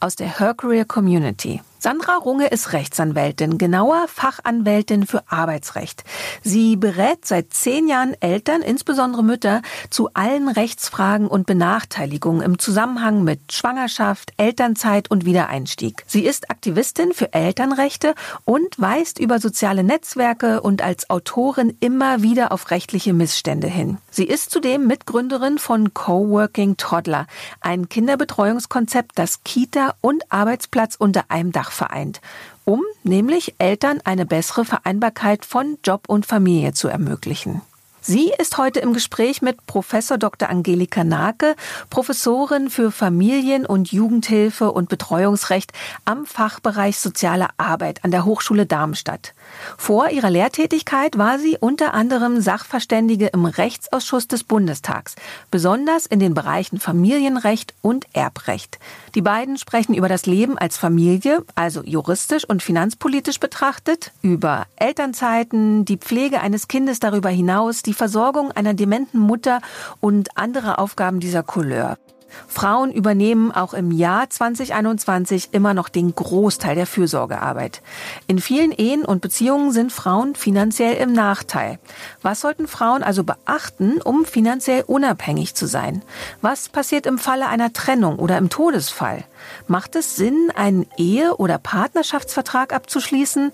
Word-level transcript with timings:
aus 0.00 0.16
der 0.16 0.38
Her 0.38 0.54
Career 0.54 0.84
Community. 0.84 1.60
Sandra 1.80 2.16
Runge 2.16 2.48
ist 2.48 2.72
Rechtsanwältin, 2.72 3.56
genauer 3.56 4.06
Fachanwältin 4.08 5.06
für 5.06 5.22
Arbeitsrecht. 5.28 6.02
Sie 6.42 6.74
berät 6.74 7.24
seit 7.24 7.54
zehn 7.54 7.86
Jahren 7.86 8.14
Eltern, 8.20 8.62
insbesondere 8.62 9.22
Mütter, 9.22 9.62
zu 9.88 10.10
allen 10.12 10.48
Rechtsfragen 10.48 11.28
und 11.28 11.46
Benachteiligungen 11.46 12.42
im 12.42 12.58
Zusammenhang 12.58 13.22
mit 13.22 13.52
Schwangerschaft, 13.52 14.32
Elternzeit 14.38 15.08
und 15.08 15.24
Wiedereinstieg. 15.24 16.02
Sie 16.08 16.26
ist 16.26 16.50
Aktivistin 16.50 17.12
für 17.12 17.32
Elternrechte 17.32 18.16
und 18.44 18.80
weist 18.80 19.20
über 19.20 19.38
soziale 19.38 19.84
Netzwerke 19.84 20.60
und 20.60 20.82
als 20.82 21.10
Autorin 21.10 21.76
immer 21.78 22.22
wieder 22.22 22.50
auf 22.50 22.72
rechtliche 22.72 23.12
Missstände 23.12 23.68
hin. 23.68 23.98
Sie 24.10 24.24
ist 24.24 24.50
zudem 24.50 24.88
Mitgründerin 24.88 25.58
von 25.58 25.94
Coworking 25.94 26.76
Toddler, 26.76 27.28
ein 27.60 27.88
Kinderbetreuungskonzept, 27.88 29.12
das 29.16 29.44
Kita 29.44 29.94
und 30.00 30.24
Arbeitsplatz 30.32 30.96
unter 30.98 31.26
einem 31.28 31.52
Dach 31.52 31.67
vereint, 31.72 32.20
um 32.64 32.82
nämlich 33.02 33.54
Eltern 33.58 34.00
eine 34.04 34.26
bessere 34.26 34.64
Vereinbarkeit 34.64 35.44
von 35.44 35.78
Job 35.84 36.04
und 36.08 36.26
Familie 36.26 36.72
zu 36.72 36.88
ermöglichen. 36.88 37.62
Sie 38.10 38.32
ist 38.38 38.56
heute 38.56 38.80
im 38.80 38.94
Gespräch 38.94 39.42
mit 39.42 39.66
Professor 39.66 40.16
Dr. 40.16 40.48
Angelika 40.48 41.04
Nake, 41.04 41.54
Professorin 41.90 42.70
für 42.70 42.90
Familien- 42.90 43.66
und 43.66 43.92
Jugendhilfe 43.92 44.72
und 44.72 44.88
Betreuungsrecht 44.88 45.72
am 46.06 46.24
Fachbereich 46.24 46.98
Soziale 46.98 47.48
Arbeit 47.58 48.02
an 48.06 48.10
der 48.10 48.24
Hochschule 48.24 48.64
Darmstadt. 48.64 49.34
Vor 49.76 50.08
ihrer 50.08 50.30
Lehrtätigkeit 50.30 51.18
war 51.18 51.38
sie 51.38 51.58
unter 51.60 51.92
anderem 51.92 52.40
Sachverständige 52.40 53.26
im 53.26 53.44
Rechtsausschuss 53.44 54.26
des 54.26 54.42
Bundestags, 54.42 55.14
besonders 55.50 56.06
in 56.06 56.18
den 56.18 56.32
Bereichen 56.32 56.80
Familienrecht 56.80 57.74
und 57.82 58.06
Erbrecht. 58.14 58.78
Die 59.16 59.22
beiden 59.22 59.58
sprechen 59.58 59.92
über 59.94 60.08
das 60.08 60.24
Leben 60.24 60.56
als 60.56 60.78
Familie, 60.78 61.44
also 61.54 61.82
juristisch 61.84 62.48
und 62.48 62.62
finanzpolitisch 62.62 63.38
betrachtet, 63.38 64.12
über 64.22 64.66
Elternzeiten, 64.76 65.84
die 65.84 65.98
Pflege 65.98 66.40
eines 66.40 66.68
Kindes 66.68 67.00
darüber 67.00 67.28
hinaus, 67.28 67.82
die 67.82 67.97
Versorgung 67.98 68.52
einer 68.52 68.74
dementen 68.74 69.18
Mutter 69.18 69.60
und 70.00 70.38
andere 70.38 70.78
Aufgaben 70.78 71.18
dieser 71.18 71.42
Couleur. 71.42 71.98
Frauen 72.46 72.92
übernehmen 72.92 73.52
auch 73.52 73.74
im 73.74 73.90
Jahr 73.90 74.28
2021 74.28 75.48
immer 75.52 75.74
noch 75.74 75.88
den 75.88 76.14
Großteil 76.14 76.74
der 76.74 76.86
Fürsorgearbeit. 76.86 77.82
In 78.26 78.38
vielen 78.38 78.72
Ehen 78.72 79.04
und 79.04 79.20
Beziehungen 79.20 79.72
sind 79.72 79.92
Frauen 79.92 80.34
finanziell 80.34 80.96
im 80.96 81.12
Nachteil. 81.12 81.78
Was 82.22 82.40
sollten 82.40 82.68
Frauen 82.68 83.02
also 83.02 83.24
beachten, 83.24 84.00
um 84.02 84.24
finanziell 84.24 84.84
unabhängig 84.86 85.54
zu 85.54 85.66
sein? 85.66 86.02
Was 86.40 86.68
passiert 86.68 87.06
im 87.06 87.18
Falle 87.18 87.48
einer 87.48 87.72
Trennung 87.72 88.18
oder 88.18 88.38
im 88.38 88.50
Todesfall? 88.50 89.24
Macht 89.66 89.96
es 89.96 90.16
Sinn, 90.16 90.52
einen 90.54 90.86
Ehe- 90.96 91.36
oder 91.36 91.58
Partnerschaftsvertrag 91.58 92.72
abzuschließen? 92.72 93.52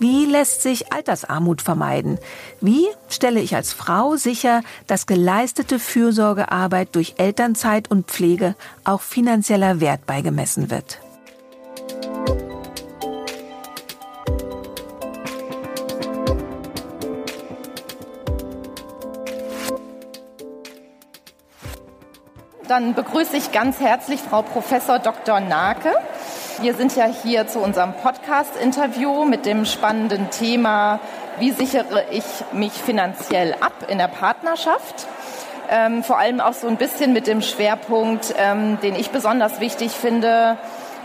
Wie 0.00 0.24
lässt 0.24 0.62
sich 0.62 0.94
Altersarmut 0.94 1.60
vermeiden? 1.60 2.18
Wie 2.62 2.86
stelle 3.10 3.38
ich 3.40 3.54
als 3.54 3.74
Frau 3.74 4.16
sicher, 4.16 4.62
dass 4.86 5.04
geleistete 5.04 5.78
Fürsorgearbeit 5.78 6.88
durch 6.94 7.16
Elternzeit 7.18 7.90
und 7.90 8.06
Pflege 8.06 8.54
auch 8.84 9.02
finanzieller 9.02 9.78
Wert 9.80 10.06
beigemessen 10.06 10.70
wird? 10.70 11.00
Dann 22.68 22.94
begrüße 22.94 23.36
ich 23.36 23.52
ganz 23.52 23.80
herzlich 23.80 24.20
Frau 24.20 24.40
Professor 24.40 24.98
Dr. 24.98 25.40
Nake. 25.40 25.92
Wir 26.60 26.74
sind 26.74 26.94
ja 26.94 27.06
hier 27.06 27.46
zu 27.46 27.58
unserem 27.60 27.94
Podcast-Interview 27.94 29.24
mit 29.24 29.46
dem 29.46 29.64
spannenden 29.64 30.28
Thema, 30.28 31.00
wie 31.38 31.52
sichere 31.52 32.04
ich 32.10 32.24
mich 32.52 32.72
finanziell 32.72 33.54
ab 33.54 33.72
in 33.88 33.96
der 33.96 34.08
Partnerschaft? 34.08 35.06
Ähm, 35.70 36.04
vor 36.04 36.18
allem 36.18 36.38
auch 36.38 36.52
so 36.52 36.68
ein 36.68 36.76
bisschen 36.76 37.14
mit 37.14 37.26
dem 37.26 37.40
Schwerpunkt, 37.40 38.34
ähm, 38.36 38.78
den 38.82 38.94
ich 38.94 39.08
besonders 39.08 39.58
wichtig 39.60 39.92
finde, 39.92 40.58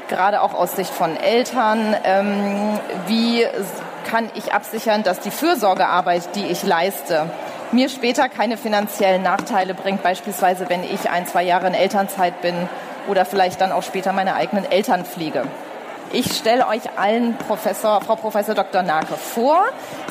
gerade 0.10 0.42
auch 0.42 0.54
aus 0.54 0.76
Sicht 0.76 0.92
von 0.92 1.16
Eltern. 1.16 1.96
Ähm, 2.04 2.78
wie 3.08 3.48
kann 4.10 4.30
ich 4.36 4.52
absichern, 4.52 5.04
dass 5.04 5.22
die 5.22 5.32
Fürsorgearbeit, 5.32 6.36
die 6.36 6.48
ich 6.48 6.64
leiste, 6.64 7.30
mir 7.72 7.88
später 7.88 8.28
keine 8.28 8.58
finanziellen 8.58 9.24
Nachteile 9.24 9.74
bringt, 9.74 10.04
beispielsweise 10.04 10.68
wenn 10.68 10.84
ich 10.84 11.10
ein, 11.10 11.26
zwei 11.26 11.44
Jahre 11.44 11.68
in 11.68 11.76
Elternzeit 11.76 12.42
bin 12.42 12.68
oder 13.08 13.26
vielleicht 13.26 13.62
dann 13.62 13.72
auch 13.72 13.84
später 13.84 14.14
meine 14.14 14.36
eigenen 14.36 14.70
Eltern 14.70 15.06
pflege. 15.06 15.44
Ich 16.12 16.36
stelle 16.38 16.68
euch 16.68 16.98
allen 16.98 17.36
Professor, 17.38 18.00
Frau 18.02 18.16
Professor 18.16 18.56
Dr. 18.56 18.84
Nake 18.84 19.16
vor. 19.16 19.64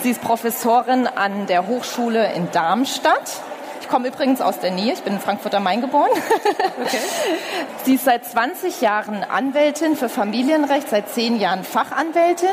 Sie 0.02 0.10
ist 0.10 0.20
Professorin 0.20 1.06
an 1.06 1.46
der 1.46 1.66
Hochschule 1.66 2.32
in 2.34 2.50
Darmstadt. 2.50 3.40
Ich 3.84 3.90
komme 3.90 4.08
übrigens 4.08 4.40
aus 4.40 4.60
der 4.60 4.70
Nähe, 4.70 4.94
ich 4.94 5.02
bin 5.02 5.12
in 5.12 5.20
Frankfurt 5.20 5.54
am 5.54 5.64
Main 5.64 5.82
geboren. 5.82 6.08
Okay. 6.10 6.98
Sie 7.84 7.96
ist 7.96 8.06
seit 8.06 8.24
20 8.24 8.80
Jahren 8.80 9.22
Anwältin 9.22 9.94
für 9.94 10.08
Familienrecht, 10.08 10.88
seit 10.88 11.10
10 11.10 11.38
Jahren 11.38 11.64
Fachanwältin 11.64 12.48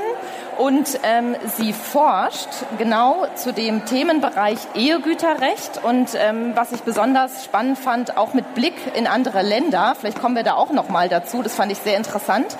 und 0.57 0.99
ähm, 1.03 1.37
sie 1.55 1.71
forscht 1.71 2.49
genau 2.77 3.27
zu 3.35 3.53
dem 3.53 3.85
Themenbereich 3.85 4.59
Ehegüterrecht 4.75 5.81
und 5.81 6.09
ähm, 6.15 6.51
was 6.55 6.73
ich 6.73 6.81
besonders 6.81 7.45
spannend 7.45 7.79
fand, 7.79 8.17
auch 8.17 8.33
mit 8.33 8.53
Blick 8.53 8.75
in 8.93 9.07
andere 9.07 9.41
Länder. 9.41 9.95
Vielleicht 9.97 10.19
kommen 10.19 10.35
wir 10.35 10.43
da 10.43 10.55
auch 10.55 10.71
noch 10.71 10.89
mal 10.89 11.07
dazu. 11.07 11.41
Das 11.41 11.55
fand 11.55 11.71
ich 11.71 11.77
sehr 11.77 11.95
interessant, 11.95 12.57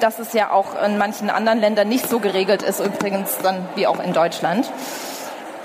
dass 0.00 0.18
es 0.18 0.32
ja 0.32 0.50
auch 0.50 0.82
in 0.84 0.98
manchen 0.98 1.30
anderen 1.30 1.60
Ländern 1.60 1.88
nicht 1.88 2.08
so 2.08 2.18
geregelt 2.18 2.64
ist, 2.64 2.80
übrigens 2.80 3.38
dann 3.44 3.64
wie 3.76 3.86
auch 3.86 4.00
in 4.00 4.12
Deutschland. 4.12 4.68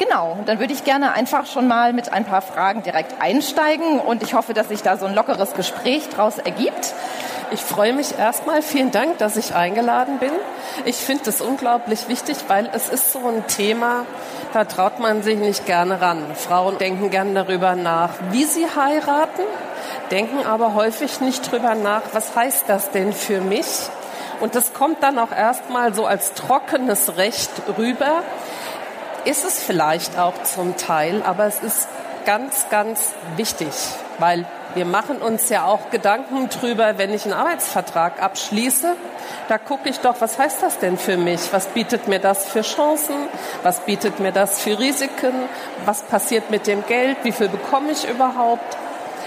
Genau, 0.04 0.38
dann 0.46 0.60
würde 0.60 0.74
ich 0.74 0.84
gerne 0.84 1.14
einfach 1.14 1.46
schon 1.46 1.68
mal 1.68 1.94
mit 1.94 2.12
ein 2.12 2.26
paar 2.26 2.42
Fragen 2.42 2.84
direkt 2.84 3.22
einsteigen 3.22 4.00
und 4.00 4.22
ich 4.22 4.34
hoffe, 4.34 4.54
dass 4.54 4.68
sich 4.68 4.82
da 4.82 4.98
so 4.98 5.06
ein 5.06 5.16
lockeres 5.16 5.54
Gespräch 5.54 6.10
daraus 6.10 6.40
ergibt. 6.40 6.94
Ich 7.52 7.62
freue 7.62 7.94
mich 7.94 8.18
erstmal. 8.18 8.62
Vielen 8.62 8.92
Dank, 8.92 9.20
dass 9.20 9.38
ich 9.38 9.56
eingeladen 9.56 10.18
bin. 10.18 10.32
Ich 10.86 10.98
finde 10.98 11.30
es 11.30 11.40
unglaublich 11.40 12.10
wichtig, 12.10 12.38
weil 12.48 12.70
es 12.74 12.90
ist 12.90 13.14
so 13.14 13.20
ein 13.20 13.48
Thema, 13.48 14.06
da 14.54 14.66
traut 14.66 15.00
man 15.00 15.24
sich 15.24 15.38
nicht 15.38 15.66
gerne 15.66 16.02
ran. 16.02 16.36
Frauen 16.36 16.78
denken 16.80 17.10
gerne 17.10 17.34
darüber 17.34 17.76
nach, 17.76 18.10
wie 18.32 18.44
sie 18.44 18.66
heiraten, 18.66 19.44
denken 20.12 20.46
aber 20.46 20.74
häufig 20.74 21.22
nicht 21.22 21.48
darüber 21.48 21.76
nach, 21.76 22.02
was 22.12 22.36
heißt 22.36 22.66
das 22.68 22.92
denn 22.92 23.14
für 23.14 23.40
mich? 23.40 23.68
Und 24.42 24.56
das 24.56 24.74
kommt 24.74 25.02
dann 25.02 25.20
auch 25.20 25.32
erstmal 25.32 25.94
so 25.94 26.06
als 26.06 26.34
trockenes 26.34 27.16
Recht 27.18 27.52
rüber. 27.78 28.24
Ist 29.26 29.46
es 29.46 29.64
vielleicht 29.64 30.18
auch 30.18 30.44
zum 30.44 30.76
Teil, 30.76 31.24
aber 31.24 31.46
es 31.46 31.60
ist 31.62 31.88
ganz, 32.26 32.68
ganz 32.70 33.14
wichtig, 33.38 33.70
weil 34.20 34.46
wir 34.76 34.86
machen 34.86 35.22
uns 35.22 35.50
ja 35.50 35.66
auch 35.66 35.92
Gedanken 35.92 36.50
drüber, 36.50 36.98
wenn 36.98 37.14
ich 37.14 37.24
einen 37.26 37.34
Arbeitsvertrag 37.34 38.22
abschließe. 38.22 38.96
Da 39.48 39.58
gucke 39.58 39.88
ich 39.88 40.00
doch, 40.00 40.16
was 40.20 40.40
heißt 40.40 40.64
das 40.64 40.80
denn 40.80 40.98
für 40.98 41.16
mich? 41.16 41.42
Was 41.52 41.68
bietet 41.68 42.08
mir 42.08 42.20
das 42.20 42.48
für 42.48 42.64
Chancen? 42.64 43.16
Was 43.62 43.82
bietet 43.82 44.20
mir 44.20 44.32
das 44.32 44.62
für 44.62 44.78
Risiken? 44.78 45.34
Was 45.86 46.02
passiert 46.02 46.50
mit 46.50 46.68
dem 46.68 46.86
Geld? 46.86 47.18
Wie 47.24 47.32
viel 47.32 47.50
bekomme 47.50 47.92
ich 47.92 48.10
überhaupt? 48.10 48.78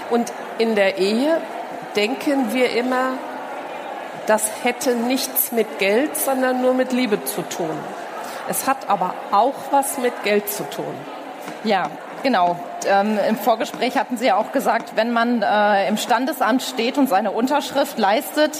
Und 0.09 0.31
in 0.57 0.75
der 0.75 0.97
Ehe 0.97 1.41
denken 1.95 2.53
wir 2.53 2.71
immer, 2.71 3.13
das 4.27 4.43
hätte 4.63 4.95
nichts 4.95 5.51
mit 5.51 5.79
Geld, 5.79 6.17
sondern 6.17 6.61
nur 6.61 6.73
mit 6.73 6.91
Liebe 6.91 7.23
zu 7.23 7.41
tun. 7.41 7.77
Es 8.49 8.67
hat 8.67 8.89
aber 8.89 9.13
auch 9.31 9.55
was 9.71 9.97
mit 9.97 10.23
Geld 10.23 10.49
zu 10.49 10.63
tun. 10.69 10.93
Ja, 11.63 11.89
Genau. 12.23 12.59
Ähm, 12.87 13.19
Im 13.29 13.37
Vorgespräch 13.37 13.97
hatten 13.97 14.17
Sie 14.17 14.25
ja 14.25 14.37
auch 14.37 14.51
gesagt, 14.51 14.93
wenn 14.95 15.11
man 15.11 15.41
äh, 15.41 15.87
im 15.87 15.97
Standesamt 15.97 16.63
steht 16.63 16.97
und 16.97 17.07
seine 17.07 17.31
Unterschrift 17.31 17.97
leistet, 17.97 18.51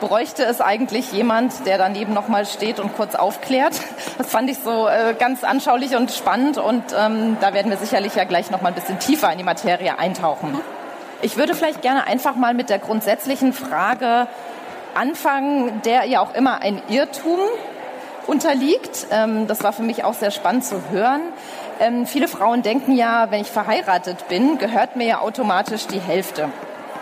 bräuchte 0.00 0.44
es 0.44 0.60
eigentlich 0.60 1.12
jemand, 1.12 1.66
der 1.66 1.78
daneben 1.78 2.12
nochmal 2.12 2.46
steht 2.46 2.80
und 2.80 2.96
kurz 2.96 3.14
aufklärt. 3.14 3.74
Das 4.18 4.28
fand 4.28 4.50
ich 4.50 4.58
so 4.58 4.88
äh, 4.88 5.14
ganz 5.18 5.44
anschaulich 5.44 5.96
und 5.96 6.10
spannend 6.10 6.58
und 6.58 6.82
ähm, 6.98 7.36
da 7.40 7.54
werden 7.54 7.70
wir 7.70 7.78
sicherlich 7.78 8.14
ja 8.14 8.24
gleich 8.24 8.50
nochmal 8.50 8.72
ein 8.72 8.74
bisschen 8.74 8.98
tiefer 8.98 9.30
in 9.32 9.38
die 9.38 9.44
Materie 9.44 9.98
eintauchen. 9.98 10.58
Ich 11.22 11.36
würde 11.36 11.54
vielleicht 11.54 11.82
gerne 11.82 12.06
einfach 12.06 12.34
mal 12.34 12.52
mit 12.54 12.68
der 12.68 12.78
grundsätzlichen 12.78 13.52
Frage 13.52 14.26
Anfang, 14.94 15.82
der 15.82 16.04
ja 16.04 16.20
auch 16.20 16.34
immer 16.34 16.60
ein 16.62 16.82
Irrtum 16.88 17.38
unterliegt. 18.26 19.06
Ähm, 19.10 19.46
das 19.46 19.62
war 19.62 19.72
für 19.72 19.82
mich 19.82 20.04
auch 20.04 20.14
sehr 20.14 20.30
spannend 20.30 20.64
zu 20.64 20.80
hören. 20.90 21.20
Ähm, 21.80 22.06
viele 22.06 22.28
Frauen 22.28 22.62
denken 22.62 22.92
ja, 22.92 23.30
wenn 23.30 23.40
ich 23.40 23.50
verheiratet 23.50 24.28
bin, 24.28 24.58
gehört 24.58 24.96
mir 24.96 25.06
ja 25.06 25.20
automatisch 25.20 25.86
die 25.86 26.00
Hälfte. 26.00 26.48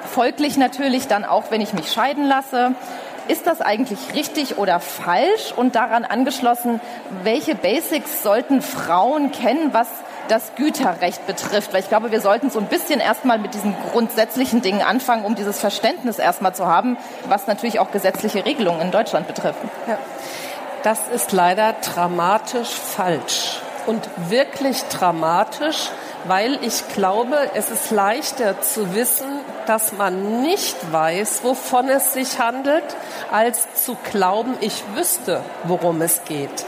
Folglich 0.06 0.56
natürlich 0.56 1.06
dann 1.06 1.24
auch, 1.24 1.44
wenn 1.50 1.60
ich 1.60 1.72
mich 1.72 1.92
scheiden 1.92 2.24
lasse. 2.24 2.74
Ist 3.28 3.46
das 3.46 3.60
eigentlich 3.60 4.14
richtig 4.14 4.58
oder 4.58 4.80
falsch? 4.80 5.52
Und 5.54 5.76
daran 5.76 6.04
angeschlossen, 6.04 6.80
welche 7.22 7.54
Basics 7.54 8.22
sollten 8.22 8.60
Frauen 8.62 9.30
kennen, 9.30 9.72
was 9.72 9.86
das 10.28 10.54
Güterrecht 10.56 11.26
betrifft. 11.26 11.72
Weil 11.72 11.80
ich 11.80 11.88
glaube, 11.88 12.10
wir 12.10 12.20
sollten 12.20 12.50
so 12.50 12.58
ein 12.58 12.66
bisschen 12.66 13.00
erstmal 13.00 13.38
mit 13.38 13.54
diesen 13.54 13.74
grundsätzlichen 13.92 14.62
Dingen 14.62 14.82
anfangen, 14.82 15.24
um 15.24 15.34
dieses 15.34 15.60
Verständnis 15.60 16.18
erstmal 16.18 16.54
zu 16.54 16.66
haben, 16.66 16.96
was 17.28 17.46
natürlich 17.46 17.78
auch 17.78 17.90
gesetzliche 17.92 18.44
Regelungen 18.44 18.80
in 18.80 18.90
Deutschland 18.90 19.26
betrifft. 19.26 19.58
Ja. 19.86 19.98
Das 20.82 21.08
ist 21.14 21.32
leider 21.32 21.74
dramatisch 21.74 22.70
falsch 22.70 23.60
und 23.86 24.08
wirklich 24.28 24.82
dramatisch, 24.84 25.90
weil 26.24 26.58
ich 26.64 26.88
glaube, 26.88 27.36
es 27.54 27.70
ist 27.70 27.90
leichter 27.90 28.60
zu 28.62 28.94
wissen, 28.94 29.28
dass 29.66 29.92
man 29.92 30.42
nicht 30.42 30.76
weiß, 30.90 31.44
wovon 31.44 31.88
es 31.88 32.14
sich 32.14 32.38
handelt, 32.38 32.84
als 33.30 33.84
zu 33.84 33.96
glauben, 34.10 34.54
ich 34.60 34.82
wüsste, 34.94 35.42
worum 35.64 36.00
es 36.00 36.24
geht. 36.24 36.64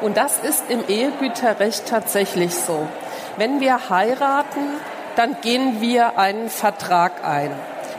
Und 0.00 0.16
das 0.16 0.38
ist 0.38 0.64
im 0.68 0.84
Ehegüterrecht 0.88 1.86
tatsächlich 1.86 2.54
so. 2.54 2.88
Wenn 3.36 3.60
wir 3.60 3.90
heiraten, 3.90 4.60
dann 5.14 5.36
gehen 5.40 5.80
wir 5.80 6.18
einen 6.18 6.48
Vertrag 6.48 7.24
ein. 7.24 7.50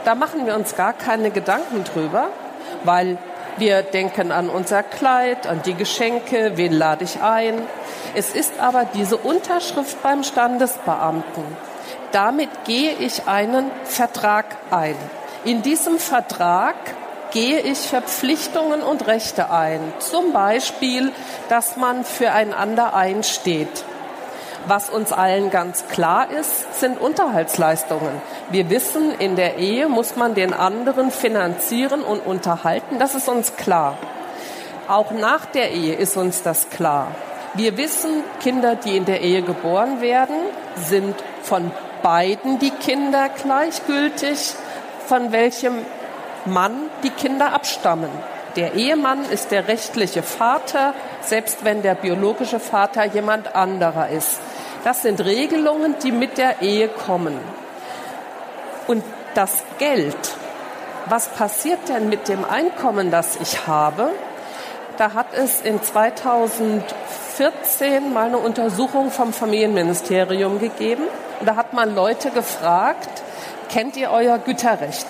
Da 0.04 0.14
machen 0.14 0.46
wir 0.46 0.56
uns 0.56 0.76
gar 0.76 0.92
keine 0.92 1.30
Gedanken 1.30 1.84
drüber, 1.84 2.28
weil 2.82 3.16
wir 3.56 3.82
denken 3.82 4.32
an 4.32 4.48
unser 4.48 4.82
Kleid, 4.82 5.46
an 5.46 5.62
die 5.64 5.74
Geschenke, 5.74 6.52
wen 6.56 6.72
lade 6.72 7.04
ich 7.04 7.20
ein. 7.20 7.62
Es 8.14 8.34
ist 8.34 8.58
aber 8.58 8.84
diese 8.94 9.16
Unterschrift 9.16 10.02
beim 10.02 10.24
Standesbeamten. 10.24 11.44
Damit 12.12 12.50
gehe 12.64 12.92
ich 12.92 13.26
einen 13.26 13.70
Vertrag 13.84 14.44
ein. 14.70 14.96
In 15.44 15.62
diesem 15.62 15.98
Vertrag 15.98 16.74
gehe 17.32 17.60
ich 17.60 17.78
Verpflichtungen 17.78 18.82
und 18.82 19.06
Rechte 19.06 19.50
ein. 19.50 19.80
Zum 19.98 20.32
Beispiel, 20.32 21.12
dass 21.48 21.76
man 21.76 22.04
füreinander 22.04 22.94
einsteht. 22.94 23.84
Was 24.66 24.88
uns 24.88 25.12
allen 25.12 25.50
ganz 25.50 25.88
klar 25.88 26.30
ist, 26.30 26.80
sind 26.80 26.98
Unterhaltsleistungen. 26.98 28.22
Wir 28.50 28.70
wissen, 28.70 29.12
in 29.18 29.36
der 29.36 29.58
Ehe 29.58 29.88
muss 29.88 30.16
man 30.16 30.34
den 30.34 30.54
anderen 30.54 31.10
finanzieren 31.10 32.02
und 32.02 32.20
unterhalten. 32.20 32.98
Das 32.98 33.14
ist 33.14 33.28
uns 33.28 33.56
klar. 33.56 33.98
Auch 34.88 35.10
nach 35.10 35.44
der 35.44 35.72
Ehe 35.72 35.94
ist 35.94 36.16
uns 36.16 36.42
das 36.42 36.70
klar. 36.70 37.08
Wir 37.52 37.76
wissen, 37.76 38.24
Kinder, 38.42 38.74
die 38.74 38.96
in 38.96 39.04
der 39.04 39.20
Ehe 39.20 39.42
geboren 39.42 40.00
werden, 40.00 40.36
sind 40.76 41.14
von 41.42 41.70
beiden 42.02 42.58
die 42.58 42.70
Kinder 42.70 43.28
gleichgültig, 43.28 44.54
von 45.06 45.30
welchem 45.30 45.74
Mann 46.46 46.74
die 47.02 47.10
Kinder 47.10 47.52
abstammen. 47.52 48.10
Der 48.56 48.74
Ehemann 48.74 49.24
ist 49.30 49.50
der 49.50 49.68
rechtliche 49.68 50.22
Vater, 50.22 50.94
selbst 51.20 51.64
wenn 51.64 51.82
der 51.82 51.94
biologische 51.94 52.60
Vater 52.60 53.04
jemand 53.04 53.54
anderer 53.54 54.08
ist. 54.08 54.40
Das 54.84 55.02
sind 55.02 55.24
Regelungen, 55.24 55.96
die 56.02 56.12
mit 56.12 56.36
der 56.36 56.60
Ehe 56.60 56.88
kommen. 56.88 57.40
Und 58.86 59.02
das 59.34 59.64
Geld, 59.78 60.14
was 61.06 61.28
passiert 61.28 61.88
denn 61.88 62.10
mit 62.10 62.28
dem 62.28 62.44
Einkommen, 62.44 63.10
das 63.10 63.36
ich 63.40 63.66
habe? 63.66 64.10
Da 64.98 65.14
hat 65.14 65.28
es 65.32 65.62
in 65.62 65.82
2014 65.82 68.12
mal 68.12 68.26
eine 68.26 68.36
Untersuchung 68.36 69.10
vom 69.10 69.32
Familienministerium 69.32 70.60
gegeben. 70.60 71.04
Und 71.40 71.48
da 71.48 71.56
hat 71.56 71.72
man 71.72 71.94
Leute 71.94 72.28
gefragt, 72.30 73.22
kennt 73.70 73.96
ihr 73.96 74.10
euer 74.10 74.36
Güterrecht? 74.38 75.06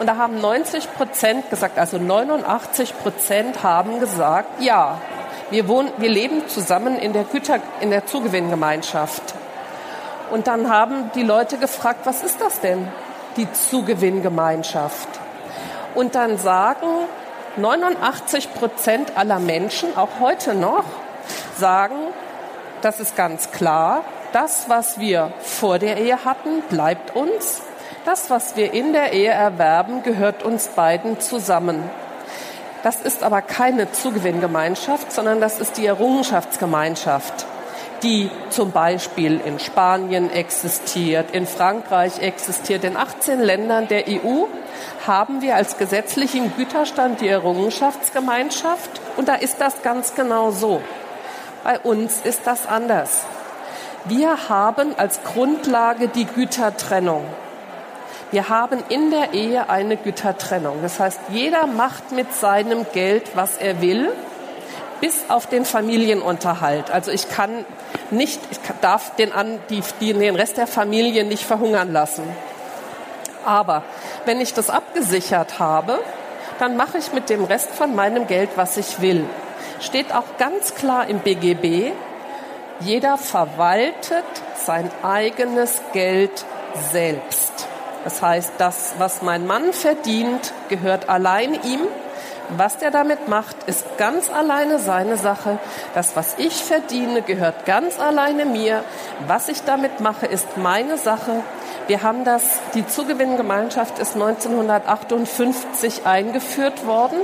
Und 0.00 0.08
da 0.08 0.16
haben 0.16 0.40
90 0.40 0.92
Prozent 0.94 1.48
gesagt, 1.50 1.78
also 1.78 1.98
89 1.98 2.98
Prozent 2.98 3.62
haben 3.62 4.00
gesagt, 4.00 4.60
ja, 4.60 5.00
wir, 5.50 5.68
wohnen, 5.68 5.90
wir 5.98 6.08
leben 6.08 6.48
zusammen 6.48 6.98
in 6.98 7.12
der 7.12 7.24
Güter, 7.24 7.60
in 7.80 7.90
der 7.90 8.06
Zugewinngemeinschaft. 8.06 9.34
Und 10.30 10.46
dann 10.46 10.68
haben 10.68 11.10
die 11.14 11.22
Leute 11.22 11.56
gefragt, 11.56 12.00
was 12.04 12.22
ist 12.22 12.40
das 12.40 12.60
denn, 12.60 12.88
die 13.36 13.50
Zugewinngemeinschaft? 13.52 15.08
Und 15.94 16.14
dann 16.14 16.38
sagen 16.38 16.86
89 17.56 18.54
Prozent 18.54 19.16
aller 19.16 19.38
Menschen, 19.38 19.96
auch 19.96 20.20
heute 20.20 20.54
noch, 20.54 20.84
sagen, 21.56 21.96
das 22.82 23.00
ist 23.00 23.16
ganz 23.16 23.50
klar, 23.50 24.04
das, 24.32 24.68
was 24.68 25.00
wir 25.00 25.32
vor 25.40 25.78
der 25.78 25.96
Ehe 25.96 26.24
hatten, 26.24 26.62
bleibt 26.68 27.16
uns. 27.16 27.62
Das, 28.04 28.30
was 28.30 28.56
wir 28.56 28.72
in 28.72 28.92
der 28.92 29.12
Ehe 29.12 29.30
erwerben, 29.30 30.02
gehört 30.02 30.42
uns 30.42 30.68
beiden 30.68 31.20
zusammen. 31.20 31.82
Das 32.82 33.00
ist 33.00 33.22
aber 33.22 33.42
keine 33.42 33.90
Zugewinngemeinschaft, 33.90 35.12
sondern 35.12 35.40
das 35.40 35.58
ist 35.58 35.76
die 35.78 35.86
Errungenschaftsgemeinschaft, 35.86 37.46
die 38.02 38.30
zum 38.50 38.70
Beispiel 38.70 39.40
in 39.44 39.58
Spanien 39.58 40.30
existiert, 40.30 41.32
in 41.32 41.46
Frankreich 41.46 42.20
existiert, 42.20 42.84
in 42.84 42.96
18 42.96 43.40
Ländern 43.40 43.88
der 43.88 44.04
EU 44.06 44.44
haben 45.06 45.42
wir 45.42 45.56
als 45.56 45.76
gesetzlichen 45.76 46.54
Güterstand 46.56 47.20
die 47.20 47.28
Errungenschaftsgemeinschaft 47.28 49.00
und 49.16 49.28
da 49.28 49.34
ist 49.34 49.60
das 49.60 49.82
ganz 49.82 50.14
genau 50.14 50.52
so. 50.52 50.80
Bei 51.64 51.80
uns 51.80 52.20
ist 52.22 52.42
das 52.44 52.66
anders. 52.66 53.24
Wir 54.04 54.48
haben 54.48 54.96
als 54.96 55.22
Grundlage 55.24 56.08
die 56.08 56.24
Gütertrennung. 56.24 57.24
Wir 58.30 58.48
haben 58.48 58.82
in 58.88 59.10
der 59.10 59.32
Ehe 59.32 59.70
eine 59.70 59.96
Gütertrennung. 59.96 60.82
Das 60.82 61.00
heißt, 61.00 61.18
jeder 61.30 61.66
macht 61.66 62.12
mit 62.12 62.34
seinem 62.34 62.86
Geld, 62.92 63.30
was 63.34 63.56
er 63.56 63.80
will, 63.80 64.12
bis 65.00 65.24
auf 65.28 65.46
den 65.46 65.64
Familienunterhalt. 65.64 66.90
Also 66.90 67.10
ich 67.10 67.30
kann 67.30 67.64
nicht, 68.10 68.40
ich 68.50 68.58
darf 68.80 69.14
den, 69.16 69.32
an, 69.32 69.58
die, 69.70 69.82
den 70.00 70.36
Rest 70.36 70.58
der 70.58 70.66
Familie 70.66 71.24
nicht 71.24 71.44
verhungern 71.44 71.92
lassen. 71.92 72.24
Aber 73.44 73.82
wenn 74.26 74.40
ich 74.40 74.52
das 74.52 74.68
abgesichert 74.68 75.58
habe, 75.58 75.98
dann 76.58 76.76
mache 76.76 76.98
ich 76.98 77.12
mit 77.12 77.30
dem 77.30 77.44
Rest 77.44 77.70
von 77.70 77.94
meinem 77.94 78.26
Geld, 78.26 78.50
was 78.56 78.76
ich 78.76 79.00
will. 79.00 79.24
Steht 79.80 80.12
auch 80.12 80.36
ganz 80.38 80.74
klar 80.74 81.06
im 81.06 81.20
BGB, 81.20 81.92
jeder 82.80 83.16
verwaltet 83.16 84.24
sein 84.56 84.90
eigenes 85.02 85.80
Geld 85.92 86.44
selbst. 86.92 87.47
Das 88.04 88.22
heißt, 88.22 88.52
das, 88.58 88.94
was 88.98 89.22
mein 89.22 89.46
Mann 89.46 89.72
verdient, 89.72 90.52
gehört 90.68 91.08
allein 91.08 91.54
ihm. 91.54 91.80
Was 92.56 92.78
der 92.78 92.90
damit 92.90 93.28
macht, 93.28 93.56
ist 93.66 93.98
ganz 93.98 94.30
alleine 94.30 94.78
seine 94.78 95.18
Sache. 95.18 95.58
Das, 95.94 96.16
was 96.16 96.36
ich 96.38 96.54
verdiene, 96.64 97.20
gehört 97.20 97.66
ganz 97.66 98.00
alleine 98.00 98.46
mir. 98.46 98.84
Was 99.26 99.50
ich 99.50 99.64
damit 99.64 100.00
mache, 100.00 100.24
ist 100.26 100.56
meine 100.56 100.96
Sache. 100.96 101.42
Wir 101.88 102.02
haben 102.02 102.24
das, 102.24 102.42
die 102.74 102.86
Zugewinngemeinschaft 102.86 103.98
ist 103.98 104.14
1958 104.14 106.06
eingeführt 106.06 106.86
worden. 106.86 107.18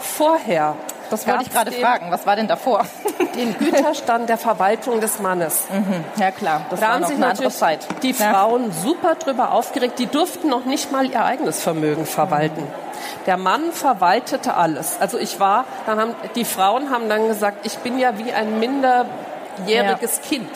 Vorher 0.00 0.76
das 1.12 1.26
wollte 1.26 1.44
ich 1.44 1.52
gerade 1.52 1.72
fragen. 1.72 2.10
Was 2.10 2.26
war 2.26 2.36
denn 2.36 2.48
davor? 2.48 2.86
Den 3.36 3.56
Güterstand 3.58 4.28
der 4.28 4.38
Verwaltung 4.38 5.00
des 5.00 5.20
Mannes. 5.20 5.64
Mhm. 5.70 6.04
Ja 6.16 6.30
klar, 6.30 6.62
das 6.70 6.80
da 6.80 6.86
war 6.86 6.94
haben 6.94 7.00
noch 7.02 7.08
sich 7.08 7.16
eine 7.16 7.26
andere 7.26 7.50
Zeit. 7.50 7.86
Die 8.02 8.12
ja. 8.12 8.32
Frauen 8.32 8.72
super 8.72 9.14
drüber 9.14 9.52
aufgeregt. 9.52 9.98
Die 9.98 10.06
durften 10.06 10.48
noch 10.48 10.64
nicht 10.64 10.90
mal 10.90 11.10
ihr 11.10 11.24
eigenes 11.24 11.60
Vermögen 11.60 12.06
verwalten. 12.06 12.62
Mhm. 12.62 13.26
Der 13.26 13.36
Mann 13.36 13.72
verwaltete 13.72 14.54
alles. 14.54 14.96
Also 15.00 15.18
ich 15.18 15.38
war, 15.38 15.64
dann 15.86 16.00
haben 16.00 16.14
die 16.34 16.44
Frauen 16.44 16.90
haben 16.90 17.08
dann 17.08 17.28
gesagt, 17.28 17.66
ich 17.66 17.78
bin 17.78 17.98
ja 17.98 18.18
wie 18.18 18.32
ein 18.32 18.58
minderjähriges 18.58 20.20
ja. 20.22 20.28
Kind 20.28 20.50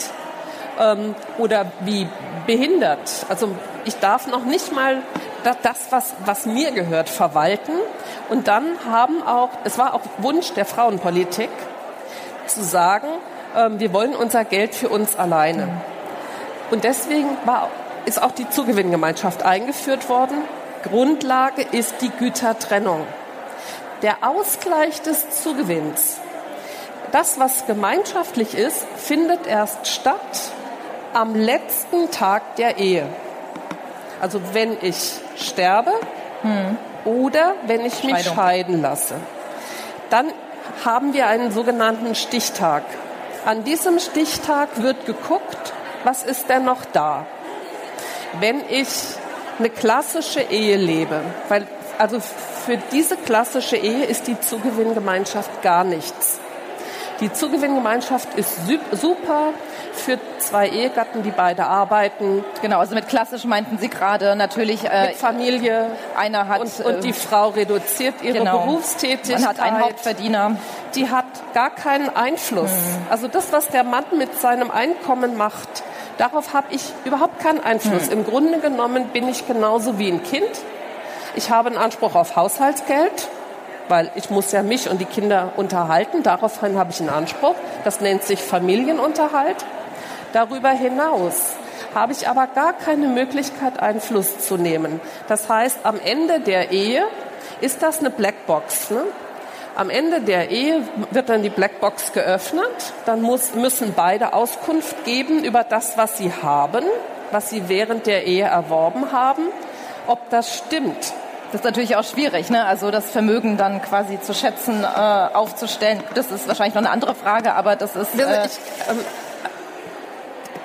ähm, 0.79 1.15
oder 1.37 1.67
wie 1.81 2.07
behindert. 2.45 3.25
Also 3.29 3.49
ich 3.85 3.97
darf 3.99 4.27
noch 4.27 4.45
nicht 4.45 4.71
mal 4.71 5.01
das, 5.55 5.91
was, 5.91 6.13
was 6.25 6.45
mir 6.45 6.71
gehört, 6.71 7.09
verwalten. 7.09 7.73
Und 8.29 8.47
dann 8.47 8.65
haben 8.89 9.21
auch, 9.23 9.49
es 9.63 9.77
war 9.77 9.93
auch 9.93 10.01
Wunsch 10.17 10.53
der 10.53 10.65
Frauenpolitik, 10.65 11.49
zu 12.47 12.63
sagen, 12.63 13.07
ähm, 13.55 13.79
wir 13.79 13.93
wollen 13.93 14.15
unser 14.15 14.45
Geld 14.45 14.73
für 14.73 14.89
uns 14.89 15.15
alleine. 15.17 15.69
Und 16.71 16.83
deswegen 16.83 17.29
war, 17.45 17.69
ist 18.05 18.21
auch 18.21 18.31
die 18.31 18.49
Zugewinngemeinschaft 18.49 19.43
eingeführt 19.43 20.09
worden. 20.09 20.37
Grundlage 20.83 21.61
ist 21.61 22.01
die 22.01 22.09
Gütertrennung. 22.09 23.05
Der 24.01 24.17
Ausgleich 24.21 25.01
des 25.01 25.41
Zugewinns, 25.41 26.17
das, 27.11 27.39
was 27.39 27.65
gemeinschaftlich 27.65 28.55
ist, 28.55 28.85
findet 28.97 29.47
erst 29.47 29.87
statt 29.87 30.51
am 31.13 31.35
letzten 31.35 32.11
Tag 32.11 32.57
der 32.57 32.77
Ehe. 32.77 33.07
Also 34.21 34.41
wenn 34.53 34.77
ich 34.81 35.13
sterbe, 35.35 35.91
hm. 36.41 36.77
oder 37.05 37.53
wenn 37.65 37.85
ich 37.85 38.03
mich 38.03 38.15
Scheidung. 38.15 38.35
scheiden 38.35 38.81
lasse. 38.81 39.15
Dann 40.09 40.27
haben 40.85 41.13
wir 41.13 41.27
einen 41.27 41.51
sogenannten 41.51 42.15
Stichtag. 42.15 42.83
An 43.45 43.63
diesem 43.63 43.99
Stichtag 43.99 44.81
wird 44.81 45.05
geguckt, 45.05 45.73
was 46.03 46.23
ist 46.23 46.49
denn 46.49 46.65
noch 46.65 46.85
da? 46.85 47.25
Wenn 48.39 48.61
ich 48.69 48.87
eine 49.59 49.69
klassische 49.69 50.41
Ehe 50.41 50.77
lebe, 50.77 51.21
weil 51.49 51.67
also 51.97 52.19
für 52.19 52.77
diese 52.91 53.17
klassische 53.17 53.77
Ehe 53.77 54.05
ist 54.05 54.27
die 54.27 54.39
Zugewinngemeinschaft 54.39 55.61
gar 55.61 55.83
nichts. 55.83 56.39
Die 57.19 57.33
Zugewinngemeinschaft 57.33 58.35
ist 58.35 58.67
super 58.91 59.53
für 59.93 60.19
zwei 60.37 60.69
Ehegatten, 60.69 61.23
die 61.23 61.31
beide 61.31 61.65
arbeiten. 61.65 62.45
Genau, 62.61 62.79
also 62.79 62.93
mit 62.93 63.07
klassisch 63.07 63.43
meinten 63.45 63.79
Sie 63.79 63.89
gerade 63.89 64.35
natürlich 64.35 64.85
äh, 64.85 65.07
mit 65.07 65.15
Familie. 65.17 65.89
Einer 66.15 66.47
hat 66.47 66.61
und, 66.61 66.85
und 66.85 67.03
die 67.03 67.09
äh, 67.09 67.13
Frau 67.13 67.49
reduziert 67.49 68.21
ihre 68.21 68.39
genau. 68.39 68.59
Berufstätigkeit. 68.59 69.39
Man 69.39 69.49
hat 69.49 69.59
einen 69.59 69.79
Hauptverdiener. 69.79 70.57
Die 70.93 71.09
hat 71.09 71.25
gar 71.53 71.71
keinen 71.71 72.15
Einfluss. 72.15 72.71
Hm. 72.71 73.07
Also 73.09 73.27
das, 73.27 73.51
was 73.51 73.67
der 73.69 73.83
Mann 73.83 74.05
mit 74.15 74.39
seinem 74.39 74.69
Einkommen 74.69 75.37
macht, 75.37 75.83
darauf 76.19 76.53
habe 76.53 76.67
ich 76.69 76.83
überhaupt 77.03 77.39
keinen 77.39 77.63
Einfluss. 77.63 78.05
Hm. 78.05 78.19
Im 78.19 78.25
Grunde 78.25 78.59
genommen 78.59 79.07
bin 79.07 79.27
ich 79.27 79.47
genauso 79.47 79.97
wie 79.97 80.09
ein 80.09 80.21
Kind. 80.21 80.49
Ich 81.35 81.49
habe 81.49 81.69
einen 81.69 81.77
Anspruch 81.77 82.13
auf 82.13 82.35
Haushaltsgeld 82.35 83.27
weil 83.89 84.11
ich 84.15 84.29
muss 84.29 84.51
ja 84.51 84.63
mich 84.63 84.89
und 84.89 84.99
die 84.99 85.05
Kinder 85.05 85.53
unterhalten. 85.55 86.23
Daraufhin 86.23 86.77
habe 86.77 86.91
ich 86.91 86.99
einen 86.99 87.09
Anspruch. 87.09 87.55
Das 87.83 88.01
nennt 88.01 88.23
sich 88.23 88.41
Familienunterhalt. 88.41 89.65
Darüber 90.33 90.69
hinaus 90.69 91.53
habe 91.95 92.11
ich 92.11 92.27
aber 92.27 92.47
gar 92.47 92.73
keine 92.73 93.07
Möglichkeit, 93.07 93.79
Einfluss 93.79 94.39
zu 94.39 94.57
nehmen. 94.57 94.99
Das 95.27 95.49
heißt, 95.49 95.79
am 95.83 95.99
Ende 95.99 96.39
der 96.39 96.71
Ehe 96.71 97.03
ist 97.61 97.81
das 97.81 97.99
eine 97.99 98.09
Blackbox. 98.09 98.91
Ne? 98.91 99.03
Am 99.75 99.89
Ende 99.89 100.21
der 100.21 100.49
Ehe 100.49 100.81
wird 101.11 101.29
dann 101.29 101.43
die 101.43 101.49
Blackbox 101.49 102.13
geöffnet. 102.13 102.93
Dann 103.05 103.21
muss, 103.21 103.55
müssen 103.55 103.93
beide 103.95 104.33
Auskunft 104.33 105.05
geben 105.05 105.43
über 105.43 105.63
das, 105.63 105.97
was 105.97 106.17
sie 106.17 106.31
haben, 106.31 106.83
was 107.31 107.49
sie 107.49 107.67
während 107.67 108.05
der 108.05 108.25
Ehe 108.25 108.45
erworben 108.45 109.11
haben, 109.11 109.43
ob 110.07 110.29
das 110.29 110.55
stimmt. 110.55 111.13
Das 111.51 111.61
ist 111.61 111.63
natürlich 111.63 111.95
auch 111.95 112.03
schwierig, 112.03 112.49
ne? 112.49 112.65
also 112.65 112.91
das 112.91 113.09
Vermögen 113.09 113.55
dann 113.55 113.81
quasi 113.81 114.19
zu 114.19 114.33
schätzen, 114.33 114.83
äh, 114.83 114.85
aufzustellen. 114.87 116.03
Das 116.13 116.29
ist 116.29 116.47
wahrscheinlich 116.47 116.75
noch 116.75 116.81
eine 116.81 116.89
andere 116.89 117.15
Frage, 117.15 117.53
aber 117.53 117.75
das 117.75 117.95
ist... 117.95 118.19
Äh 118.19 118.47
ich, 118.47 118.59
ähm, 118.89 118.99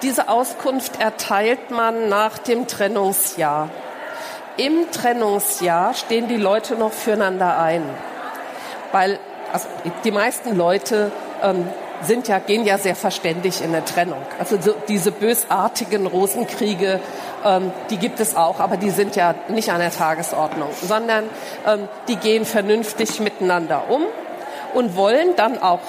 diese 0.02 0.28
Auskunft 0.28 1.00
erteilt 1.00 1.70
man 1.70 2.08
nach 2.08 2.38
dem 2.38 2.66
Trennungsjahr. 2.66 3.68
Im 4.56 4.90
Trennungsjahr 4.90 5.94
stehen 5.94 6.26
die 6.26 6.36
Leute 6.36 6.74
noch 6.74 6.92
füreinander 6.92 7.58
ein, 7.58 7.84
weil 8.90 9.20
also 9.52 9.68
die 10.04 10.10
meisten 10.10 10.56
Leute 10.56 11.12
ähm, 11.42 11.68
sind 12.02 12.26
ja, 12.26 12.38
gehen 12.38 12.64
ja 12.64 12.78
sehr 12.78 12.96
verständig 12.96 13.62
in 13.62 13.72
der 13.72 13.84
Trennung. 13.84 14.20
Also 14.38 14.60
so 14.60 14.74
diese 14.88 15.12
bösartigen 15.12 16.06
Rosenkriege, 16.06 17.00
ähm, 17.44 17.72
die 17.90 17.96
gibt 17.96 18.20
es 18.20 18.36
auch, 18.36 18.60
aber 18.60 18.76
die 18.76 18.90
sind 18.90 19.16
ja 19.16 19.34
nicht 19.48 19.70
an 19.70 19.80
der 19.80 19.90
Tagesordnung, 19.90 20.68
sondern 20.82 21.24
ähm, 21.66 21.88
die 22.08 22.16
gehen 22.16 22.44
vernünftig 22.44 23.20
miteinander 23.20 23.84
um 23.88 24.02
und 24.74 24.96
wollen 24.96 25.36
dann 25.36 25.62
auch 25.62 25.80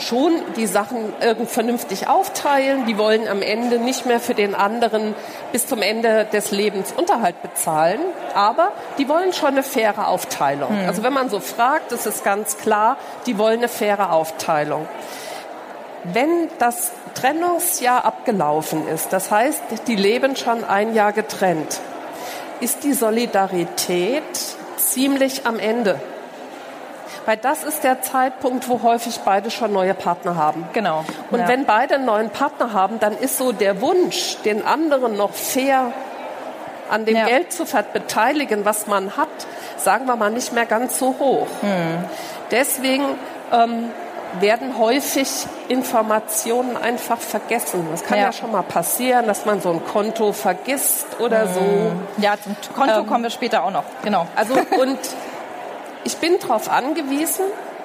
schon 0.00 0.32
die 0.56 0.66
Sachen 0.66 1.12
irgend 1.20 1.50
vernünftig 1.50 2.08
aufteilen. 2.08 2.86
Die 2.86 2.98
wollen 2.98 3.28
am 3.28 3.42
Ende 3.42 3.78
nicht 3.78 4.06
mehr 4.06 4.20
für 4.20 4.34
den 4.34 4.54
anderen 4.54 5.14
bis 5.52 5.66
zum 5.66 5.82
Ende 5.82 6.26
des 6.32 6.50
Lebens 6.50 6.92
Unterhalt 6.96 7.40
bezahlen, 7.42 8.00
aber 8.34 8.72
die 8.98 9.08
wollen 9.08 9.32
schon 9.32 9.48
eine 9.50 9.62
faire 9.62 10.08
Aufteilung. 10.08 10.70
Hm. 10.70 10.88
Also 10.88 11.02
wenn 11.02 11.12
man 11.12 11.30
so 11.30 11.40
fragt, 11.40 11.92
ist 11.92 12.06
es 12.06 12.22
ganz 12.22 12.58
klar, 12.58 12.96
die 13.26 13.38
wollen 13.38 13.58
eine 13.58 13.68
faire 13.68 14.12
Aufteilung. 14.12 14.86
Wenn 16.04 16.48
das 16.58 16.92
Trennungsjahr 17.14 18.04
abgelaufen 18.04 18.86
ist, 18.88 19.12
das 19.12 19.30
heißt, 19.30 19.62
die 19.86 19.96
leben 19.96 20.36
schon 20.36 20.64
ein 20.64 20.94
Jahr 20.94 21.12
getrennt, 21.12 21.80
ist 22.60 22.84
die 22.84 22.92
Solidarität 22.92 24.22
ziemlich 24.76 25.46
am 25.46 25.58
Ende. 25.58 26.00
Weil 27.26 27.36
das 27.36 27.62
ist 27.62 27.84
der 27.84 28.00
Zeitpunkt, 28.00 28.68
wo 28.68 28.82
häufig 28.82 29.20
beide 29.24 29.50
schon 29.50 29.72
neue 29.72 29.92
Partner 29.92 30.36
haben. 30.36 30.66
Genau. 30.72 31.04
Und 31.30 31.40
ja. 31.40 31.48
wenn 31.48 31.66
beide 31.66 31.96
einen 31.96 32.06
neuen 32.06 32.30
Partner 32.30 32.72
haben, 32.72 33.00
dann 33.00 33.18
ist 33.18 33.36
so 33.36 33.52
der 33.52 33.82
Wunsch, 33.82 34.38
den 34.44 34.64
anderen 34.64 35.16
noch 35.16 35.34
fair 35.34 35.92
an 36.88 37.04
dem 37.04 37.16
ja. 37.16 37.26
Geld 37.26 37.52
zu 37.52 37.64
beteiligen, 37.92 38.64
was 38.64 38.86
man 38.86 39.16
hat, 39.18 39.28
sagen 39.76 40.06
wir 40.06 40.16
mal, 40.16 40.30
nicht 40.30 40.54
mehr 40.54 40.64
ganz 40.64 40.98
so 40.98 41.16
hoch. 41.18 41.48
Hm. 41.60 42.04
Deswegen 42.50 43.04
ähm, 43.52 43.90
werden 44.40 44.78
häufig 44.78 45.28
Informationen 45.68 46.76
einfach 46.76 47.18
vergessen. 47.18 47.86
Das 47.90 48.04
kann 48.04 48.18
ja. 48.18 48.24
ja. 48.24 48.32
schon 48.32 48.52
mal 48.52 48.62
passieren, 48.62 49.26
dass 49.26 49.46
man 49.46 49.60
so 49.60 49.70
ein 49.70 49.84
Konto 49.84 50.32
vergisst 50.32 51.06
oder 51.18 51.46
mhm. 51.46 51.54
so. 51.54 52.22
Ja, 52.22 52.34
zum 52.42 52.56
Konto 52.74 53.00
ähm, 53.00 53.06
kommen 53.06 53.24
wir 53.24 53.30
später 53.30 53.64
auch 53.64 53.70
noch. 53.70 53.84
Genau. 54.02 54.26
Also 54.36 54.54
und 54.80 54.98
ich 56.04 56.16
bin 56.18 56.38
darauf 56.40 56.70
angewiesen, 56.70 57.44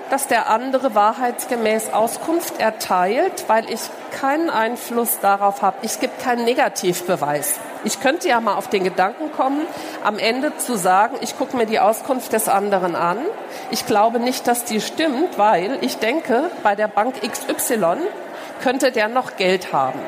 dass 0.10 0.28
der 0.28 0.50
andere 0.50 0.96
wahrheitsgemäß 0.96 1.92
Auskunft 1.92 2.60
erteilt, 2.60 3.46
weil 3.48 3.70
ich 3.70 3.82
keinen 4.12 4.50
Einfluss 4.50 5.20
darauf 5.22 5.62
habe. 5.62 5.78
Es 5.82 6.00
gibt 6.00 6.22
keinen 6.22 6.46
Negativbeweis. 6.46 7.60
Ich 7.84 8.00
könnte 8.00 8.30
ja 8.30 8.40
mal 8.40 8.56
auf 8.56 8.68
den 8.68 8.84
Gedanken 8.84 9.32
kommen, 9.32 9.62
am 10.04 10.18
Ende 10.18 10.56
zu 10.58 10.78
sagen, 10.78 11.18
ich 11.22 11.38
gucke 11.38 11.58
mir 11.58 11.66
die 11.66 11.80
Auskunft 11.80 12.32
des 12.34 12.48
anderen 12.48 12.96
an. 12.96 13.18
Ich 13.72 13.86
glaube 13.86 14.20
nicht, 14.20 14.48
dass 14.48 14.64
die 14.64 14.80
stimmt, 14.80 15.38
weil 15.38 15.78
ich 15.82 15.98
denke, 15.98 16.50
bei 16.64 16.76
der 16.76 16.88
Bank 16.88 17.16
XY 17.22 17.98
könnte 18.62 18.92
der 18.92 19.10
noch 19.10 19.36
Geld 19.36 19.74
haben. 19.74 20.00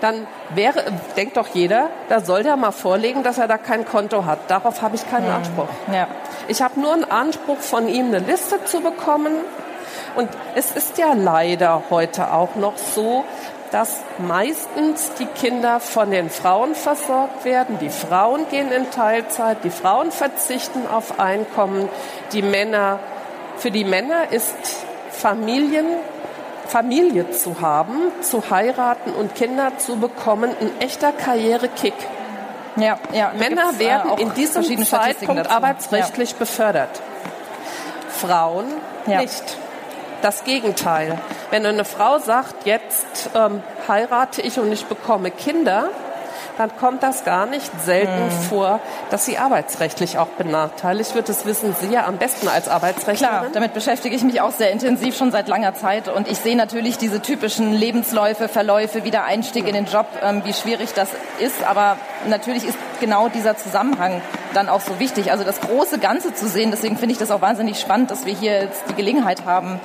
Dann 0.00 0.28
wäre, 0.54 0.84
denkt 1.16 1.36
doch 1.36 1.48
jeder, 1.48 1.90
da 2.08 2.20
soll 2.20 2.44
der 2.44 2.56
mal 2.56 2.70
vorlegen, 2.70 3.24
dass 3.24 3.38
er 3.38 3.48
da 3.48 3.58
kein 3.58 3.84
Konto 3.84 4.24
hat. 4.24 4.38
Darauf 4.48 4.80
habe 4.80 4.94
ich 4.94 5.10
keinen 5.10 5.26
hm. 5.26 5.34
Anspruch. 5.34 5.68
Ja. 5.92 6.06
Ich 6.46 6.62
habe 6.62 6.78
nur 6.80 6.92
einen 6.92 7.04
Anspruch, 7.04 7.58
von 7.58 7.88
ihm 7.88 8.06
eine 8.06 8.20
Liste 8.20 8.64
zu 8.64 8.80
bekommen. 8.80 9.34
Und 10.14 10.28
es 10.54 10.70
ist 10.70 10.98
ja 10.98 11.14
leider 11.14 11.82
heute 11.90 12.32
auch 12.32 12.54
noch 12.54 12.76
so, 12.76 13.24
dass 13.70 14.00
meistens 14.18 15.12
die 15.18 15.26
Kinder 15.26 15.80
von 15.80 16.10
den 16.10 16.30
Frauen 16.30 16.74
versorgt 16.74 17.44
werden. 17.44 17.78
Die 17.78 17.90
Frauen 17.90 18.48
gehen 18.50 18.72
in 18.72 18.90
Teilzeit, 18.90 19.64
die 19.64 19.70
Frauen 19.70 20.12
verzichten 20.12 20.86
auf 20.86 21.18
Einkommen. 21.18 21.88
Die 22.32 22.42
Männer, 22.42 22.98
für 23.56 23.70
die 23.70 23.84
Männer 23.84 24.30
ist 24.30 24.56
Familien, 25.10 25.86
Familie 26.66 27.30
zu 27.30 27.60
haben, 27.60 28.12
zu 28.20 28.50
heiraten 28.50 29.12
und 29.12 29.34
Kinder 29.34 29.78
zu 29.78 29.96
bekommen, 29.96 30.50
ein 30.60 30.70
echter 30.80 31.12
Karrierekick. 31.12 31.94
Ja, 32.76 32.98
ja, 33.12 33.32
Männer 33.36 33.72
äh, 33.74 33.78
werden 33.80 34.18
in 34.18 34.34
diesem 34.34 34.84
Zeitpunkt 34.84 35.50
arbeitsrechtlich 35.50 36.32
ja. 36.32 36.36
befördert. 36.38 37.00
Frauen 38.08 38.66
nicht. 39.06 39.57
Das 40.22 40.44
Gegenteil. 40.44 41.18
Wenn 41.50 41.64
eine 41.64 41.84
Frau 41.84 42.18
sagt, 42.18 42.66
jetzt 42.66 43.30
ähm, 43.34 43.62
heirate 43.86 44.42
ich 44.42 44.58
und 44.58 44.72
ich 44.72 44.86
bekomme 44.86 45.30
Kinder, 45.30 45.90
dann 46.58 46.76
kommt 46.76 47.04
das 47.04 47.24
gar 47.24 47.46
nicht 47.46 47.70
selten 47.84 48.30
hm. 48.30 48.30
vor, 48.48 48.80
dass 49.10 49.24
sie 49.24 49.38
arbeitsrechtlich 49.38 50.18
auch 50.18 50.26
benachteiligt 50.26 51.14
wird. 51.14 51.28
Das 51.28 51.46
wissen 51.46 51.74
Sie 51.80 51.86
ja 51.86 52.06
am 52.06 52.16
besten 52.16 52.48
als 52.48 52.68
Arbeitsrechtlerin. 52.68 53.38
Klar, 53.38 53.46
damit 53.52 53.74
beschäftige 53.74 54.14
ich 54.14 54.24
mich 54.24 54.40
auch 54.40 54.50
sehr 54.50 54.72
intensiv 54.72 55.16
schon 55.16 55.30
seit 55.30 55.46
langer 55.46 55.74
Zeit 55.74 56.08
und 56.08 56.28
ich 56.28 56.38
sehe 56.38 56.56
natürlich 56.56 56.98
diese 56.98 57.22
typischen 57.22 57.72
Lebensläufe, 57.72 58.48
Verläufe, 58.48 59.04
Wiedereinstieg 59.04 59.68
in 59.68 59.74
den 59.74 59.86
Job, 59.86 60.06
ähm, 60.20 60.42
wie 60.44 60.52
schwierig 60.52 60.94
das 60.94 61.10
ist. 61.38 61.62
Aber 61.64 61.96
natürlich 62.26 62.66
ist 62.66 62.76
genau 63.00 63.28
dieser 63.28 63.56
Zusammenhang 63.56 64.20
dann 64.52 64.68
auch 64.68 64.80
so 64.80 64.98
wichtig. 64.98 65.30
Also 65.30 65.44
das 65.44 65.60
große 65.60 65.98
Ganze 65.98 66.34
zu 66.34 66.48
sehen. 66.48 66.72
Deswegen 66.72 66.96
finde 66.96 67.12
ich 67.12 67.18
das 67.18 67.30
auch 67.30 67.40
wahnsinnig 67.40 67.78
spannend, 67.78 68.10
dass 68.10 68.26
wir 68.26 68.34
hier 68.34 68.62
jetzt 68.62 68.82
die 68.88 68.94
Gelegenheit 68.94 69.44
haben, 69.44 69.80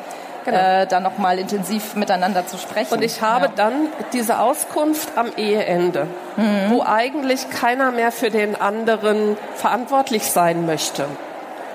genau. 0.46 0.58
äh, 0.58 0.88
dann 0.88 1.04
nochmal 1.04 1.40
intensiv 1.40 1.96
miteinander 1.96 2.46
zu 2.48 2.58
sprechen. 2.58 2.94
Und 2.94 3.04
ich 3.04 3.22
habe 3.22 3.46
ja. 3.46 3.52
dann 3.56 3.88
diese 4.12 4.40
Auskunft 4.40 5.18
am 5.18 5.32
Eheende, 5.38 6.08
mhm. 6.38 6.70
wo 6.70 6.84
eigentlich 6.84 7.50
keiner 7.50 7.92
mehr 7.92 8.12
für 8.12 8.30
den 8.30 8.60
anderen 8.60 9.38
verantwortlich 9.56 10.24
sein 10.24 10.66
möchte. 10.66 11.06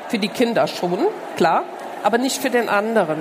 Für 0.09 0.19
die 0.19 0.29
Kinder 0.29 0.67
schon, 0.67 1.07
klar, 1.37 1.65
aber 2.03 2.19
nicht 2.19 2.41
für 2.41 2.51
den 2.51 2.69
anderen. 2.69 3.19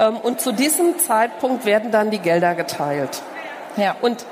Ähm, 0.00 0.16
und 0.16 0.40
zu 0.40 0.52
diesem 0.52 0.98
Zeitpunkt 0.98 1.64
werden 1.64 1.90
dann 1.90 2.10
die 2.10 2.18
Gelder 2.18 2.54
geteilt. 2.54 3.22
Ja. 3.76 3.96
Und 4.00 4.24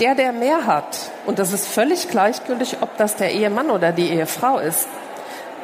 der, 0.00 0.14
der 0.14 0.32
mehr 0.32 0.66
hat, 0.66 0.98
und 1.26 1.38
das 1.38 1.52
ist 1.52 1.68
völlig 1.68 2.08
gleichgültig, 2.08 2.78
ob 2.80 2.96
das 2.96 3.16
der 3.16 3.32
Ehemann 3.32 3.70
oder 3.70 3.92
die 3.92 4.10
Ehefrau 4.10 4.58
ist, 4.58 4.88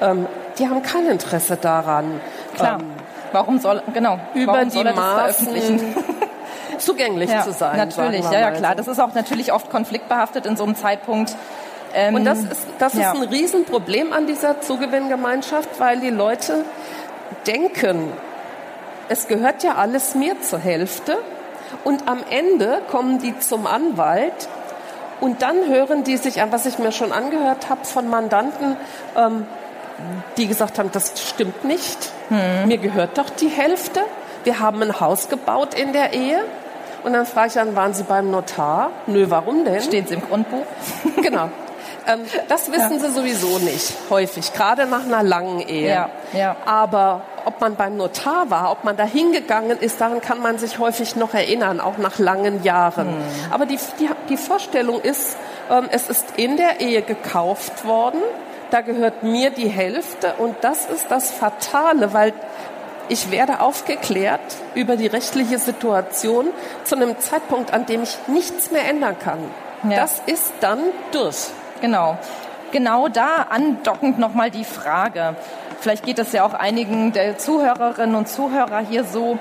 ähm, 0.01 0.27
die 0.59 0.69
haben 0.69 0.83
kein 0.83 1.07
Interesse 1.07 1.57
daran, 1.57 2.21
Klar. 2.59 2.81
Ähm, 2.81 2.91
Warum 3.33 3.59
soll, 3.59 3.83
genau, 3.93 4.19
über 4.35 4.65
die 4.65 4.85
Maßen 4.85 5.81
zugänglich 6.79 7.31
ja, 7.31 7.43
zu 7.43 7.53
sein. 7.53 7.77
Natürlich, 7.77 8.25
ja, 8.25 8.41
ja, 8.41 8.51
klar. 8.51 8.73
So. 8.73 8.77
Das 8.79 8.89
ist 8.89 9.01
auch 9.01 9.15
natürlich 9.15 9.53
oft 9.53 9.71
konfliktbehaftet 9.71 10.47
in 10.47 10.57
so 10.57 10.65
einem 10.65 10.77
Zeitpunkt. 10.77 11.35
Ähm, 11.95 12.15
und 12.15 12.25
das 12.25 12.41
ist, 12.41 12.67
das 12.79 12.95
ja. 12.95 13.13
ist 13.13 13.21
ein 13.21 13.29
Riesenproblem 13.29 14.13
an 14.13 14.27
dieser 14.27 14.61
Zugewinngemeinschaft, 14.61 15.81
weil 15.81 16.01
die 16.01 16.11
Leute 16.11 16.65
denken, 17.47 18.13
es 19.09 19.27
gehört 19.27 19.63
ja 19.63 19.77
alles 19.77 20.15
mir 20.15 20.41
zur 20.41 20.59
Hälfte. 20.59 21.19
Und 21.85 22.09
am 22.09 22.21
Ende 22.31 22.81
kommen 22.91 23.19
die 23.19 23.39
zum 23.39 23.67
Anwalt 23.67 24.49
und 25.21 25.43
dann 25.43 25.69
hören 25.69 26.05
die 26.05 26.17
sich 26.17 26.41
an, 26.41 26.53
was 26.53 26.67
ich 26.67 26.79
mir 26.79 26.93
schon 26.93 27.13
angehört 27.13 27.69
habe 27.69 27.85
von 27.85 28.09
Mandanten, 28.09 28.77
ähm, 29.17 29.47
die 30.37 30.47
gesagt 30.47 30.79
haben, 30.79 30.91
das 30.93 31.13
stimmt 31.29 31.65
nicht. 31.65 32.13
Hm. 32.29 32.69
Mir 32.69 32.79
gehört 32.79 33.19
doch 33.19 33.31
die 33.31 33.49
Hälfte. 33.49 34.01
Wir 34.45 34.61
haben 34.61 34.83
ein 34.83 35.01
Haus 35.01 35.29
gebaut 35.29 35.75
in 35.75 35.93
der 35.93 36.13
Ehe. 36.13 36.41
Und 37.05 37.13
dann 37.13 37.27
frage 37.27 37.49
ich 37.49 37.55
dann, 37.55 37.77
waren 37.77 37.95
Sie 37.95 38.03
beim 38.03 38.31
Notar? 38.31 38.91
Nö, 39.07 39.27
warum 39.29 39.65
denn? 39.65 39.81
Steht 39.81 40.07
es 40.07 40.11
im 40.11 40.21
Grundbuch? 40.21 40.67
genau. 41.23 41.49
Ähm, 42.07 42.21
das 42.49 42.73
wissen 42.73 42.95
ja. 42.95 42.99
sie 42.99 43.11
sowieso 43.11 43.59
nicht, 43.59 43.93
häufig, 44.09 44.53
gerade 44.55 44.87
nach 44.87 45.05
einer 45.05 45.23
langen 45.23 45.61
Ehe. 45.61 45.89
Ja. 45.91 46.11
Ja. 46.33 46.57
Aber 46.65 47.23
ob 47.45 47.61
man 47.61 47.77
beim 47.77 47.97
Notar 47.97 48.51
war, 48.51 48.73
ob 48.73 48.85
man 48.85 48.97
da 48.97 49.05
hingegangen 49.05 49.79
ist, 49.79 50.01
daran 50.01 50.21
kann 50.21 50.41
man 50.41 50.59
sich 50.59 50.79
häufig 50.79 51.17
noch 51.17 51.35
erinnern, 51.35 51.81
auch 51.81 51.99
nach 51.99 52.19
langen 52.19 52.63
Jahren. 52.63 53.09
Hm. 53.09 53.15
Aber 53.51 53.67
die, 53.67 53.79
die, 54.01 54.09
die 54.29 54.37
Vorstellung 54.37 55.01
ist, 55.01 55.37
ähm, 55.71 55.87
es 55.91 56.09
ist 56.09 56.27
in 56.37 56.57
der 56.57 56.81
Ehe 56.81 57.03
gekauft 57.03 57.85
worden, 57.85 58.21
da 58.71 58.81
gehört 58.81 59.23
mir 59.23 59.51
die 59.51 59.69
Hälfte 59.69 60.35
und 60.39 60.57
das 60.63 60.87
ist 60.87 61.11
das 61.11 61.31
Fatale, 61.31 62.13
weil 62.13 62.33
ich 63.09 63.31
werde 63.31 63.61
aufgeklärt 63.61 64.41
über 64.75 64.97
die 64.97 65.07
rechtliche 65.07 65.59
Situation 65.59 66.49
zu 66.85 66.97
einem 66.97 67.19
Zeitpunkt, 67.19 67.73
an 67.73 67.87
dem 67.87 68.03
ich 68.03 68.19
nichts 68.27 68.71
mehr 68.71 68.87
ändern 68.87 69.17
kann. 69.19 69.39
Ja. 69.89 70.01
Das 70.01 70.21
ist 70.27 70.53
dann 70.61 70.81
durch. 71.13 71.49
Genau. 71.81 72.19
Genau 72.71 73.09
da 73.09 73.47
andockend 73.49 74.19
nochmal 74.19 74.51
die 74.51 74.65
Frage. 74.65 75.37
Vielleicht 75.81 76.05
geht 76.05 76.19
es 76.19 76.33
ja 76.33 76.45
auch 76.45 76.55
einigen 76.55 77.13
der 77.13 77.39
Zuhörerinnen 77.39 78.15
und 78.15 78.29
Zuhörer 78.29 78.81
hier 78.81 79.05
so. 79.05 79.39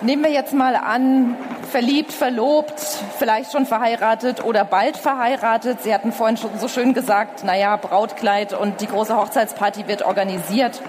Nehmen 0.00 0.22
wir 0.22 0.30
jetzt 0.30 0.54
mal 0.54 0.76
an, 0.76 1.36
verliebt, 1.72 2.12
verlobt, 2.12 2.80
vielleicht 3.18 3.50
schon 3.50 3.66
verheiratet 3.66 4.44
oder 4.44 4.64
bald 4.64 4.96
verheiratet. 4.96 5.82
Sie 5.82 5.92
hatten 5.92 6.12
vorhin 6.12 6.36
schon 6.36 6.56
so 6.60 6.68
schön 6.68 6.94
gesagt, 6.94 7.42
naja, 7.42 7.74
Brautkleid 7.74 8.52
und 8.52 8.80
die 8.80 8.86
große 8.86 9.16
Hochzeitsparty 9.16 9.88
wird 9.88 10.02
organisiert. 10.02 10.80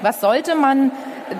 Was 0.00 0.22
sollte 0.22 0.54
man 0.54 0.90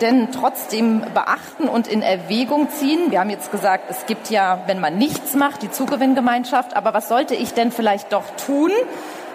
denn 0.03 0.31
trotzdem 0.31 1.05
beachten 1.15 1.69
und 1.69 1.87
in 1.87 2.03
Erwägung 2.03 2.69
ziehen? 2.69 3.11
Wir 3.11 3.21
haben 3.21 3.31
jetzt 3.31 3.51
gesagt, 3.51 3.85
es 3.89 4.05
gibt 4.05 4.29
ja, 4.29 4.61
wenn 4.67 4.79
man 4.79 4.99
nichts 4.99 5.35
macht, 5.35 5.63
die 5.63 5.71
Zugewinngemeinschaft. 5.71 6.77
Aber 6.77 6.93
was 6.93 7.09
sollte 7.09 7.35
ich 7.35 7.55
denn 7.55 7.73
vielleicht 7.73 8.13
doch 8.13 8.25
tun? 8.47 8.71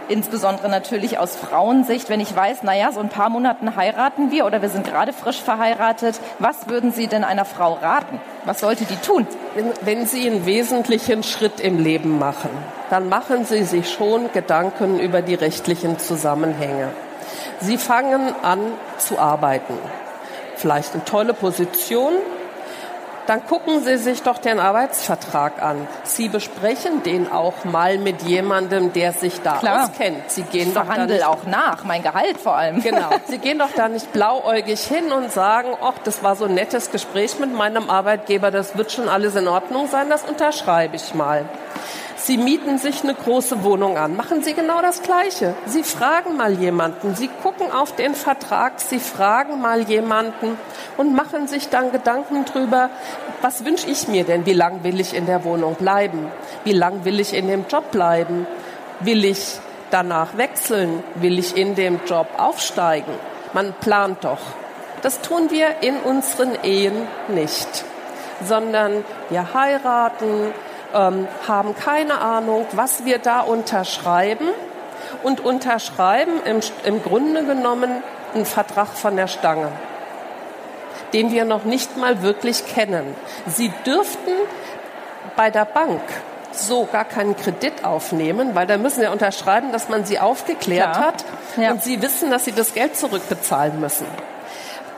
Insbesondere 0.09 0.69
natürlich 0.69 1.17
aus 1.17 1.35
Frauensicht, 1.35 2.09
wenn 2.09 2.19
ich 2.19 2.35
weiß, 2.35 2.63
naja, 2.63 2.91
so 2.91 2.99
ein 2.99 3.09
paar 3.09 3.29
Monaten 3.29 3.75
heiraten 3.75 4.31
wir 4.31 4.45
oder 4.45 4.61
wir 4.61 4.69
sind 4.69 4.85
gerade 4.85 5.13
frisch 5.13 5.41
verheiratet. 5.41 6.19
Was 6.39 6.67
würden 6.67 6.91
Sie 6.91 7.07
denn 7.07 7.23
einer 7.23 7.45
Frau 7.45 7.73
raten? 7.73 8.19
Was 8.45 8.59
sollte 8.59 8.85
die 8.85 8.97
tun? 8.97 9.27
Wenn, 9.55 9.71
wenn 9.81 10.05
Sie 10.05 10.29
einen 10.29 10.45
wesentlichen 10.45 11.23
Schritt 11.23 11.59
im 11.59 11.79
Leben 11.79 12.19
machen, 12.19 12.49
dann 12.89 13.09
machen 13.09 13.45
Sie 13.45 13.63
sich 13.63 13.89
schon 13.89 14.31
Gedanken 14.33 14.99
über 14.99 15.21
die 15.21 15.35
rechtlichen 15.35 15.99
Zusammenhänge. 15.99 16.89
Sie 17.59 17.77
fangen 17.77 18.33
an 18.43 18.59
zu 18.97 19.19
arbeiten 19.19 19.77
vielleicht 20.61 20.93
eine 20.93 21.03
tolle 21.03 21.33
Position, 21.33 22.13
dann 23.27 23.45
gucken 23.45 23.83
Sie 23.83 23.97
sich 23.97 24.23
doch 24.23 24.37
den 24.37 24.59
Arbeitsvertrag 24.59 25.61
an. 25.61 25.87
Sie 26.03 26.29
besprechen 26.29 27.03
den 27.03 27.31
auch 27.31 27.63
mal 27.63 27.97
mit 27.97 28.21
jemandem, 28.23 28.93
der 28.93 29.13
sich 29.13 29.41
da 29.41 29.57
Klar. 29.57 29.85
auskennt. 29.85 30.29
Sie 30.29 30.43
gehen 30.43 30.69
ich 30.69 30.73
verhandle 30.73 31.19
doch 31.19 31.27
auch 31.27 31.43
nach, 31.45 31.83
mein 31.83 32.03
Gehalt 32.03 32.37
vor 32.37 32.55
allem. 32.55 32.81
Genau. 32.81 33.09
Sie 33.27 33.37
gehen 33.37 33.59
doch 33.59 33.71
da 33.75 33.87
nicht 33.87 34.11
blauäugig 34.11 34.81
hin 34.81 35.11
und 35.11 35.31
sagen, 35.31 35.69
ach, 35.81 35.95
das 36.03 36.23
war 36.23 36.35
so 36.35 36.45
ein 36.45 36.53
nettes 36.53 36.91
Gespräch 36.91 37.39
mit 37.39 37.53
meinem 37.53 37.89
Arbeitgeber, 37.89 38.51
das 38.51 38.77
wird 38.77 38.91
schon 38.91 39.09
alles 39.09 39.35
in 39.35 39.47
Ordnung 39.47 39.87
sein, 39.87 40.09
das 40.09 40.23
unterschreibe 40.23 40.95
ich 40.95 41.13
mal. 41.13 41.45
Sie 42.15 42.37
mieten 42.37 42.77
sich 42.77 43.03
eine 43.03 43.13
große 43.13 43.63
Wohnung 43.63 43.97
an. 43.97 44.15
Machen 44.15 44.43
Sie 44.43 44.53
genau 44.53 44.81
das 44.81 45.01
Gleiche. 45.01 45.55
Sie 45.65 45.83
fragen 45.83 46.37
mal 46.37 46.53
jemanden. 46.53 47.15
Sie 47.15 47.29
gucken 47.41 47.71
auf 47.71 47.95
den 47.95 48.15
Vertrag. 48.15 48.79
Sie 48.79 48.99
fragen 48.99 49.61
mal 49.61 49.81
jemanden 49.81 50.57
und 50.97 51.15
machen 51.15 51.47
sich 51.47 51.69
dann 51.69 51.91
Gedanken 51.91 52.45
drüber, 52.45 52.89
was 53.41 53.65
wünsche 53.65 53.89
ich 53.89 54.07
mir 54.07 54.23
denn? 54.23 54.45
Wie 54.45 54.53
lang 54.53 54.83
will 54.83 54.99
ich 54.99 55.15
in 55.15 55.25
der 55.25 55.43
Wohnung 55.43 55.75
bleiben? 55.75 56.31
Wie 56.63 56.73
lang 56.73 57.05
will 57.05 57.19
ich 57.19 57.33
in 57.33 57.47
dem 57.47 57.65
Job 57.67 57.91
bleiben? 57.91 58.45
Will 58.99 59.25
ich 59.25 59.59
danach 59.89 60.37
wechseln? 60.37 61.03
Will 61.15 61.39
ich 61.39 61.57
in 61.57 61.75
dem 61.75 62.01
Job 62.05 62.27
aufsteigen? 62.37 63.13
Man 63.53 63.73
plant 63.73 64.23
doch. 64.23 64.39
Das 65.01 65.21
tun 65.21 65.49
wir 65.49 65.81
in 65.81 65.97
unseren 65.97 66.55
Ehen 66.63 66.93
nicht, 67.27 67.85
sondern 68.45 69.03
wir 69.29 69.53
heiraten, 69.53 70.53
ähm, 70.93 71.27
haben 71.47 71.75
keine 71.75 72.21
Ahnung, 72.21 72.65
was 72.73 73.05
wir 73.05 73.19
da 73.19 73.41
unterschreiben 73.41 74.47
und 75.23 75.39
unterschreiben 75.43 76.33
im, 76.45 76.59
im 76.83 77.03
Grunde 77.03 77.43
genommen 77.43 78.03
einen 78.33 78.45
Vertrag 78.45 78.89
von 78.89 79.15
der 79.15 79.27
Stange, 79.27 79.69
den 81.13 81.31
wir 81.31 81.45
noch 81.45 81.63
nicht 81.63 81.97
mal 81.97 82.21
wirklich 82.21 82.65
kennen. 82.65 83.15
Sie 83.47 83.71
dürften 83.85 84.31
bei 85.35 85.49
der 85.49 85.65
Bank 85.65 86.01
so 86.53 86.87
gar 86.91 87.05
keinen 87.05 87.35
Kredit 87.37 87.85
aufnehmen, 87.85 88.55
weil 88.55 88.67
da 88.67 88.77
müssen 88.77 89.01
ja 89.01 89.11
unterschreiben, 89.11 89.71
dass 89.71 89.89
man 89.89 90.05
sie 90.05 90.19
aufgeklärt 90.19 90.93
Klar. 90.93 91.07
hat 91.07 91.25
ja. 91.57 91.71
und 91.71 91.83
sie 91.83 92.01
wissen, 92.01 92.29
dass 92.29 92.45
sie 92.45 92.51
das 92.51 92.73
Geld 92.73 92.97
zurückbezahlen 92.97 93.79
müssen. 93.79 94.05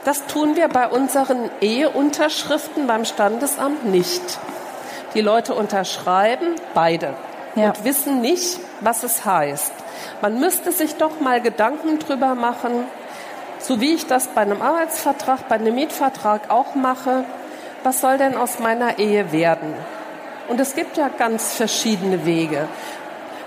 Das 0.04 0.26
tun 0.26 0.56
wir 0.56 0.68
bei 0.68 0.88
unseren 0.88 1.50
Eheunterschriften 1.62 2.88
beim 2.88 3.06
Standesamt 3.06 3.86
nicht. 3.86 4.40
Die 5.14 5.22
Leute 5.22 5.54
unterschreiben, 5.54 6.56
beide, 6.74 7.14
ja. 7.56 7.68
und 7.68 7.84
wissen 7.84 8.22
nicht, 8.22 8.60
was 8.82 9.04
es 9.04 9.26
heißt. 9.26 9.72
Man 10.22 10.40
müsste 10.40 10.72
sich 10.72 10.96
doch 10.96 11.20
mal 11.20 11.42
Gedanken 11.42 12.00
drüber 12.00 12.36
machen, 12.36 12.86
so 13.60 13.80
wie 13.80 13.94
ich 13.94 14.08
das 14.08 14.28
bei 14.28 14.42
einem 14.42 14.62
Arbeitsvertrag, 14.62 15.48
bei 15.48 15.56
einem 15.56 15.76
Mietvertrag 15.76 16.50
auch 16.50 16.76
mache, 16.76 17.26
was 17.84 18.02
soll 18.02 18.18
denn 18.18 18.36
aus 18.36 18.60
meiner 18.60 19.00
Ehe 19.00 19.32
werden? 19.32 19.74
Und 20.48 20.60
es 20.60 20.76
gibt 20.76 20.98
ja 20.98 21.10
ganz 21.10 21.54
verschiedene 21.54 22.26
Wege. 22.26 22.68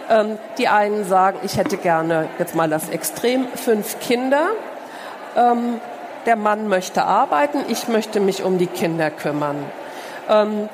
Ähm, 0.09 0.39
die 0.57 0.69
einen 0.69 1.05
sagen, 1.05 1.39
ich 1.43 1.57
hätte 1.57 1.77
gerne 1.77 2.29
jetzt 2.39 2.55
mal 2.55 2.69
das 2.69 2.89
Extrem 2.89 3.49
fünf 3.49 3.99
Kinder. 4.01 4.51
Ähm, 5.37 5.81
der 6.27 6.37
Mann 6.37 6.69
möchte 6.69 7.05
arbeiten, 7.05 7.65
ich 7.69 7.89
möchte 7.89 8.21
mich 8.21 8.43
um 8.43 8.59
die 8.59 8.67
Kinder 8.67 9.11
kümmern. 9.11 9.57
Ähm, 10.29 10.69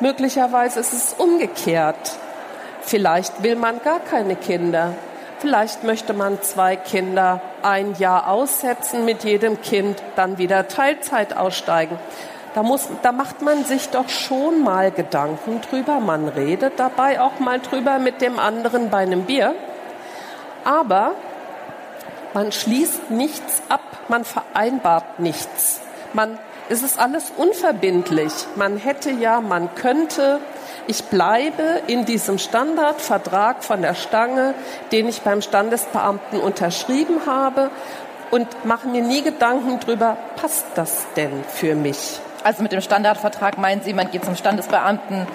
Möglicherweise 0.00 0.80
ist 0.80 0.92
es 0.92 1.14
umgekehrt. 1.16 2.16
Vielleicht 2.82 3.42
will 3.42 3.56
man 3.56 3.80
gar 3.82 4.00
keine 4.00 4.36
Kinder. 4.36 4.94
Vielleicht 5.38 5.84
möchte 5.84 6.12
man 6.12 6.40
zwei 6.42 6.76
Kinder 6.76 7.40
ein 7.62 7.94
Jahr 7.98 8.28
aussetzen 8.28 9.04
mit 9.04 9.24
jedem 9.24 9.60
Kind, 9.60 10.02
dann 10.14 10.38
wieder 10.38 10.68
Teilzeit 10.68 11.36
aussteigen. 11.36 11.98
Da, 12.54 12.62
muss, 12.62 12.88
da 13.02 13.12
macht 13.12 13.42
man 13.42 13.64
sich 13.64 13.90
doch 13.90 14.08
schon 14.08 14.62
mal 14.62 14.90
Gedanken 14.90 15.60
drüber. 15.60 16.00
Man 16.00 16.28
redet 16.28 16.78
dabei 16.78 17.20
auch 17.20 17.38
mal 17.38 17.60
drüber 17.60 17.98
mit 17.98 18.22
dem 18.22 18.38
anderen 18.38 18.88
bei 18.88 18.98
einem 18.98 19.24
Bier. 19.24 19.54
Aber 20.64 21.12
man 22.32 22.52
schließt 22.52 23.10
nichts 23.10 23.62
ab, 23.68 23.82
man 24.08 24.24
vereinbart 24.24 25.20
nichts. 25.20 25.80
Man 26.12 26.38
es 26.68 26.82
ist 26.82 26.98
alles 26.98 27.32
unverbindlich. 27.36 28.32
Man 28.56 28.76
hätte 28.76 29.10
ja, 29.10 29.40
man 29.40 29.74
könnte, 29.74 30.40
ich 30.86 31.04
bleibe 31.04 31.82
in 31.86 32.04
diesem 32.04 32.38
Standardvertrag 32.38 33.62
von 33.62 33.82
der 33.82 33.94
Stange, 33.94 34.54
den 34.92 35.08
ich 35.08 35.22
beim 35.22 35.42
Standesbeamten 35.42 36.40
unterschrieben 36.40 37.20
habe 37.26 37.70
und 38.30 38.64
mache 38.64 38.88
mir 38.88 39.02
nie 39.02 39.22
Gedanken 39.22 39.78
darüber, 39.80 40.16
passt 40.36 40.66
das 40.74 41.06
denn 41.16 41.44
für 41.48 41.74
mich? 41.74 42.20
Also 42.42 42.62
mit 42.62 42.72
dem 42.72 42.80
Standardvertrag 42.80 43.58
meinen 43.58 43.82
Sie, 43.82 43.92
man 43.92 44.10
geht 44.10 44.24
zum 44.24 44.36
Standesbeamten, 44.36 45.26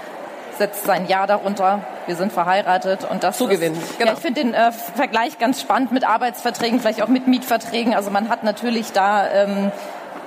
setzt 0.57 0.85
sein 0.85 1.07
Ja 1.07 1.27
darunter, 1.27 1.79
wir 2.07 2.15
sind 2.15 2.31
verheiratet 2.31 3.07
und 3.09 3.23
das 3.23 3.37
Zugewinn. 3.37 3.73
Ist, 3.73 3.97
genau. 3.97 4.11
Ja, 4.11 4.17
ich 4.17 4.21
finde 4.21 4.41
den 4.41 4.53
äh, 4.53 4.71
Vergleich 4.71 5.39
ganz 5.39 5.61
spannend 5.61 5.91
mit 5.91 6.03
Arbeitsverträgen, 6.03 6.79
vielleicht 6.79 7.01
auch 7.01 7.07
mit 7.07 7.27
Mietverträgen. 7.27 7.93
Also 7.93 8.11
man 8.11 8.29
hat 8.29 8.43
natürlich 8.43 8.91
da 8.91 9.27
ähm, 9.29 9.71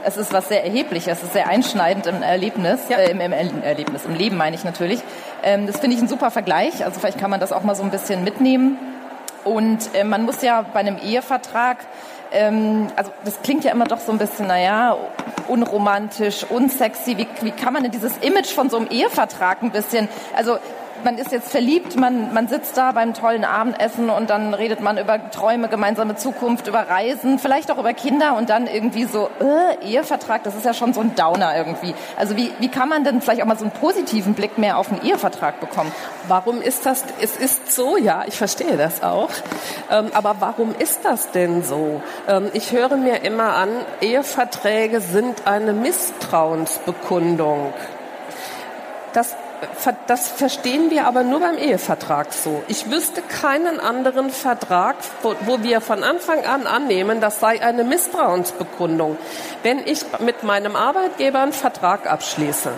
es 0.05 0.17
ist 0.17 0.33
was 0.33 0.49
sehr 0.49 0.65
Erhebliches, 0.65 1.19
es 1.19 1.23
ist 1.25 1.33
sehr 1.33 1.49
einschneidend 1.49 2.07
im 2.07 2.23
Erlebnis, 2.23 2.81
ja. 2.89 2.99
äh, 2.99 3.11
im, 3.11 3.21
im, 3.21 3.63
Erlebnis, 3.63 4.05
im 4.05 4.15
Leben 4.15 4.37
meine 4.37 4.55
ich 4.55 4.65
natürlich. 4.65 5.01
Ähm, 5.43 5.67
das 5.67 5.79
finde 5.81 5.97
ich 5.97 6.03
ein 6.03 6.09
super 6.09 6.31
Vergleich, 6.31 6.85
also 6.85 7.01
vielleicht 7.01 7.19
kann 7.19 7.31
man 7.31 7.41
das 7.41 7.53
auch 7.53 7.63
mal 7.63 7.75
so 7.75 7.83
ein 7.83 7.91
bisschen 7.91 8.25
mitnehmen. 8.25 8.79
Und 9.45 9.95
äh, 9.95 10.05
man 10.05 10.25
muss 10.25 10.43
ja 10.43 10.63
bei 10.63 10.81
einem 10.81 10.99
Ehevertrag, 10.99 11.79
ähm, 12.33 12.89
also 12.97 13.13
das 13.25 13.41
klingt 13.43 13.65
ja 13.65 13.73
immer 13.73 13.85
doch 13.85 14.01
so 14.01 14.13
ein 14.13 14.19
bisschen, 14.19 14.47
naja, 14.47 14.97
unromantisch, 15.49 16.45
unsexy. 16.49 17.19
Wie, 17.19 17.27
wie 17.43 17.51
kann 17.51 17.73
man 17.73 17.83
denn 17.83 17.93
dieses 17.93 18.17
Image 18.19 18.53
von 18.53 18.71
so 18.71 18.79
einem 18.79 18.89
Ehevertrag 18.89 19.63
ein 19.63 19.71
bisschen, 19.71 20.09
also 20.35 20.59
man 21.05 21.19
ist 21.19 21.33
jetzt 21.33 21.51
verliebt, 21.51 21.97
man, 21.97 22.33
man 22.33 22.49
sitzt 22.49 22.77
da 22.77 22.93
beim 22.93 23.15
tollen 23.15 23.45
Abendessen 23.45 24.11
und 24.11 24.31
dann 24.31 24.55
redet 24.55 24.81
man 24.81 24.99
über 24.99 25.31
Träume, 25.31 25.69
gemeinsame 25.69 26.17
Zukunft, 26.17 26.67
über 26.67 26.89
Reisen, 26.89 27.39
vielleicht 27.39 27.71
auch 27.71 27.79
über 27.79 27.93
Kinder 27.93 28.37
und 28.37 28.51
dann 28.51 28.67
irgendwie 28.67 29.05
so, 29.05 29.29
äh, 29.41 29.87
Ehevertrag, 29.87 30.43
das 30.43 30.55
ist 30.55 30.65
ja 30.65 30.75
schon 30.75 30.93
so 30.93 31.01
ein 31.01 31.15
Downer 31.15 31.57
irgendwie. 31.57 31.95
Also 32.17 32.37
wie, 32.37 32.51
wie 32.59 32.69
kann 32.69 32.89
man 32.89 33.05
denn 33.05 33.21
vielleicht 33.21 33.43
auch 33.43 33.47
mal 33.47 33.59
so 33.59 33.65
einen 33.65 33.73
positiven 33.73 34.35
Blick 34.35 34.59
mehr 34.59 34.79
auf 34.79 34.91
einen 34.91 35.03
Ehevertrag 35.03 35.61
bekommen? 35.61 35.93
Warum 36.29 36.61
ist 36.61 36.87
das, 36.87 37.05
es 37.21 37.37
ist 37.37 37.73
so, 37.73 37.97
ja, 37.97 38.25
ich 38.27 38.37
verstehe 38.37 38.77
das 38.77 39.03
auch, 39.03 39.31
ähm, 39.91 40.11
aber 40.15 40.37
warum 40.41 40.75
ist 40.79 41.05
das 41.05 41.31
denn 41.31 41.63
so? 41.63 42.03
Ähm, 42.29 42.51
ich 42.55 42.73
höre 42.73 42.97
mir 42.97 43.23
immer 43.23 43.57
an, 43.57 43.69
Eheverträge 44.01 45.01
sind 45.01 45.47
eine 45.47 45.73
Misstrauensbekundung. 45.73 47.73
Das 49.13 49.37
das 50.07 50.29
verstehen 50.29 50.91
wir 50.91 51.07
aber 51.07 51.23
nur 51.23 51.41
beim 51.41 51.59
Ehevertrag 51.59 52.33
so. 52.33 52.63
Ich 52.69 52.91
wüsste 52.91 53.23
keinen 53.23 53.81
anderen 53.81 54.31
Vertrag, 54.31 54.97
wo, 55.23 55.35
wo, 55.41 55.63
wir 55.63 55.81
von 55.81 56.03
Anfang 56.03 56.45
an 56.45 56.67
annehmen, 56.67 57.21
das 57.21 57.41
sei 57.41 57.63
eine 57.63 57.85
Misstrauensbekundung. 57.85 59.17
Wenn 59.63 59.79
ich 59.87 60.05
mit 60.21 60.43
meinem 60.43 60.77
Arbeitgeber 60.77 61.41
einen 61.41 61.53
Vertrag 61.53 62.11
abschließe, 62.11 62.73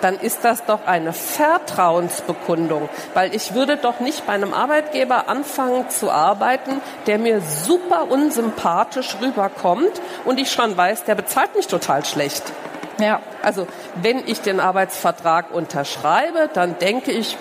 dann 0.00 0.18
ist 0.18 0.44
das 0.44 0.64
doch 0.64 0.86
eine 0.86 1.12
Vertrauensbekundung, 1.12 2.88
weil 3.14 3.34
ich 3.34 3.54
würde 3.54 3.76
doch 3.76 4.00
nicht 4.00 4.26
bei 4.26 4.32
einem 4.32 4.54
Arbeitgeber 4.54 5.28
anfangen 5.28 5.90
zu 5.90 6.10
arbeiten, 6.10 6.80
der 7.06 7.18
mir 7.18 7.40
super 7.40 8.10
unsympathisch 8.10 9.16
rüberkommt 9.20 10.00
und 10.24 10.38
ich 10.40 10.50
schon 10.50 10.76
weiß, 10.76 11.04
der 11.04 11.14
bezahlt 11.14 11.54
mich 11.54 11.66
total 11.66 12.04
schlecht. 12.04 12.52
Ja, 13.00 13.20
also 13.42 13.66
wenn 13.96 14.26
ich 14.26 14.40
den 14.40 14.60
Arbeitsvertrag 14.60 15.52
unterschreibe, 15.52 16.48
dann 16.52 16.78
denke 16.78 17.10
ich, 17.12 17.36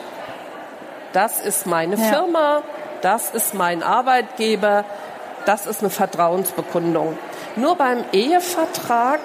das 1.13 1.39
ist 1.39 1.65
meine 1.65 1.95
ja. 1.95 2.03
Firma, 2.03 2.61
das 3.01 3.31
ist 3.31 3.53
mein 3.53 3.83
Arbeitgeber, 3.83 4.85
das 5.45 5.65
ist 5.65 5.81
eine 5.81 5.89
Vertrauensbekundung. 5.89 7.17
Nur 7.55 7.75
beim 7.75 8.03
Ehevertrag, 8.11 9.19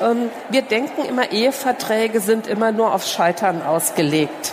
ähm, 0.00 0.30
wir 0.48 0.62
denken 0.62 1.04
immer, 1.04 1.32
Eheverträge 1.32 2.20
sind 2.20 2.46
immer 2.46 2.72
nur 2.72 2.94
auf 2.94 3.06
Scheitern 3.06 3.62
ausgelegt. 3.62 4.52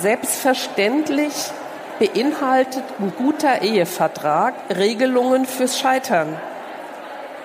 Selbstverständlich 0.00 1.32
beinhaltet 1.98 2.82
ein 2.98 3.12
guter 3.16 3.62
Ehevertrag 3.62 4.54
Regelungen 4.76 5.46
fürs 5.46 5.78
Scheitern. 5.78 6.36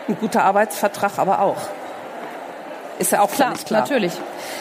Ein 0.08 0.18
guter 0.20 0.44
Arbeitsvertrag 0.44 1.18
aber 1.18 1.42
auch. 1.42 1.70
Ist 3.00 3.14
ja 3.14 3.22
auch 3.22 3.32
klar, 3.32 3.54
klar. 3.54 3.82
natürlich. 3.82 4.14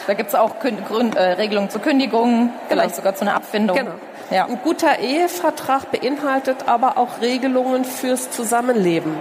Da 0.07 0.13
gibt 0.13 0.29
es 0.29 0.35
auch 0.35 0.59
Kün 0.59 0.77
Grün, 0.85 1.13
äh, 1.13 1.33
Regelungen 1.33 1.69
zur 1.69 1.81
Kündigung, 1.81 2.53
vielleicht 2.69 2.91
genau. 2.91 2.95
sogar 2.95 3.15
zu 3.15 3.21
einer 3.21 3.35
Abfindung. 3.35 3.77
Genau. 3.77 3.91
Ja. 4.31 4.45
Ein 4.45 4.59
guter 4.63 4.99
Ehevertrag 4.99 5.91
beinhaltet 5.91 6.67
aber 6.67 6.97
auch 6.97 7.19
Regelungen 7.21 7.83
fürs 7.83 8.31
Zusammenleben. 8.31 9.17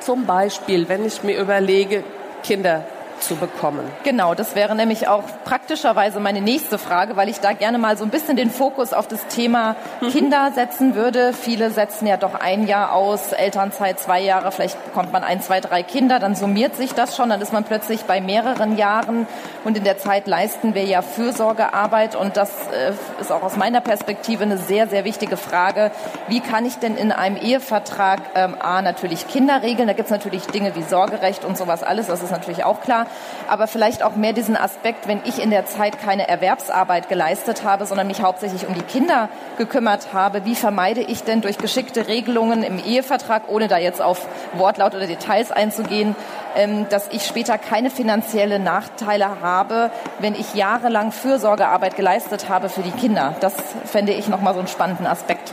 Zum 0.00 0.26
Beispiel, 0.26 0.88
wenn 0.88 1.06
ich 1.06 1.22
mir 1.22 1.40
überlege, 1.40 2.04
Kinder 2.42 2.84
zu 3.20 3.36
bekommen. 3.36 3.84
Genau, 4.02 4.34
das 4.34 4.54
wäre 4.54 4.74
nämlich 4.74 5.08
auch 5.08 5.22
praktischerweise 5.44 6.20
meine 6.20 6.40
nächste 6.40 6.78
Frage, 6.78 7.16
weil 7.16 7.28
ich 7.28 7.40
da 7.40 7.52
gerne 7.52 7.78
mal 7.78 7.96
so 7.96 8.04
ein 8.04 8.10
bisschen 8.10 8.36
den 8.36 8.50
Fokus 8.50 8.92
auf 8.92 9.08
das 9.08 9.26
Thema 9.26 9.76
mhm. 10.00 10.10
Kinder 10.10 10.50
setzen 10.54 10.94
würde. 10.94 11.32
Viele 11.32 11.70
setzen 11.70 12.06
ja 12.06 12.16
doch 12.16 12.34
ein 12.34 12.66
Jahr 12.66 12.92
aus, 12.92 13.32
Elternzeit 13.32 13.98
zwei 13.98 14.20
Jahre, 14.20 14.52
vielleicht 14.52 14.82
bekommt 14.84 15.12
man 15.12 15.24
ein, 15.24 15.40
zwei, 15.40 15.60
drei 15.60 15.82
Kinder, 15.82 16.18
dann 16.18 16.34
summiert 16.34 16.76
sich 16.76 16.92
das 16.92 17.16
schon, 17.16 17.30
dann 17.30 17.40
ist 17.40 17.52
man 17.52 17.64
plötzlich 17.64 18.04
bei 18.04 18.20
mehreren 18.20 18.76
Jahren 18.76 19.26
und 19.64 19.76
in 19.76 19.84
der 19.84 19.98
Zeit 19.98 20.26
leisten 20.26 20.74
wir 20.74 20.84
ja 20.84 21.02
Fürsorgearbeit 21.02 22.16
und 22.16 22.36
das 22.36 22.50
äh, 22.72 22.92
ist 23.20 23.32
auch 23.32 23.42
aus 23.42 23.56
meiner 23.56 23.80
Perspektive 23.80 24.42
eine 24.42 24.58
sehr, 24.58 24.88
sehr 24.88 25.04
wichtige 25.04 25.36
Frage. 25.36 25.90
Wie 26.28 26.40
kann 26.40 26.66
ich 26.66 26.76
denn 26.76 26.96
in 26.96 27.12
einem 27.12 27.36
Ehevertrag 27.36 28.20
ähm, 28.34 28.56
A 28.60 28.82
natürlich 28.82 29.28
Kinder 29.28 29.62
regeln? 29.62 29.88
Da 29.88 29.94
gibt 29.94 30.06
es 30.06 30.10
natürlich 30.10 30.46
Dinge 30.46 30.74
wie 30.74 30.82
Sorgerecht 30.82 31.44
und 31.44 31.56
sowas 31.56 31.82
alles, 31.82 32.08
das 32.08 32.22
ist 32.22 32.30
natürlich 32.30 32.64
auch 32.64 32.80
klar 32.80 33.03
aber 33.48 33.66
vielleicht 33.66 34.02
auch 34.02 34.16
mehr 34.16 34.32
diesen 34.32 34.56
Aspekt, 34.56 35.06
wenn 35.08 35.20
ich 35.24 35.42
in 35.42 35.50
der 35.50 35.66
Zeit 35.66 36.00
keine 36.00 36.28
Erwerbsarbeit 36.28 37.08
geleistet 37.08 37.64
habe, 37.64 37.86
sondern 37.86 38.06
mich 38.06 38.22
hauptsächlich 38.22 38.66
um 38.66 38.74
die 38.74 38.82
Kinder 38.82 39.28
gekümmert 39.58 40.12
habe, 40.12 40.44
wie 40.44 40.54
vermeide 40.54 41.00
ich 41.00 41.24
denn 41.24 41.40
durch 41.40 41.58
geschickte 41.58 42.08
Regelungen 42.08 42.62
im 42.62 42.78
Ehevertrag, 42.78 43.42
ohne 43.48 43.68
da 43.68 43.78
jetzt 43.78 44.00
auf 44.00 44.26
Wortlaut 44.54 44.94
oder 44.94 45.06
Details 45.06 45.52
einzugehen, 45.52 46.16
ähm, 46.56 46.86
dass 46.88 47.08
ich 47.08 47.26
später 47.26 47.58
keine 47.58 47.90
finanzielle 47.90 48.58
Nachteile 48.58 49.40
habe, 49.40 49.90
wenn 50.18 50.34
ich 50.34 50.54
jahrelang 50.54 51.12
Fürsorgearbeit 51.12 51.96
geleistet 51.96 52.48
habe 52.48 52.68
für 52.68 52.82
die 52.82 52.92
Kinder. 52.92 53.34
Das 53.40 53.54
fände 53.84 54.12
ich 54.12 54.28
nochmal 54.28 54.54
so 54.54 54.60
einen 54.60 54.68
spannenden 54.68 55.06
Aspekt. 55.06 55.52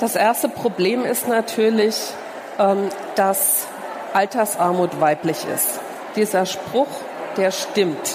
Das 0.00 0.14
erste 0.14 0.48
Problem 0.48 1.04
ist 1.04 1.26
natürlich, 1.28 1.96
ähm, 2.58 2.88
dass 3.16 3.66
Altersarmut 4.14 5.00
weiblich 5.00 5.38
ist 5.52 5.80
dieser 6.16 6.46
Spruch, 6.46 6.88
der 7.36 7.50
stimmt. 7.50 8.14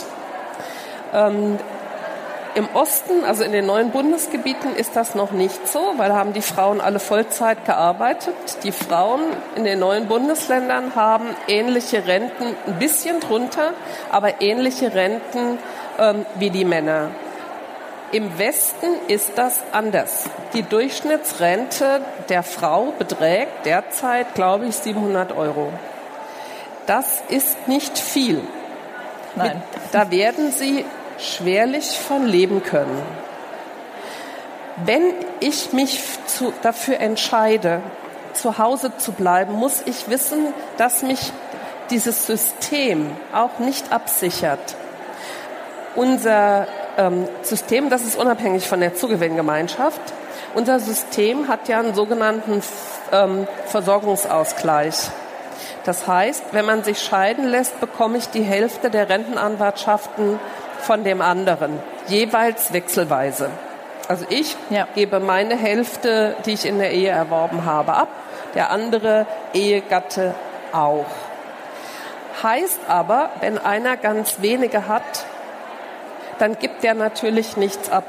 Ähm, 1.13 1.59
Im 2.55 2.67
Osten, 2.75 3.25
also 3.25 3.43
in 3.43 3.51
den 3.51 3.65
neuen 3.65 3.89
Bundesgebieten, 3.89 4.75
ist 4.75 4.95
das 4.95 5.15
noch 5.15 5.31
nicht 5.31 5.67
so, 5.67 5.93
weil 5.97 6.13
haben 6.13 6.33
die 6.33 6.41
Frauen 6.43 6.81
alle 6.81 6.99
Vollzeit 6.99 7.65
gearbeitet. 7.65 8.35
Die 8.63 8.71
Frauen 8.71 9.21
in 9.55 9.63
den 9.63 9.79
neuen 9.79 10.07
Bundesländern 10.07 10.95
haben 10.95 11.25
ähnliche 11.47 12.05
Renten, 12.05 12.55
ein 12.67 12.77
bisschen 12.77 13.19
drunter, 13.19 13.73
aber 14.11 14.41
ähnliche 14.41 14.93
Renten 14.93 15.57
ähm, 15.97 16.25
wie 16.35 16.51
die 16.51 16.65
Männer. 16.65 17.09
Im 18.11 18.37
Westen 18.37 18.85
ist 19.07 19.31
das 19.37 19.61
anders. 19.71 20.25
Die 20.53 20.61
Durchschnittsrente 20.61 22.01
der 22.29 22.43
Frau 22.43 22.93
beträgt 22.99 23.65
derzeit, 23.65 24.35
glaube 24.35 24.67
ich, 24.67 24.75
700 24.75 25.35
Euro. 25.35 25.73
Das 26.85 27.23
ist 27.29 27.67
nicht 27.67 27.97
viel. 27.97 28.41
Nein. 29.35 29.61
Da 29.91 30.11
werden 30.11 30.51
Sie 30.51 30.85
schwerlich 31.17 31.97
von 31.97 32.25
leben 32.25 32.63
können. 32.63 33.01
Wenn 34.85 35.13
ich 35.39 35.71
mich 35.73 36.01
zu, 36.25 36.53
dafür 36.61 36.99
entscheide, 36.99 37.81
zu 38.33 38.57
Hause 38.57 38.97
zu 38.97 39.11
bleiben, 39.11 39.53
muss 39.53 39.83
ich 39.85 40.09
wissen, 40.09 40.47
dass 40.77 41.03
mich 41.03 41.31
dieses 41.89 42.25
System 42.25 43.11
auch 43.33 43.59
nicht 43.59 43.91
absichert. 43.91 44.75
Unser 45.95 46.67
ähm, 46.97 47.27
System, 47.43 47.89
das 47.89 48.01
ist 48.03 48.17
unabhängig 48.17 48.67
von 48.67 48.79
der 48.79 48.95
Zugewinngemeinschaft, 48.95 50.01
unser 50.55 50.79
System 50.79 51.47
hat 51.47 51.67
ja 51.67 51.79
einen 51.79 51.93
sogenannten 51.93 52.61
ähm, 53.11 53.47
Versorgungsausgleich. 53.65 54.95
Das 55.85 56.07
heißt, 56.07 56.45
wenn 56.51 56.65
man 56.65 56.83
sich 56.83 56.99
scheiden 56.99 57.45
lässt, 57.45 57.79
bekomme 57.81 58.17
ich 58.17 58.29
die 58.29 58.43
Hälfte 58.43 58.89
der 58.89 59.09
Rentenanwartschaften 59.09 60.39
von 60.79 61.03
dem 61.03 61.21
anderen, 61.21 61.79
jeweils 62.07 62.73
wechselweise. 62.73 63.49
Also 64.07 64.25
ich 64.29 64.55
ja. 64.69 64.87
gebe 64.95 65.19
meine 65.19 65.55
Hälfte, 65.55 66.35
die 66.45 66.53
ich 66.53 66.65
in 66.65 66.79
der 66.79 66.91
Ehe 66.91 67.09
erworben 67.09 67.65
habe, 67.65 67.93
ab, 67.93 68.09
der 68.53 68.69
andere 68.69 69.25
Ehegatte 69.53 70.35
auch. 70.71 71.05
Heißt 72.41 72.81
aber, 72.87 73.29
wenn 73.39 73.57
einer 73.57 73.95
ganz 73.95 74.41
wenige 74.41 74.87
hat, 74.87 75.25
dann 76.39 76.57
gibt 76.57 76.83
er 76.83 76.93
natürlich 76.93 77.57
nichts 77.57 77.89
ab, 77.89 78.05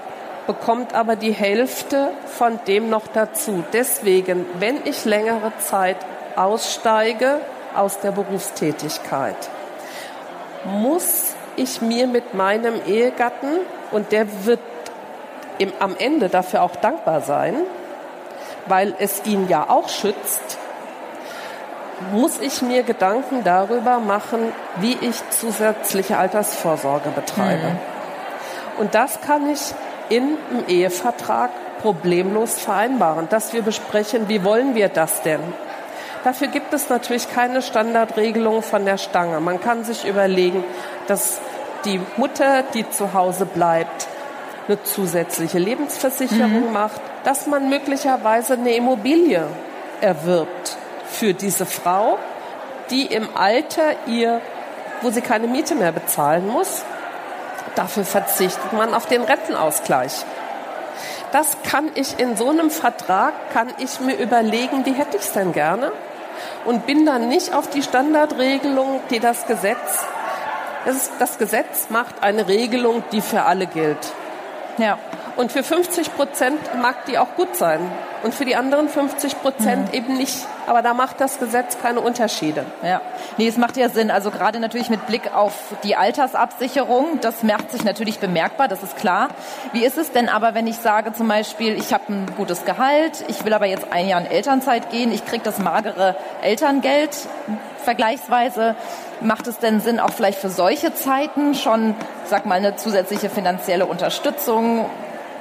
bekommt 0.47 0.95
aber 0.95 1.15
die 1.15 1.33
Hälfte 1.33 2.11
von 2.27 2.59
dem 2.67 2.91
noch 2.91 3.07
dazu. 3.07 3.63
Deswegen, 3.73 4.47
wenn 4.59 4.79
ich 4.85 5.05
längere 5.05 5.53
Zeit 5.59 5.97
aussteige, 6.37 7.41
aus 7.77 8.01
der 8.01 8.13
Berufstätigkeit. 8.13 9.37
Muss 10.65 11.35
ich 11.57 11.81
mir 11.81 12.07
mit 12.07 12.35
meinem 12.35 12.75
Ehegatten, 12.87 13.61
und 13.91 14.13
der 14.13 14.27
wird 14.45 14.61
im, 15.59 15.73
am 15.79 15.97
Ende 15.97 16.29
dafür 16.29 16.63
auch 16.63 16.77
dankbar 16.77 17.21
sein, 17.21 17.55
weil 18.67 18.95
es 18.99 19.25
ihn 19.25 19.49
ja 19.49 19.69
auch 19.69 19.89
schützt, 19.89 20.59
muss 22.13 22.41
ich 22.41 22.61
mir 22.63 22.83
Gedanken 22.83 23.45
darüber 23.45 23.99
machen, 23.99 24.53
wie 24.77 24.97
ich 25.01 25.17
zusätzliche 25.31 26.19
Altersvorsorge 26.19 27.11
betreibe. 27.11 27.69
Mhm. 27.69 27.79
Und 28.79 28.95
das 28.95 29.21
kann 29.21 29.49
ich 29.49 29.75
in 30.09 30.37
im 30.51 30.67
Ehevertrag 30.67 31.51
problemlos 31.81 32.59
vereinbaren, 32.59 33.29
dass 33.29 33.53
wir 33.53 33.63
besprechen, 33.63 34.29
wie 34.29 34.45
wollen 34.45 34.75
wir 34.75 34.89
das 34.89 35.23
denn? 35.23 35.41
Dafür 36.25 36.49
gibt 36.49 36.73
es 36.73 36.89
natürlich 36.89 37.31
keine 37.31 37.63
Standardregelung 37.63 38.63
von 38.63 38.85
der 38.85 38.99
Stange. 38.99 39.41
Man 39.41 39.61
kann 39.61 39.85
sich 39.85 40.07
überlegen, 40.07 40.65
dass 41.07 41.39
die 41.85 42.01
Mutter, 42.17 42.65
die 42.75 42.89
zu 42.89 43.13
Hause 43.13 43.47
bleibt, 43.47 44.09
eine 44.67 44.83
zusätzliche 44.83 45.59
Lebensversicherung 45.59 46.69
mhm. 46.69 46.73
macht, 46.73 47.01
dass 47.25 47.47
man 47.47 47.69
möglicherweise 47.69 48.55
eine 48.55 48.75
Immobilie 48.75 49.47
erwirbt 50.01 50.77
für 51.07 51.35
diese 51.35 51.67
Frau, 51.67 52.19
die 52.91 53.05
im 53.07 53.29
Alter 53.37 54.07
ihr, 54.07 54.41
wo 55.03 55.11
sie 55.11 55.21
keine 55.21 55.47
Miete 55.47 55.75
mehr 55.75 55.93
bezahlen 55.93 56.49
muss, 56.49 56.83
Dafür 57.75 58.05
verzichtet 58.05 58.73
man 58.73 58.95
auf 58.95 59.07
den 59.07 59.23
Rentenausgleich. 59.23 60.25
Das 61.33 61.57
kann 61.69 61.91
ich 61.95 62.21
in 62.21 62.37
so 62.37 62.49
einem 62.49 62.71
Vertrag, 62.71 63.33
kann 63.53 63.69
ich 63.79 64.01
mir 64.01 64.17
überlegen, 64.17 64.87
wie 64.87 64.93
hätte 64.93 65.17
ich 65.17 65.25
es 65.25 65.33
denn 65.33 65.53
gerne? 65.53 65.91
Und 66.65 66.87
bin 66.87 67.07
dann 67.07 67.29
nicht 67.29 67.55
auf 67.55 67.69
die 67.71 67.83
Standardregelung, 67.83 69.01
die 69.11 69.21
das 69.21 69.47
Gesetz, 69.47 70.05
das, 70.85 71.11
das 71.19 71.39
Gesetz 71.39 71.91
macht 71.91 72.23
eine 72.23 72.49
Regelung, 72.49 73.03
die 73.13 73.21
für 73.21 73.43
alle 73.43 73.67
gilt. 73.67 74.13
Ja. 74.79 74.99
Und 75.37 75.51
für 75.51 75.63
50 75.63 76.15
Prozent 76.15 76.61
mag 76.81 77.07
die 77.07 77.19
auch 77.19 77.35
gut 77.37 77.57
sein. 77.57 77.81
Und 78.23 78.35
für 78.35 78.45
die 78.45 78.57
anderen 78.57 78.89
50 78.89 79.43
Prozent 79.43 79.89
mhm. 79.89 79.95
eben 79.95 80.17
nicht. 80.17 80.47
Aber 80.67 80.81
da 80.81 80.95
macht 80.95 81.21
das 81.21 81.39
Gesetz 81.39 81.77
keine 81.83 82.01
Unterschiede. 82.01 82.65
Ja. 82.83 83.03
Nee, 83.37 83.49
es 83.49 83.59
macht 83.59 83.77
ja 83.77 83.89
Sinn. 83.89 84.11
Also 84.11 84.31
gerade 84.31 84.61
natürlich 84.61 84.89
mit 84.89 85.07
Blick 85.07 85.35
auf 85.35 85.53
die 85.83 85.97
Altersabsicherung, 85.97 87.21
das 87.21 87.43
macht 87.43 87.71
sich 87.71 87.85
natürlich 87.85 88.19
bemerkbar, 88.19 88.69
das 88.69 88.83
ist 88.83 88.97
klar. 88.97 89.29
Wie 89.73 89.85
ist 89.85 89.99
es 89.99 90.13
denn 90.13 90.29
aber, 90.29 90.55
wenn 90.55 90.67
ich 90.67 90.77
sage 90.77 91.13
zum 91.13 91.29
Beispiel, 91.29 91.75
ich 91.75 91.93
habe 91.93 92.05
ein 92.09 92.27
gutes 92.37 92.65
Gehalt, 92.65 93.25
ich 93.29 93.45
will 93.45 93.53
aber 93.53 93.67
jetzt 93.67 93.93
ein 93.93 94.09
Jahr 94.09 94.21
in 94.21 94.27
Elternzeit 94.27 94.91
gehen, 94.91 95.13
ich 95.13 95.27
kriege 95.27 95.45
das 95.45 95.59
magere 95.59 96.17
Elterngeld 96.43 97.15
vergleichsweise. 97.85 98.75
Macht 99.21 99.47
es 99.47 99.59
denn 99.59 99.81
Sinn, 99.81 100.01
auch 100.01 100.11
vielleicht 100.11 100.39
für 100.39 100.51
solche 100.51 100.95
Zeiten 100.95 101.55
schon, 101.55 101.95
sag 102.25 102.47
mal, 102.47 102.55
eine 102.55 102.77
zusätzliche 102.77 103.29
finanzielle 103.29 103.87
Unterstützung 103.87 104.87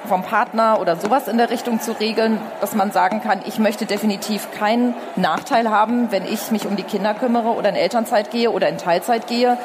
vom 0.08 0.24
Partner 0.24 0.80
oder 0.80 0.96
sowas 0.96 1.28
in 1.28 1.38
der 1.38 1.50
Richtung 1.50 1.80
zu 1.80 1.94
regeln, 1.94 2.40
dass 2.62 2.76
man 2.76 2.92
sagen 2.92 3.22
kann, 3.22 3.42
ich 3.46 3.60
möchte 3.60 3.86
definitiv 3.86 4.52
keinen 4.52 4.96
Nachteil 5.16 5.70
haben, 5.70 6.12
wenn 6.12 6.26
ich 6.26 6.52
mich 6.52 6.66
um 6.68 6.76
die 6.76 6.84
Kinder 6.84 7.14
kümmere 7.14 7.50
oder 7.50 7.70
in 7.70 7.76
Elternzeit 7.76 8.32
gehe 8.32 8.52
oder 8.52 8.68
in 8.68 8.78
Teilzeit 8.78 9.28
gehe. 9.28 9.58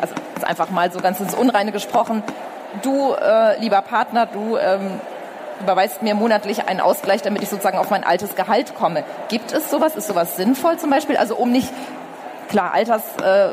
Also 0.00 0.14
einfach 0.44 0.70
mal 0.70 0.90
so 0.90 1.00
ganz 1.00 1.20
ins 1.20 1.34
Unreine 1.34 1.72
gesprochen. 1.72 2.22
Du, 2.82 3.12
äh, 3.12 3.60
lieber 3.60 3.82
Partner, 3.82 4.26
du 4.26 4.56
ähm, 4.56 5.00
überweist 5.60 6.02
mir 6.02 6.14
monatlich 6.14 6.68
einen 6.68 6.80
Ausgleich, 6.80 7.22
damit 7.22 7.42
ich 7.42 7.48
sozusagen 7.48 7.78
auf 7.78 7.90
mein 7.90 8.02
altes 8.02 8.34
Gehalt 8.34 8.74
komme. 8.74 9.04
Gibt 9.28 9.52
es 9.52 9.70
sowas? 9.70 9.94
Ist 9.94 10.08
sowas 10.08 10.36
sinnvoll 10.36 10.76
zum 10.78 10.90
Beispiel? 10.90 11.16
Also 11.16 11.36
um 11.36 11.52
nicht, 11.52 11.72
klar, 12.48 12.72
Alters... 12.74 13.02
Äh, 13.22 13.50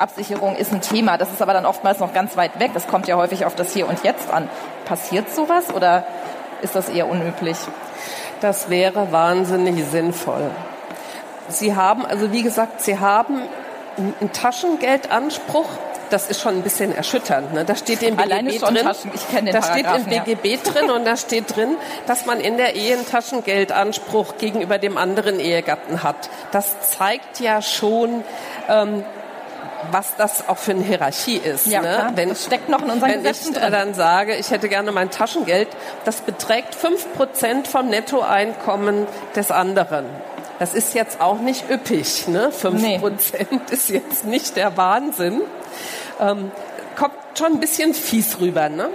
Absicherung 0.00 0.56
ist 0.56 0.72
ein 0.72 0.80
Thema. 0.80 1.18
Das 1.18 1.30
ist 1.30 1.42
aber 1.42 1.52
dann 1.52 1.66
oftmals 1.66 1.98
noch 2.00 2.12
ganz 2.12 2.36
weit 2.36 2.58
weg. 2.58 2.72
Das 2.74 2.86
kommt 2.86 3.08
ja 3.08 3.16
häufig 3.16 3.44
auf 3.44 3.54
das 3.54 3.72
Hier 3.72 3.88
und 3.88 4.02
Jetzt 4.02 4.30
an. 4.32 4.48
Passiert 4.84 5.30
sowas 5.30 5.72
oder 5.74 6.04
ist 6.62 6.74
das 6.74 6.88
eher 6.88 7.08
unüblich? 7.08 7.56
Das 8.40 8.70
wäre 8.70 9.12
wahnsinnig 9.12 9.84
sinnvoll. 9.84 10.50
Sie 11.48 11.74
haben, 11.74 12.06
also 12.06 12.32
wie 12.32 12.42
gesagt, 12.42 12.80
Sie 12.80 12.98
haben 12.98 13.42
einen 13.96 14.32
Taschengeldanspruch. 14.32 15.68
Das 16.10 16.28
ist 16.28 16.40
schon 16.40 16.56
ein 16.56 16.62
bisschen 16.62 16.92
erschütternd. 16.92 17.52
Ne? 17.52 17.64
Da 17.64 17.76
steht 17.76 18.02
im 18.02 18.16
BGB 18.16 18.58
drin. 18.58 18.90
Ich 19.14 19.28
kenne 19.30 19.52
den 19.52 19.60
Da 19.60 19.62
steht 19.62 19.86
im 19.86 20.04
BGB 20.06 20.44
ja. 20.46 20.72
drin 20.72 20.90
und 20.90 21.04
da 21.04 21.16
steht 21.16 21.54
drin, 21.54 21.76
dass 22.06 22.26
man 22.26 22.40
in 22.40 22.56
der 22.56 22.74
Ehe 22.74 22.96
einen 22.96 23.06
Taschengeldanspruch 23.06 24.36
gegenüber 24.38 24.78
dem 24.78 24.96
anderen 24.96 25.38
Ehegatten 25.38 26.02
hat. 26.02 26.30
Das 26.50 26.90
zeigt 26.90 27.38
ja 27.38 27.62
schon, 27.62 28.24
ähm, 28.68 29.04
was 29.90 30.16
das 30.16 30.48
auch 30.48 30.58
für 30.58 30.72
eine 30.72 30.82
Hierarchie 30.82 31.36
ist. 31.36 31.66
Ja, 31.66 31.82
ne? 31.82 32.12
Wenn, 32.14 32.28
das 32.28 32.44
steckt 32.44 32.68
noch 32.68 32.82
in 32.82 32.90
unseren 32.90 33.10
Wenn 33.10 33.22
Gesetzen 33.22 33.52
ich 33.52 33.58
drin. 33.58 33.72
dann 33.72 33.94
sage, 33.94 34.36
ich 34.36 34.50
hätte 34.50 34.68
gerne 34.68 34.92
mein 34.92 35.10
Taschengeld, 35.10 35.68
das 36.04 36.20
beträgt 36.20 36.74
fünf 36.74 37.12
Prozent 37.14 37.68
vom 37.68 37.88
Nettoeinkommen 37.88 39.06
des 39.34 39.50
anderen. 39.50 40.06
Das 40.58 40.74
ist 40.74 40.94
jetzt 40.94 41.20
auch 41.20 41.38
nicht 41.38 41.70
üppig. 41.70 42.28
Ne? 42.28 42.50
5% 42.50 42.72
nee. 42.72 43.00
ist 43.70 43.88
jetzt 43.88 44.26
nicht 44.26 44.56
der 44.56 44.76
Wahnsinn. 44.76 45.40
Ähm, 46.20 46.50
kommt 46.96 47.14
schon 47.34 47.54
ein 47.54 47.60
bisschen 47.60 47.94
fies 47.94 48.40
rüber. 48.40 48.68
Ne? 48.68 48.90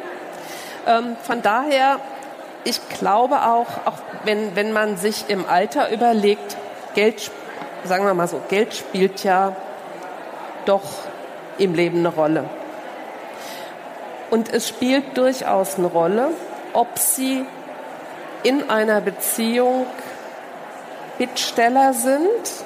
Ähm, 0.85 1.15
von 1.23 1.41
daher, 1.41 1.99
ich 2.63 2.79
glaube 2.99 3.41
auch, 3.41 3.67
auch 3.85 3.97
wenn, 4.25 4.55
wenn 4.55 4.73
man 4.73 4.97
sich 4.97 5.25
im 5.27 5.47
Alter 5.49 5.91
überlegt, 5.91 6.55
Geld, 6.93 7.31
sagen 7.83 8.05
wir 8.05 8.13
mal 8.13 8.27
so, 8.27 8.41
Geld 8.47 8.75
spielt 8.75 9.23
ja 9.23 9.55
doch 10.65 10.83
im 11.57 11.73
Leben 11.73 11.99
eine 11.99 12.09
Rolle. 12.09 12.45
Und 14.29 14.51
es 14.51 14.67
spielt 14.67 15.17
durchaus 15.17 15.77
eine 15.77 15.87
Rolle, 15.87 16.29
ob 16.73 16.97
sie 16.97 17.45
in 18.43 18.69
einer 18.69 19.01
Beziehung 19.01 19.85
Bittsteller 21.17 21.93
sind 21.93 22.65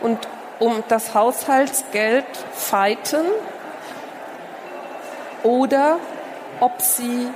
und 0.00 0.18
um 0.58 0.82
das 0.88 1.14
Haushaltsgeld 1.14 2.24
feiten 2.52 3.24
oder 5.42 5.98
ob 6.60 6.80
sie 6.80 7.28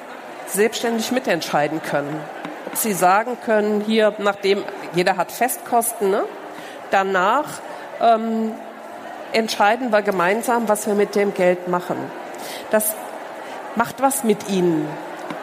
selbstständig 0.46 1.10
mitentscheiden 1.12 1.82
können. 1.82 2.20
Ob 2.66 2.76
sie 2.76 2.92
sagen 2.92 3.36
können, 3.44 3.82
hier, 3.82 4.14
nachdem 4.18 4.62
jeder 4.94 5.16
hat 5.16 5.32
Festkosten, 5.32 6.10
ne? 6.10 6.24
danach 6.90 7.46
ähm, 8.00 8.52
entscheiden 9.34 9.90
wir 9.90 10.02
gemeinsam, 10.02 10.68
was 10.68 10.86
wir 10.86 10.94
mit 10.94 11.14
dem 11.14 11.34
Geld 11.34 11.68
machen. 11.68 11.96
Das 12.70 12.94
macht 13.74 14.00
was 14.00 14.24
mit 14.24 14.48
ihnen. 14.48 14.88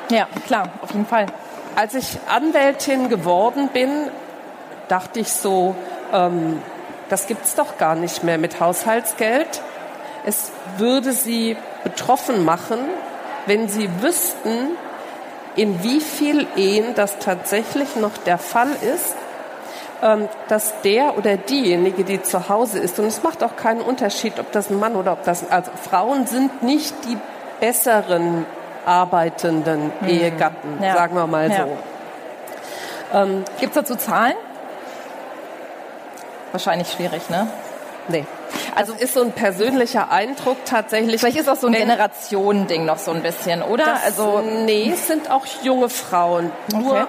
Ja, 0.10 0.28
klar, 0.46 0.70
auf 0.82 0.92
jeden 0.92 1.06
Fall. 1.06 1.28
Als 1.76 1.94
ich 1.94 2.20
Anwältin 2.28 3.10
geworden 3.10 3.70
bin, 3.72 3.90
dachte 4.88 5.20
ich 5.20 5.32
so, 5.32 5.76
ähm, 6.12 6.62
das 7.10 7.28
es 7.30 7.56
doch 7.56 7.78
gar 7.78 7.96
nicht 7.96 8.24
mehr 8.24 8.38
mit 8.38 8.60
Haushaltsgeld. 8.60 9.62
Es 10.26 10.52
würde 10.78 11.14
sie 11.14 11.58
betroffen 11.84 12.46
machen, 12.46 12.80
wenn 13.46 13.68
sie 13.68 13.90
wüssten, 14.02 14.78
in 15.56 15.84
wie 15.84 16.00
viel 16.00 16.48
Ehen 16.56 16.96
das 16.96 17.20
tatsächlich 17.20 17.96
noch 17.98 18.18
der 18.26 18.38
Fall 18.38 18.72
ist 18.96 19.16
dass 20.48 20.82
der 20.82 21.18
oder 21.18 21.38
diejenige, 21.38 22.04
die 22.04 22.22
zu 22.24 22.50
Hause 22.50 22.80
ist, 22.80 22.98
und 22.98 23.06
es 23.06 23.22
macht 23.22 23.44
auch 23.44 23.56
keinen 23.56 23.82
Unterschied, 23.82 24.40
ob 24.40 24.52
das 24.52 24.70
ein 24.70 24.80
Mann 24.80 24.96
oder 24.96 25.14
ob 25.14 25.24
das, 25.24 25.50
also 25.50 25.72
Frauen 25.90 26.26
sind 26.26 26.64
nicht 26.64 26.96
die 27.06 27.18
besseren 27.60 28.46
arbeitenden 28.86 29.92
hm. 30.00 30.08
Ehegatten, 30.08 30.82
ja. 30.82 30.96
sagen 30.96 31.16
wir 31.16 31.28
mal 31.28 31.52
ja. 31.52 31.66
so. 31.66 31.78
Ähm, 33.14 33.46
Gibt 33.60 33.76
es 33.76 33.82
dazu 33.82 33.96
Zahlen? 33.96 34.34
Wahrscheinlich 36.52 36.92
schwierig, 36.92 37.30
ne? 37.30 37.48
Nee. 38.08 38.26
Also 38.76 38.94
ist 38.94 39.14
so 39.14 39.22
ein 39.22 39.32
persönlicher 39.32 40.12
Eindruck 40.12 40.58
tatsächlich. 40.66 41.20
Vielleicht 41.20 41.38
ist 41.38 41.50
auch 41.50 41.56
so 41.56 41.68
ein 41.68 41.74
Generationending 41.74 42.86
noch 42.86 42.98
so 42.98 43.12
ein 43.12 43.22
bisschen, 43.22 43.62
oder? 43.62 43.86
Das, 43.86 44.06
also 44.06 44.42
nee, 44.42 44.92
es 44.92 45.08
sind 45.08 45.30
auch 45.30 45.46
junge 45.62 45.90
Frauen. 45.90 46.52
Okay. 46.74 47.06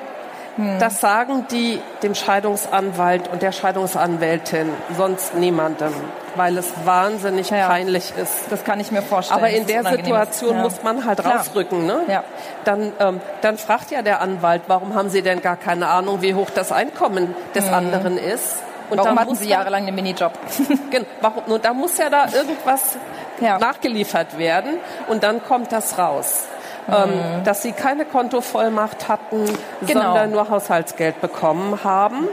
Nur 0.57 0.73
hm. 0.73 0.79
Das 0.79 1.01
sagen 1.01 1.47
die 1.51 1.81
dem 2.03 2.15
Scheidungsanwalt 2.15 3.29
und 3.29 3.43
der 3.43 3.53
Scheidungsanwältin, 3.53 4.69
sonst 4.97 5.35
niemandem, 5.35 5.93
weil 6.35 6.59
es 6.59 6.73
wahnsinnig 6.85 7.51
ja, 7.51 7.69
peinlich 7.69 8.13
ist. 8.17 8.51
Das 8.51 8.65
kann 8.65 8.81
ich 8.81 8.91
mir 8.91 9.03
vorstellen. 9.03 9.39
Aber 9.39 9.51
in 9.51 9.67
der 9.67 9.85
Situation 9.85 10.57
ja. 10.57 10.63
muss 10.63 10.83
man 10.83 11.05
halt 11.05 11.21
Klar. 11.21 11.39
rausrücken. 11.39 11.87
Ne? 11.87 12.03
Ja. 12.09 12.25
Dann, 12.65 12.93
ähm, 13.01 13.21
dann 13.41 13.57
fragt 13.57 13.91
ja 13.91 14.03
der 14.03 14.21
Anwalt, 14.21 14.63
warum 14.67 14.95
haben 14.95 15.09
Sie 15.09 15.23
denn 15.23 15.41
gar 15.41 15.57
keine 15.57 15.89
Ahnung, 15.89 16.23
wie 16.23 16.35
hoch 16.35 16.51
das 16.51 16.73
Einkommen 16.73 17.35
des 17.55 17.69
hm. 17.69 17.75
anderen 17.75 18.19
ist? 18.19 18.63
Und 18.91 18.99
warum 18.99 19.19
hatten 19.19 19.35
Sie 19.35 19.49
jahrelang 19.49 19.87
einen 19.87 19.95
Minijob? 19.95 20.33
genau, 20.91 21.07
warum, 21.23 21.45
und 21.45 21.65
da 21.65 21.73
muss 21.73 21.97
ja 21.97 22.11
da 22.11 22.27
irgendwas 22.27 22.99
nachgeliefert 23.41 24.39
werden 24.39 24.75
und 25.09 25.23
dann 25.23 25.43
kommt 25.43 25.73
das 25.73 25.99
raus 25.99 26.45
mhm. 26.87 27.45
dass 27.45 27.63
sie 27.63 27.73
keine 27.73 28.05
Kontovollmacht 28.05 29.09
hatten, 29.09 29.45
genau. 29.87 30.03
sondern 30.03 30.31
nur 30.31 30.49
Haushaltsgeld 30.49 31.21
bekommen 31.21 31.85
haben. 31.85 32.29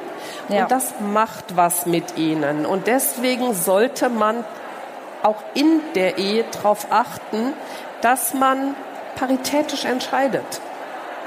Ja. 0.50 0.64
Und 0.64 0.72
das 0.72 0.94
macht 1.00 1.56
was 1.56 1.86
mit 1.86 2.18
ihnen. 2.18 2.66
Und 2.66 2.88
deswegen 2.88 3.54
sollte 3.54 4.10
man 4.10 4.44
auch 5.24 5.44
in 5.54 5.82
der 5.96 6.18
Ehe 6.18 6.46
darauf 6.52 6.88
achten, 6.92 7.54
dass 8.02 8.34
man 8.34 8.76
paritätisch 9.16 9.86
entscheidet. 9.86 10.62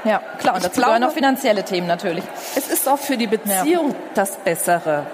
Ja, 0.03 0.21
klar. 0.39 0.55
Und 0.55 0.65
dazu 0.65 0.75
glaube, 0.75 0.93
gehören 0.93 1.03
auch 1.05 1.13
finanzielle 1.13 1.63
Themen 1.63 1.87
natürlich. 1.87 2.23
Es 2.55 2.67
ist 2.67 2.89
auch 2.89 2.97
für 2.97 3.17
die 3.17 3.27
Beziehung 3.27 3.89
ja. 3.89 3.95
das 4.15 4.37
Bessere. 4.37 5.05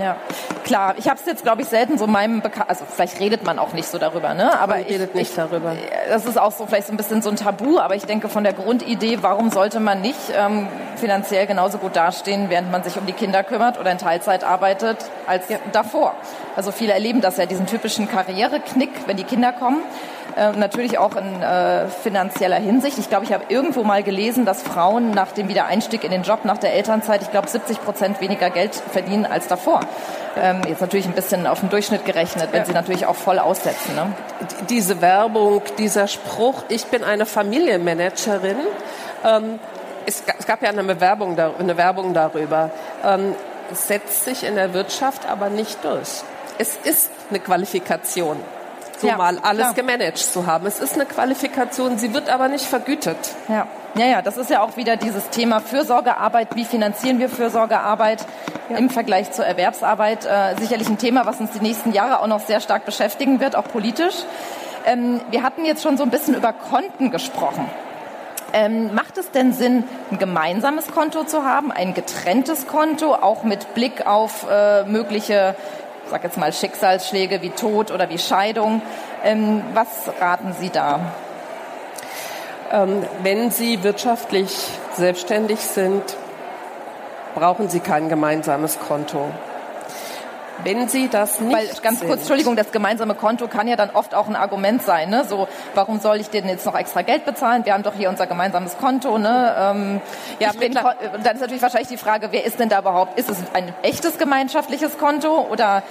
Ja, 0.00 0.16
klar. 0.64 0.94
Ich 0.98 1.08
habe 1.08 1.18
es 1.20 1.26
jetzt, 1.26 1.42
glaube 1.42 1.62
ich, 1.62 1.68
selten 1.68 1.98
so 1.98 2.06
meinem 2.06 2.40
Bekan 2.40 2.64
also 2.68 2.84
vielleicht 2.84 3.20
redet 3.20 3.44
man 3.44 3.58
auch 3.58 3.72
nicht 3.72 3.88
so 3.88 3.98
darüber, 3.98 4.34
ne? 4.34 4.58
Aber 4.58 4.74
man 4.74 4.84
redet 4.84 5.10
ich, 5.10 5.14
nicht 5.14 5.38
darüber. 5.38 5.76
Das 6.08 6.26
ist 6.26 6.38
auch 6.38 6.52
so 6.52 6.66
vielleicht 6.66 6.88
so 6.88 6.92
ein 6.92 6.96
bisschen 6.96 7.22
so 7.22 7.30
ein 7.30 7.36
Tabu. 7.36 7.78
Aber 7.78 7.94
ich 7.94 8.04
denke 8.04 8.28
von 8.28 8.44
der 8.44 8.52
Grundidee, 8.52 9.18
warum 9.20 9.50
sollte 9.50 9.80
man 9.80 10.00
nicht 10.00 10.18
ähm, 10.36 10.68
finanziell 10.96 11.46
genauso 11.46 11.78
gut 11.78 11.96
dastehen, 11.96 12.50
während 12.50 12.72
man 12.72 12.82
sich 12.82 12.96
um 12.96 13.06
die 13.06 13.12
Kinder 13.12 13.44
kümmert 13.44 13.78
oder 13.78 13.92
in 13.92 13.98
Teilzeit 13.98 14.44
arbeitet, 14.44 14.98
als 15.26 15.48
ja. 15.48 15.58
davor. 15.72 16.14
Also 16.56 16.72
viele 16.72 16.92
erleben 16.92 17.20
das 17.20 17.36
ja, 17.36 17.46
diesen 17.46 17.66
typischen 17.66 18.08
Karriereknick, 18.08 18.90
wenn 19.06 19.16
die 19.16 19.24
Kinder 19.24 19.52
kommen. 19.52 19.82
Äh, 20.36 20.52
natürlich 20.52 20.98
auch 20.98 21.14
in 21.16 21.42
äh, 21.42 21.86
finanzieller 21.86 22.56
Hinsicht. 22.56 22.98
Ich 22.98 23.08
glaube, 23.08 23.24
ich 23.24 23.32
habe 23.32 23.44
irgendwo 23.48 23.84
mal 23.84 24.02
gelesen, 24.02 24.44
dass 24.44 24.62
Frauen 24.62 25.12
nach 25.12 25.32
dem 25.32 25.48
Wiedereinstieg 25.48 26.02
in 26.02 26.10
den 26.10 26.22
Job, 26.22 26.44
nach 26.44 26.58
der 26.58 26.74
Elternzeit, 26.74 27.22
ich 27.22 27.30
glaube, 27.30 27.48
70 27.48 27.80
Prozent 27.82 28.20
weniger 28.20 28.50
Geld 28.50 28.74
verdienen 28.74 29.26
als 29.26 29.46
davor. 29.46 29.80
Ähm, 30.36 30.62
jetzt 30.66 30.80
natürlich 30.80 31.06
ein 31.06 31.12
bisschen 31.12 31.46
auf 31.46 31.60
den 31.60 31.70
Durchschnitt 31.70 32.04
gerechnet, 32.04 32.48
wenn 32.50 32.60
ja. 32.60 32.66
sie 32.66 32.72
natürlich 32.72 33.06
auch 33.06 33.14
voll 33.14 33.38
aussetzen. 33.38 33.94
Ne? 33.94 34.12
Diese 34.68 35.00
Werbung, 35.00 35.62
dieser 35.78 36.08
Spruch, 36.08 36.64
ich 36.68 36.86
bin 36.86 37.04
eine 37.04 37.26
Familienmanagerin, 37.26 38.56
ähm, 39.24 39.60
es, 40.06 40.24
es, 40.38 40.46
gab 40.46 40.62
ja 40.62 40.70
eine 40.70 41.00
Werbung, 41.00 41.38
eine 41.38 41.76
Werbung 41.76 42.12
darüber, 42.12 42.70
ähm, 43.04 43.34
setzt 43.72 44.24
sich 44.24 44.44
in 44.44 44.56
der 44.56 44.74
Wirtschaft 44.74 45.26
aber 45.30 45.48
nicht 45.48 45.82
durch. 45.84 46.22
Es 46.58 46.76
ist 46.84 47.10
eine 47.30 47.38
Qualifikation 47.38 48.36
so 49.00 49.06
ja, 49.06 49.16
mal 49.16 49.38
alles 49.38 49.72
klar. 49.72 49.74
gemanagt 49.74 50.18
zu 50.18 50.46
haben. 50.46 50.66
Es 50.66 50.80
ist 50.80 50.94
eine 50.94 51.06
Qualifikation, 51.06 51.98
sie 51.98 52.14
wird 52.14 52.28
aber 52.28 52.48
nicht 52.48 52.64
vergütet. 52.64 53.16
Ja. 53.48 53.66
Ja, 53.96 54.06
ja, 54.06 54.22
das 54.22 54.36
ist 54.36 54.50
ja 54.50 54.60
auch 54.60 54.76
wieder 54.76 54.96
dieses 54.96 55.30
Thema 55.30 55.60
Fürsorgearbeit. 55.60 56.56
Wie 56.56 56.64
finanzieren 56.64 57.20
wir 57.20 57.28
Fürsorgearbeit 57.28 58.26
ja. 58.68 58.76
im 58.76 58.90
Vergleich 58.90 59.30
zur 59.30 59.46
Erwerbsarbeit? 59.46 60.26
Äh, 60.26 60.56
sicherlich 60.58 60.88
ein 60.88 60.98
Thema, 60.98 61.26
was 61.26 61.38
uns 61.38 61.52
die 61.52 61.60
nächsten 61.60 61.92
Jahre 61.92 62.20
auch 62.20 62.26
noch 62.26 62.40
sehr 62.40 62.60
stark 62.60 62.84
beschäftigen 62.86 63.38
wird, 63.38 63.54
auch 63.54 63.68
politisch. 63.68 64.16
Ähm, 64.84 65.20
wir 65.30 65.44
hatten 65.44 65.64
jetzt 65.64 65.82
schon 65.82 65.96
so 65.96 66.02
ein 66.02 66.10
bisschen 66.10 66.34
über 66.34 66.52
Konten 66.52 67.12
gesprochen. 67.12 67.70
Ähm, 68.52 68.94
macht 68.94 69.18
es 69.18 69.30
denn 69.32 69.52
Sinn, 69.52 69.84
ein 70.10 70.18
gemeinsames 70.18 70.88
Konto 70.88 71.24
zu 71.24 71.44
haben, 71.44 71.72
ein 71.72 71.92
getrenntes 71.92 72.66
Konto, 72.68 73.14
auch 73.14 73.42
mit 73.42 73.74
Blick 73.74 74.06
auf 74.06 74.46
äh, 74.48 74.84
mögliche 74.84 75.56
sag 76.14 76.22
jetzt 76.22 76.38
mal 76.38 76.52
Schicksalsschläge 76.52 77.42
wie 77.42 77.50
Tod 77.50 77.90
oder 77.90 78.08
wie 78.08 78.18
Scheidung. 78.18 78.82
Ähm, 79.24 79.64
was 79.74 79.88
raten 80.20 80.54
Sie 80.60 80.70
da? 80.70 81.00
Ähm, 82.70 83.02
wenn 83.24 83.50
Sie 83.50 83.82
wirtschaftlich 83.82 84.56
selbstständig 84.92 85.58
sind, 85.58 86.04
brauchen 87.34 87.68
Sie 87.68 87.80
kein 87.80 88.08
gemeinsames 88.08 88.78
Konto. 88.78 89.28
Wenn 90.62 90.88
Sie 90.88 91.08
das 91.08 91.40
nicht 91.40 91.56
Weil, 91.56 91.66
ganz 91.82 91.98
sind. 91.98 92.08
kurz, 92.08 92.20
Entschuldigung, 92.20 92.56
das 92.56 92.70
gemeinsame 92.70 93.14
Konto 93.14 93.48
kann 93.48 93.66
ja 93.66 93.76
dann 93.76 93.90
oft 93.90 94.14
auch 94.14 94.28
ein 94.28 94.36
Argument 94.36 94.82
sein. 94.82 95.10
Ne? 95.10 95.24
So, 95.24 95.48
warum 95.74 96.00
soll 96.00 96.20
ich 96.20 96.30
denn 96.30 96.48
jetzt 96.48 96.64
noch 96.64 96.76
extra 96.76 97.02
Geld 97.02 97.24
bezahlen? 97.24 97.64
Wir 97.64 97.74
haben 97.74 97.82
doch 97.82 97.94
hier 97.94 98.08
unser 98.08 98.26
gemeinsames 98.26 98.78
Konto. 98.78 99.18
Ne? 99.18 99.54
Ähm, 99.58 100.00
ja, 100.38 100.52
bin, 100.52 100.74
dann 100.74 101.34
ist 101.34 101.40
natürlich 101.40 101.62
wahrscheinlich 101.62 101.88
die 101.88 101.96
Frage, 101.96 102.28
wer 102.30 102.44
ist 102.44 102.60
denn 102.60 102.68
da 102.68 102.78
überhaupt? 102.78 103.18
Ist 103.18 103.28
es 103.28 103.38
ein 103.52 103.72
echtes 103.82 104.18
gemeinschaftliches 104.18 104.98
Konto 104.98 105.46
oder 105.50 105.82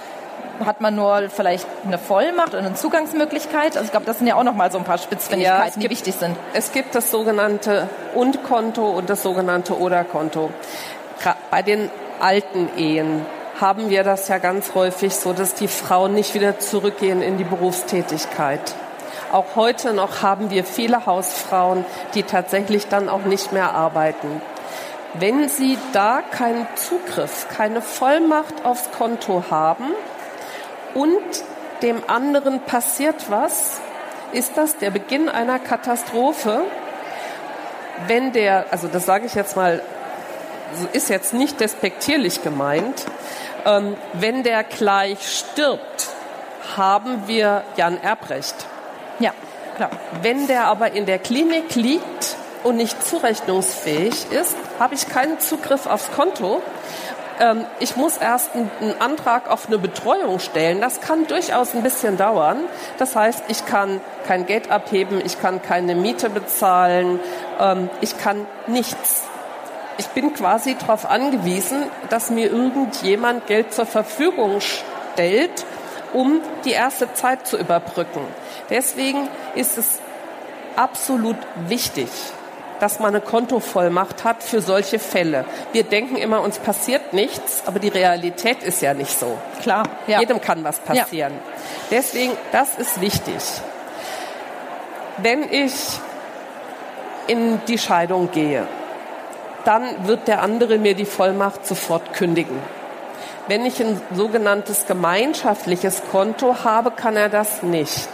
hat 0.64 0.80
man 0.80 0.94
nur 0.94 1.30
vielleicht 1.30 1.66
eine 1.84 1.98
Vollmacht 1.98 2.50
oder 2.50 2.58
eine 2.58 2.74
Zugangsmöglichkeit? 2.74 3.76
Also 3.76 3.84
ich 3.84 3.90
glaube, 3.90 4.06
das 4.06 4.18
sind 4.18 4.26
ja 4.26 4.36
auch 4.36 4.44
noch 4.44 4.54
mal 4.54 4.70
so 4.70 4.78
ein 4.78 4.84
paar 4.84 4.98
Spitzfindigkeiten, 4.98 5.82
ja, 5.82 5.88
die 5.88 5.90
wichtig 5.90 6.14
sind. 6.14 6.36
Es 6.52 6.72
gibt 6.72 6.94
das 6.94 7.10
sogenannte 7.10 7.88
Und-Konto 8.14 8.88
und 8.88 9.10
das 9.10 9.22
sogenannte 9.22 9.78
Oder-Konto. 9.78 10.50
Bei 11.50 11.62
den 11.62 11.90
alten 12.20 12.68
Ehen 12.76 13.26
haben 13.60 13.90
wir 13.90 14.02
das 14.02 14.28
ja 14.28 14.38
ganz 14.38 14.74
häufig 14.74 15.14
so, 15.14 15.32
dass 15.32 15.54
die 15.54 15.68
Frauen 15.68 16.14
nicht 16.14 16.34
wieder 16.34 16.58
zurückgehen 16.58 17.22
in 17.22 17.38
die 17.38 17.44
Berufstätigkeit. 17.44 18.74
Auch 19.32 19.56
heute 19.56 19.92
noch 19.94 20.22
haben 20.22 20.50
wir 20.50 20.64
viele 20.64 21.06
Hausfrauen, 21.06 21.84
die 22.14 22.22
tatsächlich 22.22 22.88
dann 22.88 23.08
auch 23.08 23.24
nicht 23.24 23.52
mehr 23.52 23.72
arbeiten. 23.72 24.40
Wenn 25.14 25.48
sie 25.48 25.78
da 25.92 26.22
keinen 26.22 26.66
Zugriff, 26.74 27.46
keine 27.48 27.80
Vollmacht 27.80 28.64
aufs 28.64 28.90
Konto 28.90 29.44
haben 29.50 29.86
und 30.94 31.20
dem 31.82 32.02
anderen 32.08 32.60
passiert 32.60 33.30
was, 33.30 33.80
ist 34.32 34.56
das 34.56 34.76
der 34.78 34.90
Beginn 34.90 35.28
einer 35.28 35.58
Katastrophe. 35.58 36.62
Wenn 38.08 38.32
der, 38.32 38.66
also 38.72 38.88
das 38.88 39.06
sage 39.06 39.26
ich 39.26 39.34
jetzt 39.34 39.56
mal, 39.56 39.80
ist 40.92 41.08
jetzt 41.08 41.34
nicht 41.34 41.60
despektierlich 41.60 42.42
gemeint, 42.42 43.04
ähm, 43.64 43.96
wenn 44.12 44.42
der 44.42 44.64
gleich 44.64 45.18
stirbt, 45.38 46.08
haben 46.76 47.26
wir 47.26 47.62
ja 47.76 47.86
ein 47.86 48.02
Erbrecht. 48.02 48.54
Ja, 49.18 49.32
klar. 49.76 49.90
Wenn 50.22 50.46
der 50.46 50.66
aber 50.66 50.92
in 50.92 51.06
der 51.06 51.18
Klinik 51.18 51.74
liegt 51.74 52.36
und 52.62 52.76
nicht 52.76 53.06
zurechnungsfähig 53.06 54.30
ist, 54.30 54.56
habe 54.78 54.94
ich 54.94 55.08
keinen 55.08 55.38
Zugriff 55.40 55.86
aufs 55.86 56.10
Konto. 56.12 56.62
Ähm, 57.40 57.64
ich 57.80 57.96
muss 57.96 58.16
erst 58.16 58.50
einen 58.54 59.00
Antrag 59.00 59.50
auf 59.50 59.66
eine 59.66 59.78
Betreuung 59.78 60.38
stellen. 60.38 60.80
Das 60.80 61.00
kann 61.00 61.26
durchaus 61.26 61.74
ein 61.74 61.82
bisschen 61.82 62.16
dauern. 62.16 62.58
Das 62.98 63.16
heißt, 63.16 63.44
ich 63.48 63.66
kann 63.66 64.00
kein 64.26 64.46
Geld 64.46 64.70
abheben, 64.70 65.20
ich 65.24 65.40
kann 65.40 65.62
keine 65.62 65.94
Miete 65.94 66.30
bezahlen, 66.30 67.20
ähm, 67.60 67.90
ich 68.00 68.18
kann 68.18 68.46
nichts 68.66 69.24
ich 69.98 70.08
bin 70.08 70.34
quasi 70.34 70.74
darauf 70.74 71.08
angewiesen, 71.08 71.84
dass 72.10 72.30
mir 72.30 72.50
irgendjemand 72.50 73.46
Geld 73.46 73.72
zur 73.72 73.86
Verfügung 73.86 74.60
stellt, 74.60 75.64
um 76.12 76.40
die 76.64 76.72
erste 76.72 77.12
Zeit 77.14 77.46
zu 77.46 77.58
überbrücken. 77.58 78.20
Deswegen 78.70 79.28
ist 79.54 79.78
es 79.78 80.00
absolut 80.76 81.36
wichtig, 81.68 82.08
dass 82.80 82.98
man 82.98 83.14
eine 83.14 83.20
Kontovollmacht 83.20 84.24
hat 84.24 84.42
für 84.42 84.60
solche 84.60 84.98
Fälle. 84.98 85.44
Wir 85.72 85.84
denken 85.84 86.16
immer, 86.16 86.40
uns 86.42 86.58
passiert 86.58 87.12
nichts, 87.12 87.62
aber 87.66 87.78
die 87.78 87.88
Realität 87.88 88.62
ist 88.62 88.82
ja 88.82 88.94
nicht 88.94 89.18
so. 89.18 89.38
Klar, 89.62 89.84
ja. 90.06 90.20
Jedem 90.20 90.40
kann 90.40 90.64
was 90.64 90.80
passieren. 90.80 91.34
Ja. 91.34 91.52
Deswegen, 91.90 92.32
das 92.52 92.76
ist 92.76 93.00
wichtig. 93.00 93.36
Wenn 95.18 95.50
ich 95.50 95.72
in 97.26 97.60
die 97.66 97.78
Scheidung 97.78 98.30
gehe, 98.30 98.66
dann 99.64 100.06
wird 100.06 100.28
der 100.28 100.42
andere 100.42 100.78
mir 100.78 100.94
die 100.94 101.04
Vollmacht 101.04 101.66
sofort 101.66 102.12
kündigen. 102.12 102.58
Wenn 103.46 103.66
ich 103.66 103.80
ein 103.80 104.00
sogenanntes 104.14 104.86
gemeinschaftliches 104.86 106.02
Konto 106.10 106.64
habe, 106.64 106.90
kann 106.90 107.16
er 107.16 107.28
das 107.28 107.62
nicht. 107.62 108.08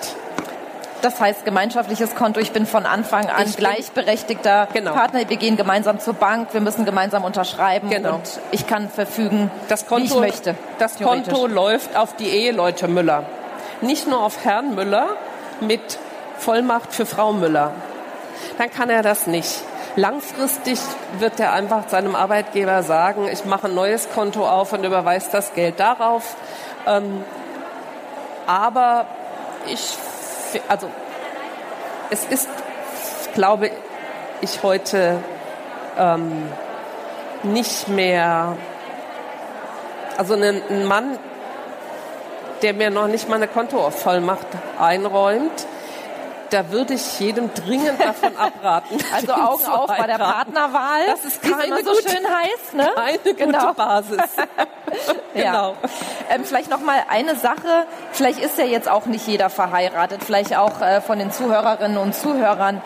Das 1.03 1.21
heißt, 1.21 1.45
gemeinschaftliches 1.45 2.15
Konto, 2.15 2.41
ich 2.41 2.53
bin 2.53 2.67
von 2.67 2.85
Anfang 2.85 3.31
an 3.31 3.47
ich 3.47 3.57
gleichberechtigter 3.57 4.69
genau. 4.73 4.93
Partner, 4.93 5.21
wir 5.29 5.37
gehen 5.37 5.57
gemeinsam 5.57 5.99
zur 5.99 6.15
Bank, 6.15 6.53
wir 6.53 6.61
müssen 6.61 6.85
gemeinsam 6.85 7.25
unterschreiben 7.25 7.89
genau. 7.89 8.17
und 8.17 8.41
ich 8.51 8.67
kann 8.67 8.91
verfügen, 8.91 9.51
Konto, 9.89 9.97
wie 9.97 10.05
ich 10.05 10.15
möchte. 10.15 10.55
Das 10.79 10.99
Konto 10.99 11.47
läuft 11.47 11.97
auf 11.97 12.17
die 12.17 12.29
Eheleute 12.29 12.89
Müller. 12.89 13.25
Nicht 13.81 14.07
nur 14.09 14.23
auf 14.23 14.45
Herrn 14.45 14.75
Müller 14.75 15.17
mit 15.61 15.99
Vollmacht 16.39 16.93
für 16.93 17.07
Frau 17.07 17.33
Müller. 17.33 17.73
Dann 18.59 18.71
kann 18.71 18.91
er 18.91 19.03
das 19.03 19.27
nicht. 19.27 19.63
Langfristig 19.97 20.79
wird 21.19 21.41
er 21.41 21.53
einfach 21.53 21.89
seinem 21.89 22.15
Arbeitgeber 22.15 22.83
sagen, 22.83 23.29
ich 23.31 23.45
mache 23.45 23.67
ein 23.67 23.75
neues 23.75 24.09
Konto 24.11 24.49
auf 24.49 24.73
und 24.73 24.85
überweise 24.85 25.31
das 25.33 25.53
Geld 25.53 25.81
darauf. 25.81 26.37
Ähm, 26.87 27.25
aber 28.47 29.07
ich, 29.67 29.97
also 30.69 30.89
es 32.11 32.25
ist, 32.25 32.49
glaube 33.35 33.71
ich, 34.41 34.63
heute 34.63 35.19
ähm, 35.99 36.51
nicht 37.43 37.89
mehr, 37.89 38.57
also 40.17 40.35
ein, 40.35 40.63
ein 40.69 40.85
Mann, 40.87 41.19
der 42.63 42.75
mir 42.75 42.91
noch 42.91 43.09
nicht 43.09 43.29
mal 43.29 43.37
eine 43.37 43.49
Kontovollmacht 43.49 44.47
einräumt, 44.79 45.67
da 46.51 46.71
würde 46.71 46.95
ich 46.95 47.21
jedem 47.21 47.53
dringend 47.55 48.01
davon 48.01 48.37
abraten. 48.39 48.99
Also 49.15 49.33
Augen 49.33 49.67
auf 49.67 49.87
bei 49.87 50.07
der 50.07 50.19
Partnerwahl. 50.19 51.07
Das 51.07 51.25
ist 51.25 51.43
keine 51.43 51.77
so 51.83 51.93
gute, 51.93 52.11
schön 52.11 52.27
heiß, 52.27 52.73
ne? 52.75 52.91
Keine 52.95 53.35
genau. 53.35 53.59
gute 53.61 53.75
Basis. 53.75 54.19
genau. 55.35 55.71
Ja. 55.71 55.75
Ähm, 56.31 56.45
vielleicht 56.45 56.71
noch 56.71 56.81
mal 56.81 57.03
eine 57.09 57.37
Sache. 57.37 57.87
Vielleicht 58.13 58.41
ist 58.41 58.59
ja 58.59 58.65
jetzt 58.65 58.89
auch 58.89 59.07
nicht 59.07 59.27
jeder 59.27 59.51
verheiratet. 59.51 60.23
Vielleicht 60.25 60.57
auch 60.57 60.81
äh, 60.81 61.01
von 61.01 61.19
den 61.19 61.31
Zuhörerinnen 61.31 61.99
und 61.99 62.15
Zuhörern. 62.15 62.83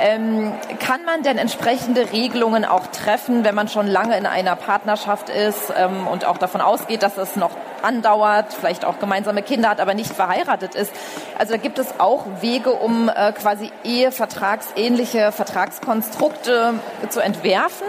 Ähm, 0.00 0.52
kann 0.78 1.04
man 1.04 1.24
denn 1.24 1.38
entsprechende 1.38 2.12
Regelungen 2.12 2.64
auch 2.64 2.86
treffen, 2.86 3.44
wenn 3.44 3.56
man 3.56 3.66
schon 3.66 3.88
lange 3.88 4.16
in 4.16 4.26
einer 4.26 4.54
Partnerschaft 4.54 5.28
ist 5.28 5.72
ähm, 5.76 6.06
und 6.06 6.24
auch 6.24 6.38
davon 6.38 6.60
ausgeht, 6.60 7.02
dass 7.02 7.16
es 7.16 7.34
noch 7.34 7.50
andauert, 7.82 8.52
vielleicht 8.52 8.84
auch 8.84 9.00
gemeinsame 9.00 9.42
Kinder 9.42 9.70
hat, 9.70 9.80
aber 9.80 9.94
nicht 9.94 10.12
verheiratet 10.12 10.76
ist? 10.76 10.92
Also 11.36 11.54
da 11.54 11.58
gibt 11.58 11.80
es 11.80 11.98
auch 11.98 12.24
Wege, 12.40 12.72
um 12.72 13.08
äh, 13.08 13.32
quasi 13.32 13.72
Ehevertragsähnliche 13.82 15.32
Vertragskonstrukte 15.32 16.74
zu 17.08 17.18
entwerfen? 17.20 17.86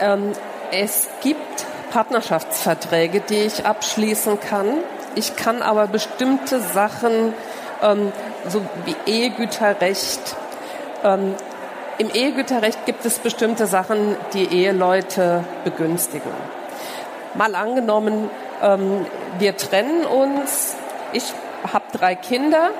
Ähm, 0.00 0.32
es 0.72 1.08
gibt 1.22 1.66
Partnerschaftsverträge, 1.92 3.20
die 3.20 3.42
ich 3.42 3.64
abschließen 3.64 4.40
kann. 4.40 4.66
Ich 5.14 5.36
kann 5.36 5.62
aber 5.62 5.86
bestimmte 5.86 6.60
Sachen, 6.60 7.32
ähm, 7.82 8.12
so 8.48 8.60
wie 8.84 8.96
Ehegüterrecht, 9.06 10.36
ähm, 11.06 11.34
Im 11.98 12.10
Ehegüterrecht 12.10 12.84
gibt 12.84 13.06
es 13.06 13.18
bestimmte 13.18 13.66
Sachen, 13.66 14.16
die 14.34 14.52
Eheleute 14.52 15.44
begünstigen. 15.64 16.30
Mal 17.34 17.54
angenommen, 17.54 18.28
ähm, 18.62 19.06
wir 19.38 19.56
trennen 19.56 20.04
uns, 20.04 20.76
ich 21.12 21.32
habe 21.72 21.84
drei 21.92 22.14
Kinder 22.14 22.70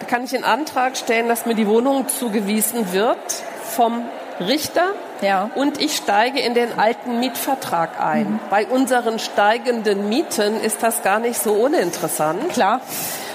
Da 0.00 0.06
kann 0.06 0.24
ich 0.24 0.34
einen 0.34 0.44
Antrag 0.44 0.96
stellen, 0.96 1.28
dass 1.28 1.46
mir 1.46 1.54
die 1.54 1.66
Wohnung 1.66 2.08
zugewiesen 2.08 2.92
wird 2.92 3.16
vom 3.62 4.04
Richter 4.40 4.92
ja. 5.22 5.50
und 5.54 5.80
ich 5.80 5.96
steige 5.96 6.40
in 6.40 6.54
den 6.54 6.78
alten 6.78 7.20
Mietvertrag 7.20 8.00
ein. 8.00 8.32
Mhm. 8.32 8.40
Bei 8.50 8.66
unseren 8.66 9.18
steigenden 9.18 10.08
Mieten 10.08 10.60
ist 10.60 10.82
das 10.82 11.02
gar 11.02 11.18
nicht 11.18 11.40
so 11.40 11.52
uninteressant. 11.52 12.50
Klar. 12.50 12.80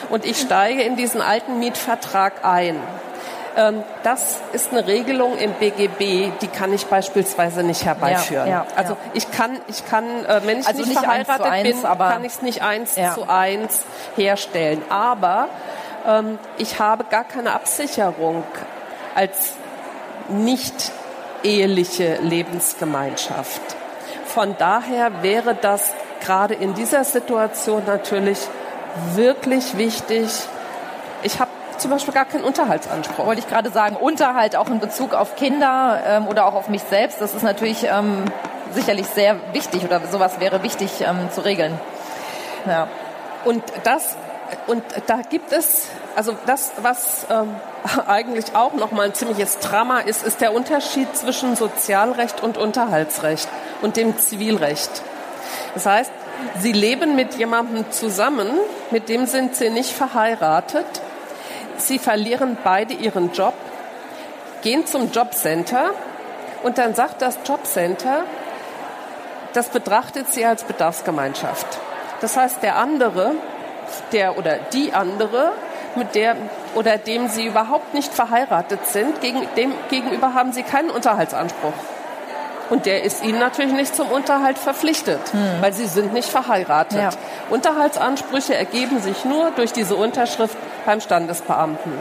Und 0.10 0.26
ich 0.26 0.40
steige 0.40 0.84
in 0.84 0.96
diesen 0.96 1.22
alten 1.22 1.60
Mietvertrag 1.60 2.44
ein. 2.44 2.76
Ähm, 3.58 3.84
das 4.04 4.38
ist 4.54 4.72
eine 4.72 4.88
Regelung 4.88 5.38
im 5.38 5.52
BGB, 5.54 6.32
die 6.42 6.48
kann 6.48 6.72
ich 6.74 6.86
beispielsweise 6.86 7.64
nicht 7.64 7.86
herbeiführen. 7.86 8.48
Ja, 8.48 8.66
ja, 8.66 8.66
also 8.78 8.96
ich 9.14 9.30
kann, 9.32 9.60
ich 9.68 9.86
kann, 9.86 10.06
äh, 10.26 10.42
wenn 10.46 10.60
ich 10.60 10.68
also 10.68 10.80
nicht, 10.80 10.90
nicht 10.90 11.00
verheiratet 11.00 11.46
eins 11.46 11.68
eins, 11.68 11.82
bin, 11.82 11.98
kann 11.98 12.24
ich 12.24 12.34
es 12.34 12.42
nicht 12.42 12.62
eins 12.62 12.96
ja. 12.96 13.14
zu 13.14 13.28
eins 13.28 13.84
herstellen. 14.16 14.82
Aber 14.90 15.50
ähm, 16.08 16.40
ich 16.58 16.80
habe 16.80 17.04
gar 17.06 17.26
keine 17.26 17.54
Absicherung 17.54 18.44
als 19.16 19.54
nicht 20.30 20.92
eheliche 21.44 22.16
Lebensgemeinschaft. 22.22 23.62
Von 24.26 24.56
daher 24.58 25.24
wäre 25.24 25.56
das 25.56 25.92
gerade 26.22 26.54
in 26.54 26.74
dieser 26.74 27.04
Situation 27.04 27.84
natürlich 27.86 28.40
wirklich 29.14 29.78
wichtig. 29.78 30.30
Ich 31.24 31.40
habe 31.40 31.52
zum 31.82 31.92
Beispiel 31.92 32.14
gar 32.14 32.26
keinen 32.26 32.44
Unterhaltsanspruch. 32.44 33.26
Wollte 33.26 33.42
ich 33.42 33.48
gerade 33.48 33.70
sagen, 33.72 33.96
Unterhalt 33.96 34.56
auch 34.56 34.70
in 34.70 34.80
Bezug 34.80 35.14
auf 35.14 35.36
Kinder 35.36 36.02
ähm, 36.06 36.28
oder 36.28 36.46
auch 36.46 36.54
auf 36.54 36.70
mich 36.70 36.84
selbst, 36.84 37.22
das 37.22 37.34
ist 37.34 37.44
natürlich 37.44 37.84
ähm, 37.84 38.26
sicherlich 38.74 39.08
sehr 39.08 39.36
wichtig 39.54 39.84
oder 39.84 40.00
sowas 40.10 40.40
wäre 40.40 40.64
wichtig 40.64 41.02
ähm, 41.02 41.30
zu 41.32 41.42
regeln. 41.42 41.80
Ja. 42.68 42.88
Und 43.44 43.64
das 43.84 44.16
und 44.68 44.84
da 45.08 45.22
gibt 45.30 45.54
es 45.54 45.88
also 46.16 46.36
das, 46.46 46.74
was 46.82 47.26
ähm, 47.30 47.56
eigentlich 48.08 48.54
auch 48.54 48.74
nochmal 48.74 49.08
ein 49.08 49.14
ziemliches 49.14 49.60
Drama 49.60 50.00
ist, 50.00 50.24
ist 50.24 50.42
der 50.42 50.54
Unterschied 50.54 51.16
zwischen 51.16 51.56
Sozialrecht 51.56 52.44
und 52.44 52.58
Unterhaltsrecht 52.58 53.48
und 53.82 53.98
dem 53.98 54.18
Zivilrecht. 54.18 55.02
Das 55.74 55.86
heißt, 55.86 56.12
Sie 56.60 56.72
leben 56.72 57.16
mit 57.16 57.36
jemandem 57.36 57.92
zusammen, 57.92 58.48
mit 58.90 59.10
dem 59.10 59.26
sind 59.26 59.56
Sie 59.56 59.70
nicht 59.70 59.92
verheiratet. 59.92 60.86
Sie 61.88 62.00
verlieren 62.00 62.58
beide 62.64 62.94
ihren 62.94 63.32
Job, 63.32 63.54
gehen 64.62 64.86
zum 64.86 65.12
Jobcenter 65.12 65.92
und 66.64 66.78
dann 66.78 66.96
sagt 66.96 67.22
das 67.22 67.40
Jobcenter, 67.46 68.24
das 69.54 69.70
betrachtet 69.70 70.32
Sie 70.32 70.46
als 70.46 70.64
Bedarfsgemeinschaft. 70.64 71.68
Das 72.22 72.38
heißt, 72.38 72.64
der 72.64 72.78
andere, 72.78 73.34
der 74.12 74.38
oder 74.38 74.58
die 74.72 74.94
andere 74.94 75.52
mit 75.96 76.16
der 76.16 76.36
oder 76.76 76.98
dem 76.98 77.28
sie 77.28 77.46
überhaupt 77.46 77.94
nicht 77.94 78.14
verheiratet 78.14 78.86
sind, 78.88 79.20
gegen, 79.22 79.42
dem 79.58 79.74
gegenüber 79.90 80.34
haben 80.34 80.54
sie 80.54 80.64
keinen 80.64 80.90
Unterhaltsanspruch. 80.90 81.74
Und 82.70 82.86
der 82.86 83.04
ist 83.04 83.22
ihnen 83.26 83.40
natürlich 83.40 83.74
nicht 83.74 83.94
zum 83.94 84.08
Unterhalt 84.10 84.58
verpflichtet, 84.58 85.20
hm. 85.34 85.62
weil 85.62 85.74
sie 85.74 85.88
sind 85.88 86.14
nicht 86.14 86.30
verheiratet. 86.30 86.98
Ja. 86.98 87.10
Unterhaltsansprüche 87.52 88.56
ergeben 88.56 89.02
sich 89.02 89.26
nur 89.26 89.52
durch 89.52 89.74
diese 89.74 89.96
Unterschrift 89.96 90.58
beim 90.86 91.02
Standesbeamten. 91.02 91.94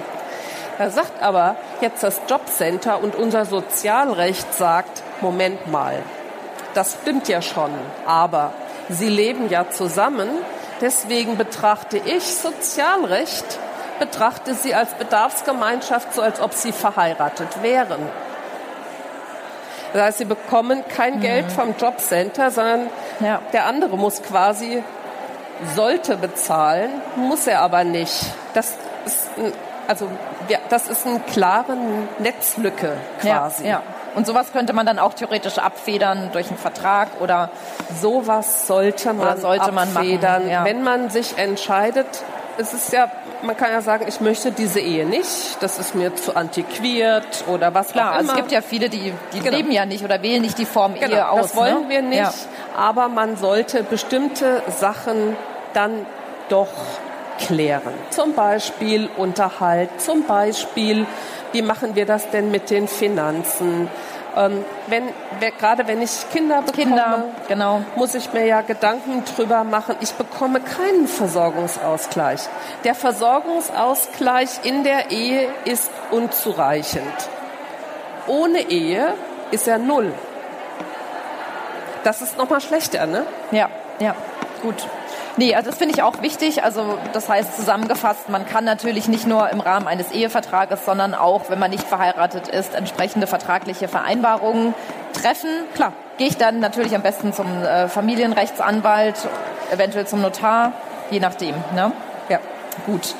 Da 0.79 0.91
sagt 0.91 1.23
aber 1.23 1.57
jetzt 1.83 2.03
das 2.03 2.21
Jobcenter 2.29 3.03
und 3.03 3.15
unser 3.15 3.45
Sozialrecht 3.45 4.55
sagt, 4.55 5.03
Moment 5.21 5.71
mal, 5.71 5.99
das 6.73 6.97
stimmt 7.03 7.29
ja 7.29 7.43
schon, 7.43 7.71
aber 8.07 8.55
sie 8.89 9.09
leben 9.09 9.51
ja 9.51 9.69
zusammen, 9.69 10.31
deswegen 10.81 11.37
betrachte 11.37 11.99
ich 11.99 12.25
Sozialrecht 12.25 13.59
betrachte 14.01 14.55
sie 14.55 14.75
als 14.75 14.95
Bedarfsgemeinschaft, 14.95 16.13
so 16.15 16.23
als 16.23 16.41
ob 16.41 16.55
sie 16.55 16.73
verheiratet 16.73 17.63
wären. 17.63 18.01
Das 19.93 20.03
heißt, 20.03 20.19
sie 20.19 20.25
bekommen 20.25 20.83
kein 20.89 21.17
mhm. 21.17 21.21
Geld 21.21 21.53
vom 21.53 21.75
Jobcenter, 21.79 22.51
sondern 22.51 22.89
ja. 23.21 23.41
der 23.53 23.67
andere 23.67 23.97
muss 23.97 24.23
quasi, 24.23 24.83
sollte 25.75 26.17
bezahlen, 26.17 26.91
muss 27.17 27.47
er 27.47 27.61
aber 27.61 27.85
nicht. 27.85 28.27
Das 28.55 28.75
ist, 29.05 29.29
ein, 29.39 29.53
also, 29.89 30.09
das 30.69 30.89
ist 30.89 31.07
eine 31.07 31.21
klare 31.21 31.77
Netzlücke 32.19 32.97
quasi. 33.21 33.65
Ja, 33.65 33.71
ja. 33.71 33.83
Und 34.15 34.27
sowas 34.27 34.53
könnte 34.53 34.73
man 34.73 34.87
dann 34.87 34.99
auch 34.99 35.15
theoretisch 35.15 35.59
abfedern 35.59 36.31
durch 36.33 36.49
einen 36.49 36.59
Vertrag 36.59 37.09
oder 37.21 37.51
sowas 38.01 38.67
sollte 38.67 39.13
man, 39.13 39.41
sollte 39.41 39.71
man 39.71 39.97
abfedern, 39.97 40.43
machen, 40.43 40.51
ja. 40.51 40.65
wenn 40.65 40.83
man 40.83 41.11
sich 41.11 41.39
entscheidet. 41.39 42.07
Es 42.59 42.75
ist 42.75 42.93
ja 42.93 43.09
man 43.43 43.57
kann 43.57 43.71
ja 43.71 43.81
sagen, 43.81 44.05
ich 44.09 44.21
möchte 44.21 44.53
diese 44.53 44.81
Ehe 44.81 45.07
nicht, 45.07 45.57
das 45.61 45.79
ist 45.79 45.95
mir 45.95 46.15
zu 46.17 46.37
antiquiert 46.37 47.45
oder 47.49 47.75
was 47.75 47.89
Klar, 47.89 48.17
auch 48.17 48.21
immer. 48.21 48.33
es 48.33 48.37
gibt 48.37 48.53
ja 48.53 48.61
viele, 48.61 48.89
die, 48.89 49.13
die 49.33 49.41
genau. 49.41 49.57
leben 49.57 49.71
ja 49.71 49.87
nicht 49.87 50.05
oder 50.05 50.23
wählen 50.23 50.43
nicht 50.43 50.59
die 50.59 50.67
Form 50.67 50.95
genau, 50.95 51.15
Ehe 51.15 51.29
aus. 51.29 51.43
Das 51.43 51.57
wollen 51.57 51.83
ne? 51.83 51.89
wir 51.89 52.03
nicht, 52.03 52.21
ja. 52.21 52.33
aber 52.77 53.09
man 53.09 53.37
sollte 53.37 53.83
bestimmte 53.83 54.63
Sachen 54.69 55.37
dann 55.73 56.07
doch 56.49 56.69
klären. 57.39 57.95
Zum 58.11 58.35
Beispiel 58.35 59.09
Unterhalt, 59.17 60.01
zum 60.01 60.25
Beispiel, 60.25 61.07
wie 61.53 61.63
machen 61.63 61.95
wir 61.95 62.07
das 62.07 62.31
denn 62.31 62.51
mit 62.51 62.71
den 62.71 62.87
Finanzen? 62.89 63.89
Ähm, 64.37 64.65
wenn, 64.87 65.09
gerade 65.59 65.89
wenn 65.89 66.01
ich 66.03 66.31
Kinder 66.33 66.63
bekomme, 66.63 66.85
Kinder, 66.85 67.25
genau. 67.49 67.83
muss 67.97 68.15
ich 68.15 68.33
mir 68.33 68.47
ja 68.47 68.61
Gedanken 68.61 69.25
drüber 69.25 69.65
machen. 69.65 69.97
Ich 70.01 70.13
bekomme 70.13 70.61
keinen 70.61 71.09
Versorgungsausgleich. 71.09 72.43
Der 72.85 72.95
Versorgungsausgleich 72.95 74.61
in 74.63 74.85
der 74.85 75.11
Ehe 75.11 75.49
ist 75.65 75.91
unzureichend. 76.13 77.03
Ohne 78.29 78.61
Ehe 78.71 79.15
ist 79.51 79.67
er 79.67 79.79
null. 79.79 80.13
Das 82.05 82.23
ist 82.23 82.39
nochmal 82.39 82.61
schlechter, 82.61 83.07
ne? 83.07 83.27
Ja, 83.51 83.69
ja, 83.99 84.15
gut. 84.63 84.87
Nee, 85.37 85.55
also 85.55 85.71
das 85.71 85.79
finde 85.79 85.95
ich 85.95 86.03
auch 86.03 86.23
wichtig. 86.23 86.65
Also 86.65 86.99
das 87.13 87.29
heißt 87.29 87.57
zusammengefasst, 87.57 88.29
man 88.29 88.47
kann 88.47 88.65
natürlich 88.65 89.09
nicht 89.09 89.27
nur 89.27 89.49
im 89.51 89.61
Rahmen 89.61 89.87
eines 89.87 90.11
Ehevertrages, 90.13 90.85
sondern 90.85 91.15
auch, 91.15 91.49
wenn 91.49 91.59
man 91.59 91.71
nicht 91.71 91.85
verheiratet 91.85 92.49
ist, 92.49 92.75
entsprechende 92.75 93.27
vertragliche 93.27 93.89
Vereinbarungen 93.89 94.75
treffen. 95.13 95.51
Klar, 95.75 95.93
gehe 96.19 96.29
ich 96.29 96.37
dann 96.37 96.61
natürlich 96.61 96.95
am 96.95 97.03
besten 97.03 97.33
zum 97.33 97.47
äh, 97.63 97.89
Familienrechtsanwalt, 97.89 99.17
eventuell 99.73 100.07
zum 100.07 100.21
Notar, 100.21 100.73
je 101.11 101.21
nachdem. 101.21 101.55
Ne? 101.75 101.93
Ja, 102.29 102.39
gut. 102.87 103.15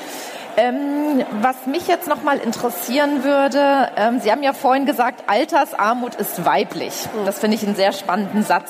Ähm, 0.57 1.23
was 1.41 1.65
mich 1.65 1.87
jetzt 1.87 2.07
noch 2.09 2.23
mal 2.23 2.37
interessieren 2.37 3.23
würde, 3.23 3.89
ähm, 3.95 4.19
Sie 4.19 4.31
haben 4.31 4.43
ja 4.43 4.51
vorhin 4.51 4.85
gesagt, 4.85 5.23
Altersarmut 5.27 6.15
ist 6.15 6.45
weiblich. 6.45 6.93
Das 7.25 7.39
finde 7.39 7.55
ich 7.55 7.65
einen 7.65 7.75
sehr 7.75 7.93
spannenden 7.93 8.43
Satz. 8.43 8.69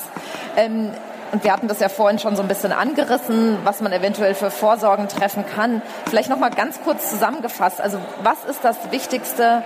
Ähm, 0.55 0.91
und 1.31 1.43
wir 1.43 1.53
hatten 1.53 1.67
das 1.67 1.79
ja 1.79 1.89
vorhin 1.89 2.19
schon 2.19 2.35
so 2.35 2.41
ein 2.41 2.47
bisschen 2.47 2.71
angerissen, 2.71 3.57
was 3.63 3.81
man 3.81 3.93
eventuell 3.93 4.33
für 4.35 4.51
Vorsorgen 4.51 5.07
treffen 5.07 5.45
kann. 5.45 5.81
Vielleicht 6.05 6.29
noch 6.29 6.37
mal 6.37 6.49
ganz 6.49 6.81
kurz 6.83 7.09
zusammengefasst. 7.09 7.79
Also 7.79 7.99
was 8.23 8.43
ist 8.45 8.63
das 8.63 8.77
Wichtigste? 8.91 9.63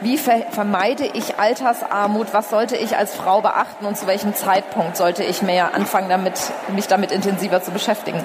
Wie 0.00 0.18
vermeide 0.18 1.06
ich 1.06 1.38
Altersarmut? 1.38 2.34
Was 2.34 2.50
sollte 2.50 2.76
ich 2.76 2.96
als 2.96 3.14
Frau 3.14 3.40
beachten 3.40 3.86
und 3.86 3.96
zu 3.96 4.06
welchem 4.06 4.34
Zeitpunkt 4.34 4.96
sollte 4.96 5.22
ich 5.22 5.40
mehr 5.40 5.74
anfangen, 5.74 6.08
damit, 6.08 6.34
mich 6.68 6.88
damit 6.88 7.12
intensiver 7.12 7.62
zu 7.62 7.70
beschäftigen? 7.70 8.22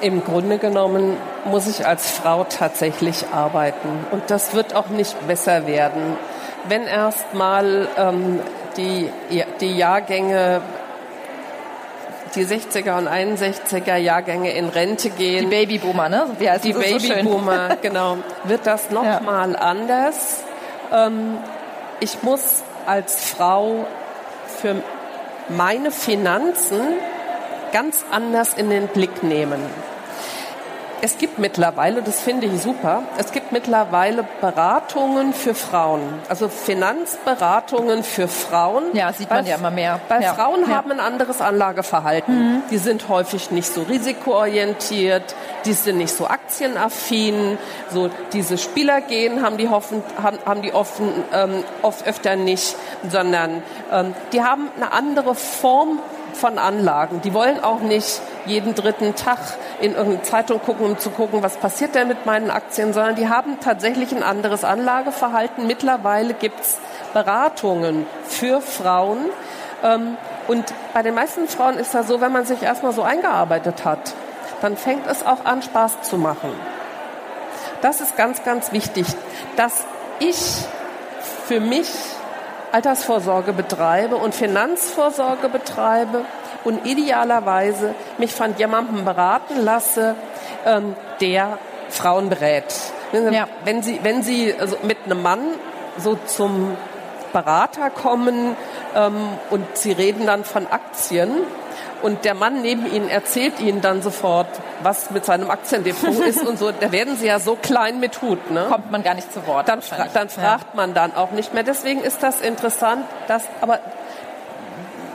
Im 0.00 0.24
Grunde 0.24 0.58
genommen 0.58 1.16
muss 1.44 1.68
ich 1.68 1.86
als 1.86 2.10
Frau 2.10 2.44
tatsächlich 2.44 3.26
arbeiten. 3.32 4.06
Und 4.10 4.24
das 4.30 4.54
wird 4.54 4.74
auch 4.74 4.88
nicht 4.88 5.26
besser 5.26 5.66
werden. 5.66 6.18
Wenn 6.68 6.82
erst 6.82 7.32
mal 7.32 7.88
ähm, 7.96 8.40
die, 8.76 9.10
die 9.60 9.76
Jahrgänge 9.76 10.60
die 12.34 12.44
60er 12.44 12.98
und 12.98 13.08
61er 13.08 13.96
Jahrgänge 13.96 14.52
in 14.52 14.68
Rente 14.68 15.10
gehen. 15.10 15.50
Die 15.50 15.56
Babyboomer, 15.56 16.08
ne? 16.08 16.26
Wie 16.38 16.50
heißt 16.50 16.64
die 16.64 16.72
Babyboomer, 16.72 17.70
so 17.70 17.76
genau. 17.82 18.18
Wird 18.44 18.66
das 18.66 18.90
nochmal 18.90 19.52
ja. 19.52 19.58
anders? 19.58 20.42
Ähm, 20.92 21.38
ich 22.00 22.22
muss 22.22 22.62
als 22.86 23.24
Frau 23.30 23.86
für 24.60 24.76
meine 25.48 25.90
Finanzen 25.90 26.80
ganz 27.72 28.04
anders 28.10 28.54
in 28.54 28.70
den 28.70 28.88
Blick 28.88 29.22
nehmen 29.22 29.60
es 31.02 31.18
gibt 31.18 31.38
mittlerweile, 31.38 32.02
das 32.02 32.20
finde 32.20 32.46
ich 32.46 32.60
super, 32.60 33.02
es 33.18 33.32
gibt 33.32 33.52
mittlerweile 33.52 34.24
Beratungen 34.40 35.32
für 35.32 35.54
Frauen, 35.54 36.02
also 36.28 36.48
Finanzberatungen 36.48 38.02
für 38.02 38.28
Frauen. 38.28 38.84
Ja, 38.94 39.12
sieht 39.12 39.30
man 39.30 39.44
bei, 39.44 39.50
ja 39.50 39.56
immer 39.56 39.70
mehr. 39.70 40.00
Bei 40.08 40.20
ja. 40.20 40.34
Frauen 40.34 40.62
ja. 40.62 40.74
haben 40.74 40.90
ein 40.90 41.00
anderes 41.00 41.40
Anlageverhalten. 41.40 42.34
Mhm. 42.34 42.62
Die 42.70 42.78
sind 42.78 43.08
häufig 43.08 43.50
nicht 43.50 43.72
so 43.72 43.82
risikoorientiert, 43.82 45.34
die 45.64 45.72
sind 45.72 45.98
nicht 45.98 46.14
so 46.14 46.26
aktienaffin, 46.26 47.58
so 47.92 48.10
diese 48.32 48.58
Spielergehen 48.58 49.42
haben 49.42 49.56
die, 49.56 49.68
hoffen, 49.68 50.02
haben, 50.22 50.38
haben 50.46 50.62
die 50.62 50.72
offen, 50.72 51.08
ähm, 51.32 51.64
oft 51.82 52.06
öfter 52.06 52.36
nicht, 52.36 52.76
sondern 53.08 53.62
ähm, 53.92 54.14
die 54.32 54.42
haben 54.42 54.68
eine 54.76 54.92
andere 54.92 55.34
Form 55.34 56.00
von 56.36 56.58
Anlagen. 56.58 57.20
Die 57.22 57.34
wollen 57.34 57.62
auch 57.62 57.80
nicht 57.80 58.20
jeden 58.44 58.74
dritten 58.74 59.14
Tag 59.14 59.38
in 59.80 59.94
irgendeine 59.94 60.22
Zeitung 60.22 60.60
gucken, 60.60 60.86
um 60.86 60.98
zu 60.98 61.10
gucken, 61.10 61.42
was 61.42 61.56
passiert 61.56 61.94
denn 61.94 62.08
mit 62.08 62.26
meinen 62.26 62.50
Aktien, 62.50 62.92
sondern 62.92 63.16
die 63.16 63.28
haben 63.28 63.58
tatsächlich 63.60 64.14
ein 64.14 64.22
anderes 64.22 64.64
Anlageverhalten. 64.64 65.66
Mittlerweile 65.66 66.34
gibt's 66.34 66.78
Beratungen 67.12 68.06
für 68.24 68.60
Frauen. 68.60 69.18
Ähm, 69.82 70.16
und 70.48 70.64
bei 70.94 71.02
den 71.02 71.14
meisten 71.14 71.48
Frauen 71.48 71.76
ist 71.78 71.94
das 71.94 72.06
so, 72.06 72.20
wenn 72.20 72.32
man 72.32 72.44
sich 72.44 72.62
erstmal 72.62 72.92
so 72.92 73.02
eingearbeitet 73.02 73.84
hat, 73.84 74.14
dann 74.60 74.76
fängt 74.76 75.06
es 75.06 75.26
auch 75.26 75.44
an, 75.44 75.62
Spaß 75.62 76.02
zu 76.02 76.16
machen. 76.16 76.50
Das 77.82 78.00
ist 78.00 78.16
ganz, 78.16 78.42
ganz 78.44 78.72
wichtig, 78.72 79.06
dass 79.56 79.84
ich 80.18 80.36
für 81.46 81.60
mich 81.60 81.90
Altersvorsorge 82.72 83.52
betreibe 83.52 84.16
und 84.16 84.34
Finanzvorsorge 84.34 85.48
betreibe 85.48 86.24
und 86.64 86.86
idealerweise 86.86 87.94
mich 88.18 88.32
von 88.32 88.56
jemandem 88.56 89.04
beraten 89.04 89.62
lasse, 89.62 90.14
ähm, 90.64 90.94
der 91.20 91.58
Frauen 91.88 92.28
berät. 92.28 92.74
Ja. 93.12 93.46
Wenn 93.64 93.82
Sie, 93.82 94.00
wenn 94.02 94.22
Sie 94.22 94.54
also 94.58 94.76
mit 94.82 94.98
einem 95.04 95.22
Mann 95.22 95.40
so 95.96 96.18
zum 96.26 96.76
Berater 97.32 97.90
kommen 97.90 98.56
ähm, 98.94 99.16
und 99.50 99.76
Sie 99.76 99.92
reden 99.92 100.26
dann 100.26 100.44
von 100.44 100.66
Aktien, 100.66 101.30
und 102.02 102.24
der 102.24 102.34
Mann 102.34 102.62
neben 102.62 102.86
Ihnen 102.92 103.08
erzählt 103.08 103.60
Ihnen 103.60 103.80
dann 103.80 104.02
sofort, 104.02 104.48
was 104.82 105.10
mit 105.10 105.24
seinem 105.24 105.50
Aktiendepot 105.50 106.18
ist 106.26 106.44
und 106.44 106.58
so. 106.58 106.70
Da 106.72 106.92
werden 106.92 107.16
Sie 107.16 107.26
ja 107.26 107.38
so 107.38 107.56
klein 107.56 108.00
mit 108.00 108.20
Hut. 108.22 108.50
Ne? 108.50 108.66
Kommt 108.68 108.90
man 108.90 109.02
gar 109.02 109.14
nicht 109.14 109.32
zu 109.32 109.46
Wort. 109.46 109.68
Dann, 109.68 109.82
fra 109.82 110.06
dann 110.12 110.28
fragt 110.28 110.66
ja. 110.66 110.76
man 110.76 110.94
dann 110.94 111.14
auch 111.14 111.30
nicht 111.30 111.54
mehr. 111.54 111.62
Deswegen 111.62 112.02
ist 112.02 112.22
das 112.22 112.40
interessant, 112.40 113.04
dass, 113.28 113.44
aber 113.60 113.80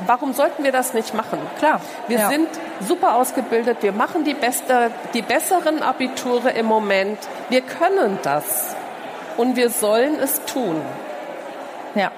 warum 0.05 0.33
sollten 0.33 0.63
wir 0.63 0.71
das 0.71 0.93
nicht 0.93 1.13
machen? 1.13 1.39
Klar. 1.59 1.81
Wir 2.07 2.19
ja. 2.19 2.29
sind 2.29 2.47
super 2.87 3.15
ausgebildet, 3.15 3.77
wir 3.81 3.91
machen 3.91 4.23
die, 4.23 4.33
beste, 4.33 4.91
die 5.13 5.21
besseren 5.21 5.83
Abiture 5.83 6.49
im 6.49 6.65
Moment. 6.65 7.19
Wir 7.49 7.61
können 7.61 8.19
das 8.23 8.75
und 9.37 9.55
wir 9.55 9.69
sollen 9.69 10.19
es 10.19 10.43
tun. 10.45 10.81
Ja. 11.95 12.11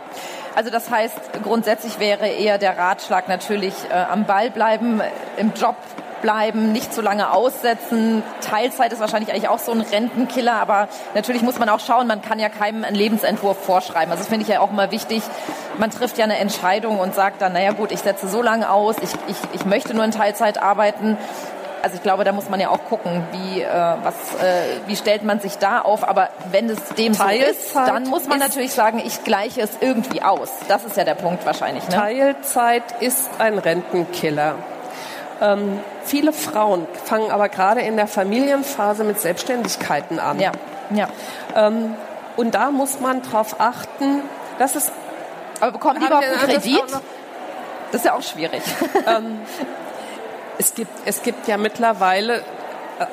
Also 0.56 0.70
das 0.70 0.90
heißt, 0.92 1.44
grundsätzlich 1.44 2.00
wäre 2.00 2.28
eher 2.28 2.58
der 2.58 2.78
Ratschlag 2.78 3.28
natürlich 3.28 3.74
äh, 3.90 3.94
am 3.94 4.26
Ball 4.26 4.52
bleiben, 4.52 5.02
im 5.38 5.54
Job 5.54 5.76
bleiben, 6.22 6.72
nicht 6.72 6.94
zu 6.94 7.02
lange 7.02 7.32
aussetzen. 7.32 8.24
Teilzeit 8.42 8.94
ist 8.94 9.00
wahrscheinlich 9.00 9.32
eigentlich 9.32 9.50
auch 9.50 9.60
so 9.60 9.72
ein 9.72 9.82
Rentenkiller, 9.82 10.54
aber 10.54 10.88
natürlich 11.16 11.42
muss 11.42 11.60
man 11.60 11.70
auch 11.70 11.82
schauen, 11.82 12.08
man 12.08 12.22
kann 12.22 12.40
ja 12.40 12.50
keinem 12.50 12.84
einen 12.84 12.96
Lebensentwurf 12.96 13.58
vorschreiben. 13.58 14.10
Also 14.10 14.22
das 14.24 14.30
finde 14.30 14.44
ich 14.44 14.48
ja 14.48 14.62
auch 14.62 14.72
immer 14.72 14.90
wichtig. 14.92 15.22
Man 15.78 15.92
trifft 15.92 16.18
ja 16.18 16.24
eine 16.24 16.38
Entscheidung 16.38 17.00
und 17.00 17.14
sagt 17.14 17.42
dann, 17.42 17.54
naja 17.54 17.74
gut, 17.74 17.92
ich 17.92 18.00
setze 18.00 18.28
so 18.30 18.42
lange 18.42 18.72
aus, 18.72 18.96
ich, 19.02 19.12
ich, 19.28 19.38
ich 19.52 19.66
möchte 19.66 19.94
nur 19.94 20.06
in 20.06 20.12
Teilzeit 20.12 20.62
arbeiten 20.62 21.18
also 21.84 21.98
ich 21.98 22.02
glaube, 22.02 22.24
da 22.24 22.32
muss 22.32 22.50
man 22.50 22.62
ja 22.62 22.70
auch 22.70 22.86
gucken, 22.86 23.24
wie, 23.34 23.62
äh, 23.62 23.68
was, 23.68 24.16
äh, 24.42 24.80
wie 24.88 24.96
stellt 24.96 25.24
man 25.24 25.42
sich 25.42 25.58
da 25.58 25.82
auf. 25.82 26.08
Aber 26.08 26.30
wenn 26.50 26.70
es 26.70 26.80
dem 26.96 27.14
so 27.14 27.26
ist, 27.26 27.76
dann 27.76 28.08
muss 28.08 28.26
man 28.26 28.40
natürlich 28.40 28.72
sagen, 28.72 29.02
ich 29.06 29.26
gleiche 29.26 29.62
es 29.62 29.72
irgendwie 29.82 30.22
aus. 30.22 30.50
Das 30.70 30.86
ist 30.86 30.96
ja 30.96 31.04
der 31.04 31.16
Punkt 31.16 31.46
wahrscheinlich. 31.46 31.88
Ne? 31.90 31.96
Teilzeit 31.96 32.84
ist 33.02 33.30
ein 33.38 33.58
Rentenkiller. 33.58 34.56
Ähm, 35.42 35.82
viele 36.06 36.32
Frauen 36.32 36.88
fangen 37.04 37.30
aber 37.32 37.50
gerade 37.50 37.82
in 37.82 37.98
der 37.98 38.08
Familienphase 38.08 39.04
mit 39.04 39.20
Selbstständigkeiten 39.20 40.20
an. 40.20 40.40
Ja, 40.40 40.54
ja. 40.92 41.10
Ähm, 41.54 41.96
und 42.38 42.56
da 42.56 42.72
muss 42.72 43.02
man 43.02 43.22
darauf 43.24 43.60
achten, 43.60 44.22
dass 44.58 44.76
es. 44.76 44.90
Aber 45.60 45.74
bekommen 45.74 46.00
die 46.00 46.06
überhaupt 46.06 46.26
einen 46.26 46.40
Kredit? 46.40 46.82
Das 47.92 48.02
ist 48.02 48.06
ja 48.06 48.14
auch 48.14 48.24
schwierig. 48.24 48.64
Ähm, 49.06 49.42
es 50.58 50.76
gibt, 50.76 50.92
es 51.06 51.24
gibt 51.24 51.48
ja 51.48 51.58
mittlerweile, 51.58 52.44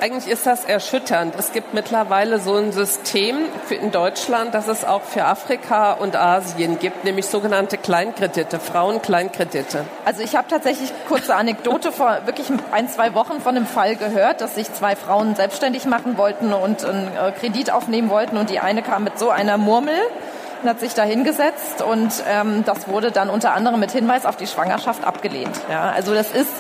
eigentlich 0.01 0.31
ist 0.31 0.47
das 0.47 0.65
erschütternd. 0.65 1.35
Es 1.39 1.53
gibt 1.53 1.75
mittlerweile 1.75 2.39
so 2.39 2.55
ein 2.55 2.73
System 2.73 3.39
in 3.71 3.91
Deutschland, 3.91 4.55
das 4.55 4.69
es 4.69 4.85
auch 4.85 5.03
für 5.03 5.25
Afrika 5.25 5.93
und 5.93 6.17
Asien 6.17 6.79
gibt, 6.79 7.05
nämlich 7.05 7.27
sogenannte 7.27 7.79
Kleinkredite, 7.79 8.61
Frauenkleinkredite. 8.61 9.85
Also 10.05 10.23
ich 10.23 10.37
habe 10.37 10.49
tatsächlich 10.49 10.93
kurze 11.09 11.35
Anekdote 11.35 11.93
vor 11.93 12.21
wirklich 12.27 12.49
ein, 12.73 12.89
zwei 12.89 13.15
Wochen 13.15 13.41
von 13.41 13.57
einem 13.57 13.67
Fall 13.67 13.97
gehört, 13.97 14.41
dass 14.41 14.55
sich 14.55 14.73
zwei 14.73 14.97
Frauen 14.97 15.35
selbstständig 15.35 15.87
machen 15.87 16.19
wollten 16.19 16.53
und 16.53 16.85
einen 16.85 17.09
äh, 17.17 17.33
Kredit 17.33 17.73
aufnehmen 17.73 18.11
wollten 18.11 18.37
und 18.37 18.51
die 18.51 18.61
eine 18.61 18.83
kam 18.83 19.05
mit 19.05 19.19
so 19.19 19.31
einer 19.31 19.57
Murmel 19.57 19.99
hat 20.69 20.81
sich 20.81 20.95
da 20.95 21.05
hingesetzt 21.05 21.81
und 21.81 22.13
ähm, 22.29 22.65
das 22.67 22.87
wurde 22.89 23.11
dann 23.11 23.31
unter 23.31 23.55
anderem 23.55 23.81
mit 23.81 23.93
Hinweis 23.93 24.27
auf 24.27 24.37
die 24.37 24.47
Schwangerschaft 24.47 25.05
abgelehnt. 25.05 25.59
Ja, 25.71 25.91
also 25.91 26.13
das 26.15 26.31
ist 26.33 26.51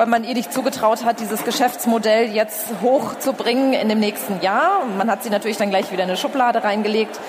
weil 0.00 0.06
man 0.06 0.24
ihr 0.24 0.32
nicht 0.32 0.50
zugetraut 0.50 1.04
hat, 1.04 1.20
dieses 1.20 1.44
Geschäftsmodell 1.44 2.30
jetzt 2.30 2.68
hochzubringen 2.82 3.74
in 3.74 3.90
dem 3.90 4.00
nächsten 4.00 4.40
Jahr. 4.40 4.86
Man 4.96 5.10
hat 5.10 5.22
sie 5.22 5.28
natürlich 5.28 5.58
dann 5.58 5.68
gleich 5.68 5.92
wieder 5.92 6.04
in 6.04 6.08
eine 6.08 6.16
Schublade 6.16 6.64
reingelegt. 6.64 7.20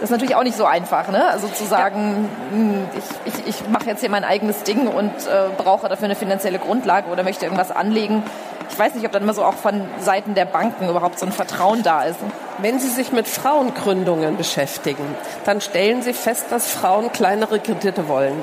Das 0.00 0.04
ist 0.04 0.10
natürlich 0.10 0.34
auch 0.34 0.42
nicht 0.42 0.56
so 0.56 0.64
einfach, 0.64 1.08
ne? 1.08 1.28
Also 1.28 1.48
zu 1.48 1.66
sagen, 1.66 2.30
ja. 2.50 2.56
Hm, 2.56 2.88
ich, 3.26 3.34
ich, 3.34 3.46
ich 3.46 3.68
mache 3.68 3.84
jetzt 3.88 4.00
hier 4.00 4.08
mein 4.08 4.24
eigenes 4.24 4.62
Ding 4.62 4.86
und 4.86 5.10
äh, 5.10 5.50
brauche 5.58 5.86
dafür 5.90 6.06
eine 6.06 6.14
finanzielle 6.14 6.58
Grundlage 6.58 7.10
oder 7.10 7.24
möchte 7.24 7.44
irgendwas 7.44 7.70
anlegen. 7.70 8.22
Ich 8.70 8.78
weiß 8.78 8.94
nicht, 8.94 9.04
ob 9.04 9.12
dann 9.12 9.24
immer 9.24 9.34
so 9.34 9.44
auch 9.44 9.52
von 9.52 9.82
Seiten 10.00 10.34
der 10.34 10.46
Banken 10.46 10.88
überhaupt 10.88 11.18
so 11.18 11.26
ein 11.26 11.32
Vertrauen 11.32 11.82
da 11.82 12.04
ist. 12.04 12.18
Wenn 12.56 12.80
Sie 12.80 12.88
sich 12.88 13.12
mit 13.12 13.28
Frauengründungen 13.28 14.38
beschäftigen, 14.38 15.04
dann 15.44 15.60
stellen 15.60 16.00
Sie 16.00 16.14
fest, 16.14 16.46
dass 16.48 16.70
Frauen 16.70 17.12
kleinere 17.12 17.60
Kredite 17.60 18.08
wollen. 18.08 18.42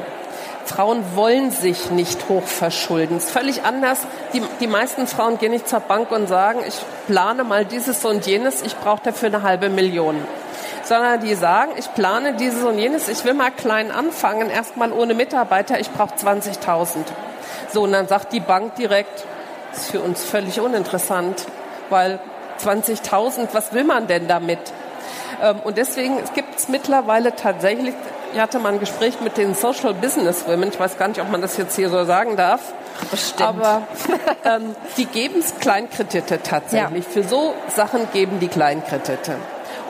Frauen 0.69 1.03
wollen 1.15 1.49
sich 1.49 1.89
nicht 1.89 2.29
hoch 2.29 2.43
verschulden. 2.43 3.17
Ist 3.17 3.31
völlig 3.31 3.63
anders. 3.63 3.97
Die, 4.33 4.41
die 4.59 4.67
meisten 4.67 5.07
Frauen 5.07 5.39
gehen 5.39 5.51
nicht 5.51 5.67
zur 5.67 5.79
Bank 5.79 6.11
und 6.11 6.27
sagen, 6.27 6.59
ich 6.67 6.75
plane 7.07 7.43
mal 7.43 7.65
dieses 7.65 8.05
und 8.05 8.27
jenes, 8.27 8.61
ich 8.61 8.75
brauche 8.75 9.01
dafür 9.03 9.29
eine 9.29 9.41
halbe 9.41 9.69
Million. 9.69 10.15
Sondern 10.83 11.21
die 11.21 11.33
sagen, 11.33 11.71
ich 11.75 11.91
plane 11.95 12.33
dieses 12.33 12.63
und 12.63 12.77
jenes, 12.77 13.09
ich 13.09 13.25
will 13.25 13.33
mal 13.33 13.49
klein 13.49 13.91
anfangen, 13.91 14.51
erstmal 14.51 14.91
ohne 14.91 15.15
Mitarbeiter, 15.15 15.79
ich 15.79 15.89
brauche 15.89 16.13
20.000. 16.13 16.97
So, 17.73 17.81
und 17.81 17.91
dann 17.91 18.07
sagt 18.07 18.31
die 18.31 18.39
Bank 18.39 18.75
direkt, 18.75 19.25
ist 19.73 19.89
für 19.89 20.01
uns 20.01 20.23
völlig 20.23 20.59
uninteressant, 20.59 21.47
weil 21.89 22.19
20.000, 22.63 23.47
was 23.53 23.73
will 23.73 23.85
man 23.85 24.05
denn 24.05 24.27
damit? 24.27 24.59
Ähm, 25.41 25.59
und 25.63 25.77
deswegen 25.77 26.17
gibt 26.33 26.57
es 26.57 26.69
mittlerweile 26.69 27.35
tatsächlich 27.35 27.95
ich 28.33 28.39
hatte 28.39 28.59
mal 28.59 28.73
ein 28.73 28.79
Gespräch 28.79 29.21
mit 29.21 29.37
den 29.37 29.55
Social 29.55 29.93
Business 29.93 30.47
Women. 30.47 30.69
Ich 30.69 30.79
weiß 30.79 30.97
gar 30.97 31.07
nicht, 31.07 31.19
ob 31.19 31.31
man 31.31 31.41
das 31.41 31.57
jetzt 31.57 31.75
hier 31.75 31.89
so 31.89 32.05
sagen 32.05 32.35
darf. 32.35 32.73
Bestimmt. 33.09 33.41
Aber 33.41 33.87
ähm, 34.45 34.75
die 34.97 35.05
geben 35.05 35.39
es 35.39 35.55
Kleinkredite 35.59 36.41
tatsächlich. 36.41 37.05
Ja. 37.05 37.11
Für 37.11 37.23
so 37.23 37.53
Sachen 37.69 38.07
geben 38.13 38.39
die 38.39 38.47
Kleinkredite. 38.47 39.35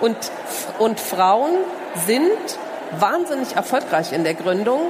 Und, 0.01 0.15
und 0.77 0.99
Frauen 0.99 1.51
sind 2.05 2.31
wahnsinnig 2.97 3.55
erfolgreich 3.55 4.13
in 4.13 4.23
der 4.23 4.35
Gründung, 4.35 4.81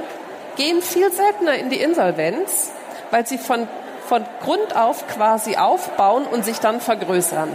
gehen 0.56 0.80
viel 0.80 1.10
seltener 1.10 1.54
in 1.54 1.70
die 1.70 1.80
Insolvenz, 1.80 2.70
weil 3.10 3.26
sie 3.26 3.38
von, 3.38 3.66
von 4.06 4.24
Grund 4.44 4.76
auf 4.76 5.08
quasi 5.08 5.56
aufbauen 5.56 6.24
und 6.24 6.44
sich 6.44 6.60
dann 6.60 6.80
vergrößern. 6.80 7.48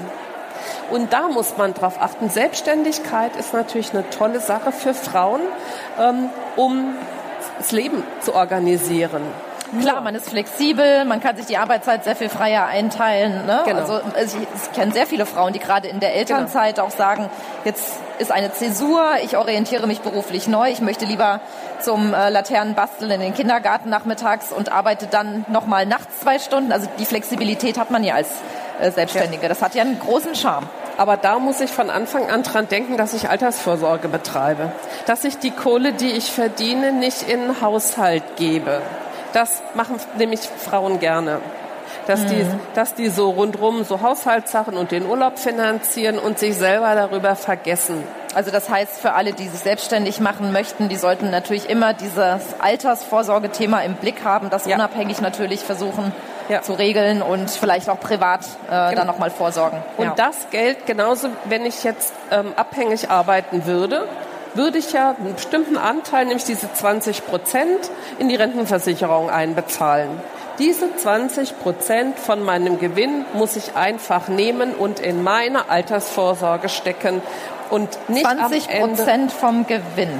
Und 0.91 1.13
da 1.13 1.27
muss 1.27 1.57
man 1.57 1.73
drauf 1.73 1.95
achten. 1.99 2.29
Selbstständigkeit 2.29 3.35
ist 3.35 3.53
natürlich 3.53 3.93
eine 3.93 4.09
tolle 4.09 4.39
Sache 4.39 4.71
für 4.71 4.93
Frauen, 4.93 5.41
ähm, 5.99 6.29
um 6.55 6.95
das 7.57 7.71
Leben 7.71 8.03
zu 8.21 8.35
organisieren. 8.35 9.21
Klar, 9.81 10.01
man 10.01 10.15
ist 10.15 10.29
flexibel, 10.29 11.05
man 11.05 11.19
kann 11.21 11.35
sich 11.35 11.45
die 11.45 11.57
Arbeitszeit 11.57 12.03
sehr 12.03 12.15
viel 12.15 12.29
freier 12.29 12.65
einteilen. 12.65 13.45
Ne? 13.45 13.63
Genau. 13.65 13.79
Also, 13.79 13.93
also 14.15 14.37
ich, 14.37 14.47
ich 14.63 14.71
kenne 14.73 14.91
sehr 14.91 15.07
viele 15.07 15.25
Frauen, 15.25 15.53
die 15.53 15.59
gerade 15.59 15.87
in 15.87 15.99
der 15.99 16.15
Elternzeit 16.15 16.75
genau. 16.75 16.87
auch 16.87 16.91
sagen, 16.91 17.29
jetzt 17.63 17.93
ist 18.19 18.31
eine 18.31 18.53
Zäsur, 18.53 19.03
ich 19.23 19.37
orientiere 19.37 19.87
mich 19.87 20.01
beruflich 20.01 20.47
neu, 20.47 20.69
ich 20.69 20.81
möchte 20.81 21.05
lieber 21.05 21.41
zum 21.81 22.13
äh, 22.13 22.29
Laternenbasteln 22.29 23.11
in 23.11 23.19
den 23.19 23.33
Kindergarten 23.33 23.89
nachmittags 23.89 24.51
und 24.51 24.71
arbeite 24.71 25.07
dann 25.07 25.45
nochmal 25.49 25.85
nachts 25.85 26.21
zwei 26.21 26.39
Stunden. 26.39 26.71
Also 26.71 26.87
die 26.99 27.05
Flexibilität 27.05 27.77
hat 27.77 27.91
man 27.91 28.03
ja 28.03 28.15
als 28.15 28.29
äh, 28.79 28.91
Selbstständige. 28.91 29.47
Das 29.47 29.61
hat 29.61 29.75
ja 29.75 29.83
einen 29.83 29.99
großen 29.99 30.35
Charme. 30.35 30.67
Aber 30.97 31.17
da 31.17 31.39
muss 31.39 31.59
ich 31.59 31.71
von 31.71 31.89
Anfang 31.89 32.29
an 32.29 32.43
dran 32.43 32.67
denken, 32.69 32.95
dass 32.95 33.13
ich 33.13 33.29
Altersvorsorge 33.29 34.07
betreibe. 34.07 34.71
Dass 35.05 35.25
ich 35.25 35.37
die 35.37 35.51
Kohle, 35.51 35.91
die 35.91 36.11
ich 36.11 36.31
verdiene, 36.31 36.93
nicht 36.93 37.23
in 37.23 37.41
den 37.41 37.61
Haushalt 37.61 38.23
gebe. 38.37 38.81
Das 39.35 39.61
machen 39.73 39.97
nämlich 40.17 40.39
Frauen 40.39 41.01
gerne. 41.01 41.41
Dass, 42.07 42.21
mhm. 42.21 42.27
die, 42.27 42.45
dass 42.73 42.93
die 42.93 43.09
so 43.09 43.31
rundrum 43.31 43.83
so 43.83 44.01
Haushaltssachen 44.01 44.77
und 44.77 44.91
den 44.91 45.05
Urlaub 45.05 45.39
finanzieren 45.39 46.19
und 46.19 46.39
sich 46.39 46.55
selber 46.55 46.95
darüber 46.95 47.35
vergessen. 47.35 48.01
Also 48.33 48.49
das 48.49 48.69
heißt, 48.69 49.01
für 49.01 49.11
alle, 49.11 49.33
die 49.33 49.49
sich 49.49 49.59
selbstständig 49.59 50.21
machen 50.21 50.53
möchten, 50.53 50.87
die 50.87 50.95
sollten 50.95 51.31
natürlich 51.31 51.69
immer 51.69 51.93
dieses 51.93 52.59
Altersvorsorgethema 52.59 53.81
im 53.81 53.95
Blick 53.95 54.23
haben, 54.23 54.49
das 54.49 54.67
ja. 54.67 54.75
unabhängig 54.75 55.19
natürlich 55.19 55.61
versuchen, 55.61 56.13
ja. 56.47 56.61
zu 56.61 56.73
regeln 56.73 57.21
und 57.21 57.49
vielleicht 57.49 57.89
auch 57.89 57.99
privat 57.99 58.41
äh, 58.41 58.69
genau. 58.69 58.91
dann 58.95 59.07
nochmal 59.07 59.31
vorsorgen. 59.31 59.79
Und 59.97 60.05
ja. 60.05 60.13
das 60.15 60.49
Geld, 60.49 60.85
genauso 60.85 61.27
wenn 61.45 61.65
ich 61.65 61.83
jetzt 61.83 62.13
ähm, 62.31 62.53
abhängig 62.55 63.09
arbeiten 63.09 63.65
würde, 63.65 64.07
würde 64.55 64.77
ich 64.77 64.93
ja 64.93 65.15
einen 65.17 65.35
bestimmten 65.35 65.77
Anteil, 65.77 66.25
nämlich 66.25 66.45
diese 66.45 66.71
20 66.71 67.25
Prozent, 67.25 67.91
in 68.19 68.29
die 68.29 68.35
Rentenversicherung 68.35 69.29
einbezahlen. 69.29 70.09
Diese 70.57 70.95
20 70.95 71.59
Prozent 71.59 72.17
von 72.17 72.41
meinem 72.43 72.79
Gewinn 72.79 73.25
muss 73.33 73.57
ich 73.57 73.75
einfach 73.75 74.29
nehmen 74.29 74.73
und 74.73 75.01
in 75.01 75.21
meine 75.21 75.69
Altersvorsorge 75.69 76.69
stecken 76.69 77.21
und 77.69 77.89
nicht 78.09 78.25
20 78.25 78.67
Prozent 78.67 79.31
vom 79.31 79.67
Gewinn. 79.67 80.11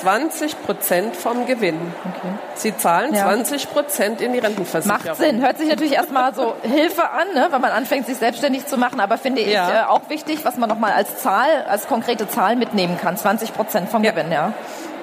20 0.00 0.62
Prozent 0.62 1.16
vom 1.16 1.46
Gewinn. 1.46 1.78
Okay. 2.00 2.34
Sie 2.54 2.76
zahlen 2.76 3.14
ja. 3.14 3.24
20 3.24 3.70
Prozent 3.70 4.20
in 4.20 4.32
die 4.32 4.38
Rentenversicherung. 4.38 5.02
Macht 5.04 5.16
Sinn. 5.16 5.42
Hört 5.42 5.58
sich 5.58 5.68
natürlich 5.68 5.92
erstmal 5.92 6.34
so 6.34 6.54
Hilfe 6.62 7.10
an, 7.10 7.34
ne, 7.34 7.48
wenn 7.50 7.60
man 7.60 7.72
anfängt, 7.72 8.06
sich 8.06 8.16
selbstständig 8.16 8.66
zu 8.66 8.78
machen. 8.78 9.00
Aber 9.00 9.18
finde 9.18 9.42
ja. 9.42 9.68
ich 9.68 9.74
äh, 9.74 9.82
auch 9.84 10.08
wichtig, 10.08 10.44
was 10.44 10.56
man 10.56 10.68
nochmal 10.68 10.92
als 10.92 11.18
Zahl, 11.18 11.64
als 11.68 11.86
konkrete 11.86 12.28
Zahl 12.28 12.56
mitnehmen 12.56 12.98
kann. 12.98 13.16
20 13.16 13.54
Prozent 13.54 13.88
vom 13.88 14.02
ja. 14.02 14.12
Gewinn, 14.12 14.32
ja. 14.32 14.52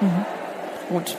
Mhm. 0.00 0.24
Gut. 0.88 1.16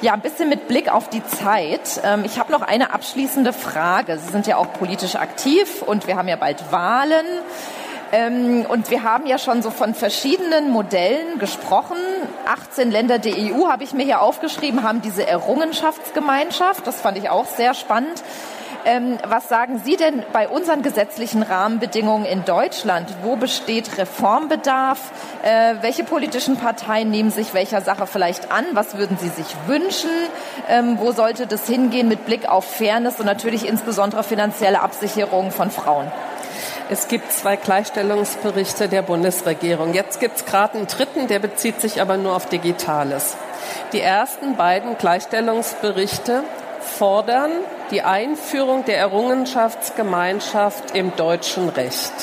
Ja, 0.00 0.12
ein 0.12 0.20
bisschen 0.20 0.48
mit 0.48 0.68
Blick 0.68 0.92
auf 0.92 1.08
die 1.08 1.24
Zeit. 1.26 2.00
Ähm, 2.04 2.22
ich 2.24 2.38
habe 2.38 2.52
noch 2.52 2.62
eine 2.62 2.94
abschließende 2.94 3.52
Frage. 3.52 4.18
Sie 4.18 4.30
sind 4.30 4.46
ja 4.46 4.56
auch 4.56 4.72
politisch 4.74 5.16
aktiv 5.16 5.82
und 5.82 6.06
wir 6.06 6.16
haben 6.16 6.28
ja 6.28 6.36
bald 6.36 6.70
Wahlen. 6.70 7.26
Ähm, 8.12 8.64
und 8.68 8.90
wir 8.90 9.02
haben 9.02 9.26
ja 9.26 9.38
schon 9.38 9.62
so 9.62 9.70
von 9.70 9.94
verschiedenen 9.94 10.70
Modellen 10.70 11.38
gesprochen. 11.38 11.96
18 12.46 12.90
Länder 12.90 13.18
der 13.18 13.34
EU 13.36 13.68
habe 13.68 13.84
ich 13.84 13.92
mir 13.92 14.04
hier 14.04 14.22
aufgeschrieben, 14.22 14.82
haben 14.82 15.02
diese 15.02 15.26
Errungenschaftsgemeinschaft. 15.26 16.86
Das 16.86 17.00
fand 17.00 17.18
ich 17.18 17.28
auch 17.28 17.46
sehr 17.46 17.74
spannend. 17.74 18.22
Ähm, 18.84 19.18
was 19.28 19.48
sagen 19.48 19.82
Sie 19.84 19.96
denn 19.96 20.22
bei 20.32 20.48
unseren 20.48 20.82
gesetzlichen 20.82 21.42
Rahmenbedingungen 21.42 22.24
in 22.24 22.44
Deutschland? 22.46 23.12
Wo 23.22 23.36
besteht 23.36 23.98
Reformbedarf? 23.98 24.98
Äh, 25.42 25.74
welche 25.82 26.04
politischen 26.04 26.56
Parteien 26.56 27.10
nehmen 27.10 27.30
sich 27.30 27.52
welcher 27.52 27.82
Sache 27.82 28.06
vielleicht 28.06 28.50
an? 28.50 28.64
Was 28.72 28.96
würden 28.96 29.18
Sie 29.18 29.28
sich 29.28 29.46
wünschen? 29.66 30.10
Ähm, 30.68 30.98
wo 30.98 31.12
sollte 31.12 31.46
das 31.46 31.66
hingehen 31.66 32.08
mit 32.08 32.24
Blick 32.24 32.48
auf 32.48 32.64
Fairness 32.64 33.20
und 33.20 33.26
natürlich 33.26 33.68
insbesondere 33.68 34.22
finanzielle 34.22 34.80
Absicherung 34.80 35.50
von 35.50 35.70
Frauen? 35.70 36.10
Es 36.90 37.08
gibt 37.08 37.30
zwei 37.30 37.56
Gleichstellungsberichte 37.56 38.88
der 38.88 39.02
Bundesregierung. 39.02 39.92
Jetzt 39.92 40.20
gibt 40.20 40.38
es 40.38 40.46
gerade 40.46 40.78
einen 40.78 40.86
dritten, 40.86 41.28
der 41.28 41.38
bezieht 41.38 41.82
sich 41.82 42.00
aber 42.00 42.16
nur 42.16 42.34
auf 42.34 42.46
Digitales. 42.46 43.36
Die 43.92 44.00
ersten 44.00 44.56
beiden 44.56 44.96
Gleichstellungsberichte 44.96 46.44
fordern 46.80 47.50
die 47.90 48.00
Einführung 48.00 48.86
der 48.86 48.96
Errungenschaftsgemeinschaft 48.96 50.96
im 50.96 51.14
deutschen 51.14 51.68
Recht. 51.68 52.14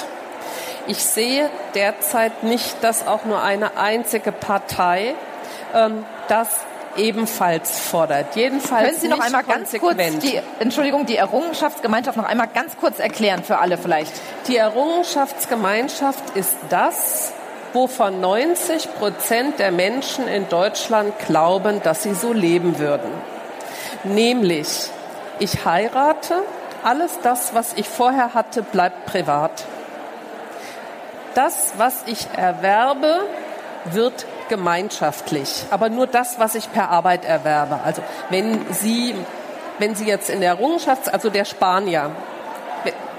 Ich 0.87 1.03
sehe 1.03 1.51
derzeit 1.75 2.41
nicht, 2.41 2.83
dass 2.83 3.07
auch 3.07 3.25
nur 3.25 3.43
eine 3.43 3.77
einzige 3.77 4.31
Partei 4.31 5.13
ähm, 5.75 6.05
das 6.27 6.49
ebenfalls 6.97 7.79
fordert. 7.79 8.35
Jedenfalls 8.35 8.87
Können 8.87 8.99
Sie 8.99 9.07
noch 9.07 9.19
einmal 9.19 9.43
ganz 9.43 9.73
kurz 9.77 9.97
die, 9.97 10.39
Entschuldigung, 10.59 11.05
die 11.05 11.17
Errungenschaftsgemeinschaft 11.17 12.17
noch 12.17 12.25
einmal 12.25 12.47
ganz 12.47 12.77
kurz 12.77 12.99
erklären 12.99 13.43
für 13.43 13.59
alle 13.59 13.77
vielleicht? 13.77 14.13
Die 14.47 14.57
Errungenschaftsgemeinschaft 14.57 16.35
ist 16.35 16.55
das, 16.69 17.33
wovon 17.73 18.21
90 18.21 18.95
Prozent 18.95 19.59
der 19.59 19.71
Menschen 19.71 20.27
in 20.27 20.47
Deutschland 20.49 21.13
glauben, 21.27 21.81
dass 21.83 22.03
sie 22.03 22.13
so 22.13 22.33
leben 22.33 22.79
würden. 22.79 23.11
Nämlich, 24.03 24.89
ich 25.39 25.65
heirate, 25.65 26.43
alles 26.83 27.19
das, 27.21 27.53
was 27.53 27.73
ich 27.73 27.89
vorher 27.89 28.33
hatte, 28.33 28.61
bleibt 28.61 29.05
privat. 29.05 29.65
Das, 31.33 31.73
was 31.77 32.03
ich 32.05 32.27
erwerbe, 32.37 33.21
wird 33.85 34.25
gemeinschaftlich, 34.49 35.65
aber 35.71 35.89
nur 35.89 36.07
das, 36.07 36.39
was 36.39 36.55
ich 36.55 36.71
per 36.71 36.89
Arbeit 36.89 37.25
erwerbe. 37.25 37.79
Also 37.83 38.01
wenn 38.29 38.65
Sie, 38.71 39.15
wenn 39.79 39.95
Sie 39.95 40.05
jetzt 40.05 40.29
in 40.29 40.39
der 40.41 40.51
Errungenschaft, 40.51 41.13
also 41.13 41.29
der 41.29 41.45
Spanier, 41.45 42.11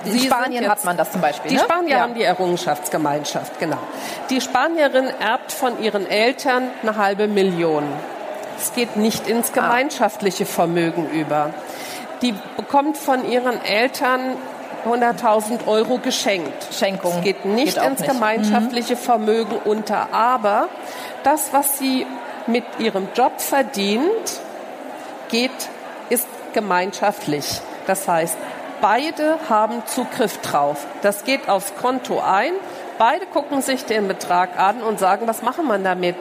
in 0.05 0.19
Spanien 0.21 0.63
jetzt, 0.63 0.71
hat 0.71 0.85
man 0.85 0.97
das 0.97 1.11
zum 1.11 1.21
Beispiel. 1.21 1.51
Die 1.51 1.57
ne? 1.57 1.63
Spanier 1.63 1.97
ja. 1.97 2.01
haben 2.01 2.15
die 2.15 2.23
Errungenschaftsgemeinschaft, 2.23 3.59
genau. 3.59 3.79
Die 4.31 4.41
Spanierin 4.41 5.09
erbt 5.21 5.53
von 5.53 5.83
ihren 5.83 6.09
Eltern 6.09 6.71
eine 6.83 6.97
halbe 6.97 7.27
Million. 7.27 7.85
Es 8.59 8.73
geht 8.73 8.97
nicht 8.97 9.29
ins 9.29 9.51
ah. 9.51 9.61
gemeinschaftliche. 9.61 10.47
Vermögen 10.47 11.11
über. 11.11 11.51
Die 12.23 12.35
bekommt 12.57 12.97
von 12.97 13.29
ihren 13.29 13.63
Eltern 13.65 14.37
100.000 14.87 15.67
Euro 15.67 15.99
geschenkt. 15.99 16.69
Schenkung. 16.73 17.15
Es 17.19 17.25
geht 17.25 17.45
nicht 17.45 17.75
geht 17.75 17.85
ins 17.85 18.01
nicht. 18.01 18.11
gemeinschaftliche 18.11 18.95
mhm. 18.95 19.01
Vermögen 19.01 19.57
unter, 19.65 20.13
aber 20.13 20.69
das, 21.27 21.53
was 21.53 21.79
sie 21.79 22.07
mit 22.47 22.65
ihrem 22.79 23.09
Job 23.15 23.41
verdient, 23.41 24.41
geht, 25.29 25.51
ist 26.09 26.29
gemeinschaftlich. 26.55 27.61
Das 27.89 28.07
heißt, 28.07 28.39
beide 28.81 29.39
haben 29.49 29.83
Zugriff 29.87 30.39
drauf. 30.39 30.87
Das 31.03 31.25
geht 31.25 31.49
aufs 31.49 31.75
Konto 31.75 32.21
ein. 32.21 32.53
Beide 32.99 33.27
gucken 33.27 33.61
sich 33.61 33.85
den 33.85 34.07
Betrag 34.07 34.57
an 34.59 34.83
und 34.83 35.01
sagen, 35.01 35.27
was 35.27 35.43
machen 35.43 35.67
wir 35.67 35.79
damit? 35.79 36.17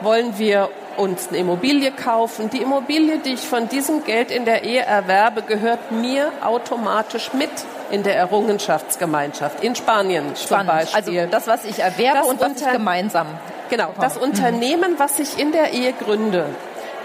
Wollen 0.00 0.36
wir 0.38 0.68
uns 0.96 1.28
eine 1.28 1.38
Immobilie 1.38 1.92
kaufen? 1.92 2.50
Die 2.50 2.60
Immobilie, 2.60 3.18
die 3.18 3.34
ich 3.34 3.46
von 3.46 3.68
diesem 3.68 4.02
Geld 4.04 4.32
in 4.32 4.44
der 4.44 4.64
Ehe 4.64 4.82
erwerbe, 4.82 5.42
gehört 5.42 5.92
mir 5.92 6.32
automatisch 6.42 7.32
mit 7.32 7.50
in 7.92 8.02
der 8.02 8.16
Errungenschaftsgemeinschaft 8.16 9.62
in 9.62 9.76
Spanien 9.76 10.34
Spannend. 10.34 10.38
zum 10.38 10.66
Beispiel. 10.66 11.20
Also 11.20 11.30
das, 11.30 11.46
was 11.46 11.64
ich 11.64 11.78
erwerbe 11.78 12.18
das 12.18 12.28
und 12.28 12.40
was 12.40 12.60
ich 12.60 12.72
gemeinsam 12.72 13.28
Genau, 13.72 13.94
das 13.98 14.18
Unternehmen, 14.18 14.98
was 14.98 15.18
ich 15.18 15.38
in 15.38 15.50
der 15.50 15.72
Ehe 15.72 15.94
gründe, 15.94 16.44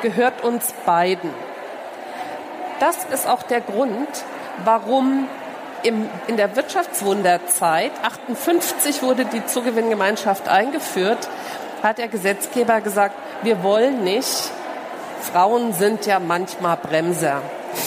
gehört 0.02 0.44
uns 0.44 0.74
beiden. 0.86 1.30
Das 2.82 3.06
ist 3.06 3.26
auch 3.26 3.42
der 3.44 3.62
Grund, 3.62 4.10
warum 4.66 5.30
im, 5.84 6.10
in 6.28 6.36
der 6.36 6.58
Wirtschaftswunderzeit, 6.58 7.94
58 8.04 9.02
wurde 9.02 9.24
die 9.24 9.46
Zugewinngemeinschaft 9.46 10.50
eingeführt, 10.50 11.30
hat 11.84 12.00
der 12.00 12.10
Gesetzgeber 12.10 12.82
gesagt, 12.82 13.16
wir 13.44 13.64
wollen 13.64 14.04
nicht, 14.04 14.52
Frauen 15.22 15.72
sind 15.72 16.06
ja 16.06 16.20
manchmal 16.20 16.76
Bremser. 16.76 17.44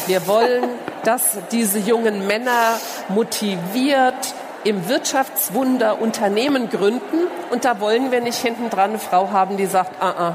Wir 0.07 0.27
wollen, 0.27 0.65
dass 1.05 1.37
diese 1.53 1.81
jungen 1.81 2.27
Männer 2.27 2.79
motiviert, 3.11 4.35
im 4.65 4.89
Wirtschaftswunder 4.89 6.01
Unternehmen 6.01 6.69
gründen 6.69 7.29
und 7.51 7.65
da 7.65 7.81
wollen 7.81 8.11
wir 8.11 8.21
nicht 8.21 8.39
hinten 8.39 8.71
dran 8.71 8.91
eine 8.91 8.99
Frau 8.99 9.31
haben, 9.31 9.57
die 9.57 9.67
sagt, 9.67 9.93
ah, 10.01 10.15
ah, 10.19 10.35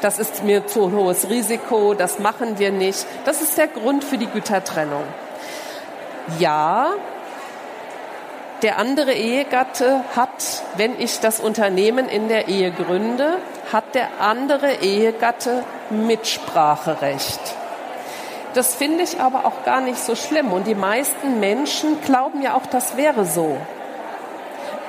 das 0.00 0.18
ist 0.18 0.44
mir 0.44 0.66
zu 0.66 0.92
hohes 0.92 1.28
Risiko, 1.28 1.94
das 1.94 2.18
machen 2.18 2.58
wir 2.58 2.70
nicht. 2.70 3.06
Das 3.24 3.42
ist 3.42 3.58
der 3.58 3.66
Grund 3.66 4.04
für 4.04 4.18
die 4.18 4.26
Gütertrennung. 4.26 5.04
Ja, 6.38 6.92
der 8.62 8.78
andere 8.78 9.12
Ehegatte 9.12 10.04
hat, 10.14 10.62
wenn 10.76 10.98
ich 11.00 11.20
das 11.20 11.40
Unternehmen 11.40 12.08
in 12.08 12.28
der 12.28 12.48
Ehe 12.48 12.70
gründe, 12.70 13.38
hat 13.72 13.94
der 13.94 14.20
andere 14.20 14.74
Ehegatte 14.82 15.64
Mitspracherecht. 15.90 17.59
Das 18.54 18.74
finde 18.74 19.04
ich 19.04 19.20
aber 19.20 19.44
auch 19.44 19.64
gar 19.64 19.80
nicht 19.80 19.98
so 19.98 20.14
schlimm. 20.14 20.52
Und 20.52 20.66
die 20.66 20.74
meisten 20.74 21.40
Menschen 21.40 22.00
glauben 22.02 22.42
ja 22.42 22.54
auch, 22.54 22.66
das 22.66 22.96
wäre 22.96 23.24
so. 23.24 23.56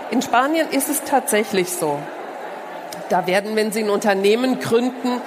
In 0.10 0.22
Spanien 0.22 0.68
ist 0.70 0.90
es 0.90 1.04
tatsächlich 1.04 1.72
so. 1.72 2.00
Da 3.10 3.28
werden, 3.28 3.56
wenn 3.56 3.72
Sie 3.72 3.84
ein 3.84 3.90
Unternehmen 3.90 4.60
gründen, 4.60 5.22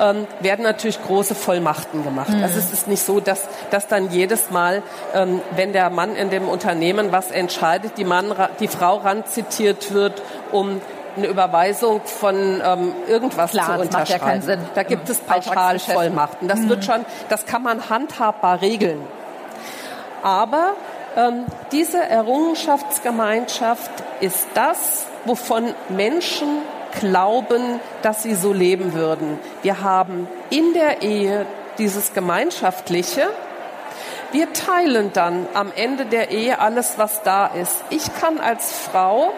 ähm, 0.00 0.26
werden 0.40 0.62
natürlich 0.62 1.02
große 1.02 1.34
Vollmachten 1.34 2.04
gemacht. 2.04 2.30
Mhm. 2.30 2.42
Also 2.42 2.58
es 2.58 2.72
ist 2.72 2.88
nicht 2.88 3.02
so, 3.02 3.20
dass, 3.20 3.48
dass 3.70 3.86
dann 3.86 4.10
jedes 4.10 4.50
Mal, 4.50 4.82
ähm, 5.14 5.40
wenn 5.54 5.72
der 5.72 5.90
Mann 5.90 6.16
in 6.16 6.30
dem 6.30 6.48
Unternehmen 6.48 7.12
was 7.12 7.30
entscheidet, 7.30 7.92
die, 7.96 8.04
Mann, 8.04 8.34
die 8.60 8.68
Frau 8.68 8.96
ranzitiert 8.96 9.92
wird, 9.92 10.22
um 10.52 10.80
eine 11.16 11.26
Überweisung 11.26 12.00
von 12.04 12.62
ähm, 12.64 12.92
irgendwas 13.08 13.50
Klar, 13.50 13.66
zu 13.66 13.72
unterschreiben. 13.82 13.90
Das 13.90 14.00
macht 14.00 14.08
ja 14.08 14.18
keinen 14.18 14.42
Sinn. 14.42 14.60
Da 14.74 14.82
gibt 14.82 15.08
es 15.08 15.18
Pauschalvollmachten. 15.18 16.48
Das 16.48 16.60
mhm. 16.60 16.68
wird 16.68 16.84
schon, 16.84 17.04
das 17.28 17.46
kann 17.46 17.62
man 17.62 17.88
handhabbar 17.88 18.60
regeln. 18.60 19.00
Aber 20.22 20.72
ähm, 21.16 21.44
diese 21.72 22.02
Errungenschaftsgemeinschaft 22.02 23.90
ist 24.20 24.46
das, 24.54 25.06
wovon 25.24 25.74
Menschen 25.88 26.48
glauben, 27.00 27.80
dass 28.02 28.22
sie 28.22 28.34
so 28.34 28.52
leben 28.52 28.94
würden. 28.94 29.38
Wir 29.62 29.82
haben 29.82 30.28
in 30.50 30.72
der 30.74 31.02
Ehe 31.02 31.46
dieses 31.78 32.14
Gemeinschaftliche. 32.14 33.28
Wir 34.32 34.52
teilen 34.52 35.12
dann 35.12 35.46
am 35.54 35.72
Ende 35.74 36.06
der 36.06 36.30
Ehe 36.30 36.58
alles, 36.58 36.94
was 36.98 37.22
da 37.22 37.46
ist. 37.46 37.84
Ich 37.90 38.12
kann 38.20 38.40
als 38.40 38.72
Frau 38.72 39.32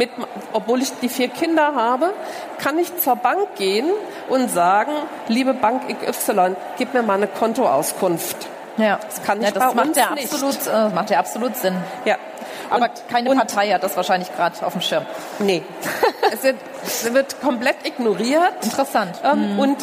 mit, 0.00 0.10
obwohl 0.54 0.80
ich 0.80 0.92
die 1.02 1.10
vier 1.10 1.28
Kinder 1.28 1.74
habe, 1.74 2.14
kann 2.58 2.78
ich 2.78 2.96
zur 2.96 3.16
Bank 3.16 3.54
gehen 3.56 3.90
und 4.30 4.50
sagen, 4.50 4.92
liebe 5.28 5.52
Bank 5.52 5.82
XY, 5.88 6.56
gib 6.78 6.94
mir 6.94 7.02
mal 7.02 7.14
eine 7.14 7.26
Kontoauskunft. 7.26 8.48
Ja, 8.78 8.98
das 9.04 9.22
kann 9.22 9.38
ich 9.38 9.44
ja, 9.44 9.50
das 9.50 9.62
bei 9.62 9.74
macht 9.74 9.88
uns 9.88 9.98
ja 9.98 10.06
absolut, 10.06 10.54
nicht. 10.54 10.66
Äh, 10.66 10.88
macht 10.88 11.10
ja 11.10 11.18
absolut 11.18 11.54
Sinn. 11.54 11.76
Ja. 12.06 12.16
Aber 12.70 12.84
und, 12.84 13.08
keine 13.10 13.34
Partei 13.34 13.68
hat 13.70 13.82
das 13.82 13.94
wahrscheinlich 13.96 14.34
gerade 14.34 14.64
auf 14.64 14.72
dem 14.72 14.80
Schirm. 14.80 15.04
Nee. 15.38 15.62
es, 16.32 16.42
wird, 16.44 16.56
es, 16.82 17.12
wird, 17.12 17.40
komplett 17.42 17.76
ignoriert. 17.84 18.54
Interessant. 18.62 19.20
Ähm, 19.22 19.54
mhm. 19.54 19.58
Und 19.58 19.76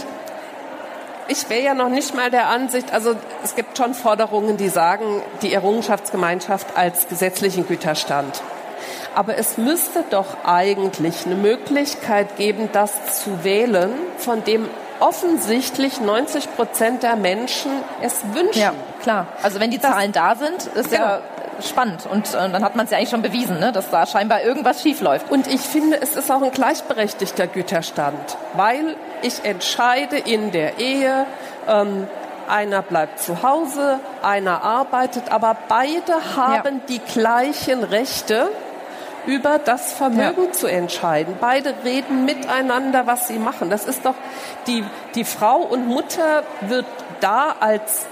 ich 1.27 1.47
wäre 1.47 1.61
ja 1.61 1.73
noch 1.75 1.89
nicht 1.89 2.15
mal 2.15 2.31
der 2.31 2.47
Ansicht, 2.47 2.91
also 2.91 3.15
es 3.43 3.53
gibt 3.55 3.77
schon 3.77 3.93
Forderungen, 3.93 4.57
die 4.57 4.69
sagen, 4.69 5.21
die 5.43 5.53
Errungenschaftsgemeinschaft 5.53 6.75
als 6.75 7.07
gesetzlichen 7.07 7.67
Güterstand. 7.67 8.41
Aber 9.17 9.35
es 9.35 9.57
müsste 9.57 10.03
doch 10.11 10.45
eigentlich 10.45 11.25
eine 11.25 11.33
Möglichkeit 11.33 12.37
geben, 12.37 12.69
das 12.71 13.23
zu 13.23 13.43
wählen, 13.43 13.89
von 14.19 14.43
dem 14.43 14.69
offensichtlich 14.99 15.99
90 15.99 16.55
Prozent 16.55 17.01
der 17.01 17.15
Menschen 17.15 17.71
es 18.03 18.21
wünschen. 18.33 18.61
Ja, 18.61 18.73
klar. 19.01 19.25
Also 19.41 19.59
wenn 19.59 19.71
die 19.71 19.81
Zahlen 19.81 20.11
da 20.11 20.35
sind, 20.35 20.67
ist 20.75 20.91
genau. 20.91 21.03
ja 21.03 21.21
spannend. 21.67 22.05
Und 22.05 22.31
äh, 22.35 22.47
dann 22.47 22.63
hat 22.63 22.75
man 22.75 22.85
es 22.85 22.91
ja 22.91 22.99
eigentlich 22.99 23.09
schon 23.09 23.23
bewiesen, 23.23 23.59
ne, 23.59 23.71
dass 23.71 23.89
da 23.89 24.05
scheinbar 24.05 24.43
irgendwas 24.43 24.83
schief 24.83 25.01
läuft. 25.01 25.31
Und 25.31 25.47
ich 25.47 25.61
finde, 25.61 25.99
es 25.99 26.15
ist 26.15 26.31
auch 26.31 26.43
ein 26.43 26.51
gleichberechtigter 26.51 27.47
Güterstand, 27.47 28.37
weil 28.53 28.95
ich 29.23 29.43
entscheide 29.43 30.17
in 30.19 30.51
der 30.51 30.77
Ehe, 30.77 31.25
ähm, 31.67 32.07
einer 32.47 32.83
bleibt 32.83 33.19
zu 33.19 33.41
Hause, 33.41 33.99
einer 34.21 34.61
arbeitet, 34.61 35.31
aber 35.31 35.57
beide 35.67 36.13
haben 36.35 36.75
ja. 36.75 36.81
die 36.87 36.99
gleichen 36.99 37.83
Rechte 37.83 38.49
über 39.27 39.59
das 39.59 39.93
Vermögen 39.93 40.45
ja. 40.45 40.51
zu 40.53 40.67
entscheiden. 40.67 41.35
Beide 41.39 41.73
reden 41.83 42.25
miteinander, 42.25 43.05
was 43.05 43.27
sie 43.27 43.37
machen. 43.37 43.69
Das 43.69 43.85
ist 43.85 44.05
doch 44.05 44.15
die, 44.65 44.83
die 45.15 45.25
Frau 45.25 45.57
und 45.57 45.87
Mutter 45.87 46.43
wird 46.61 46.85
da 47.19 47.55
als 47.59 48.07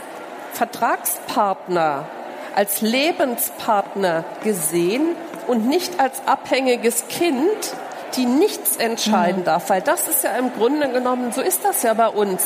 Vertragspartner, 0.53 2.05
als 2.53 2.81
Lebenspartner 2.81 4.25
gesehen 4.43 5.15
und 5.47 5.67
nicht 5.67 5.99
als 5.99 6.21
abhängiges 6.25 7.07
Kind, 7.07 7.73
die 8.15 8.25
nichts 8.25 8.77
entscheiden 8.77 9.41
mhm. 9.41 9.45
darf, 9.45 9.69
weil 9.69 9.81
das 9.81 10.07
ist 10.07 10.23
ja 10.23 10.31
im 10.31 10.53
Grunde 10.53 10.89
genommen, 10.89 11.31
so 11.31 11.41
ist 11.41 11.63
das 11.65 11.83
ja 11.83 11.93
bei 11.93 12.07
uns. 12.07 12.43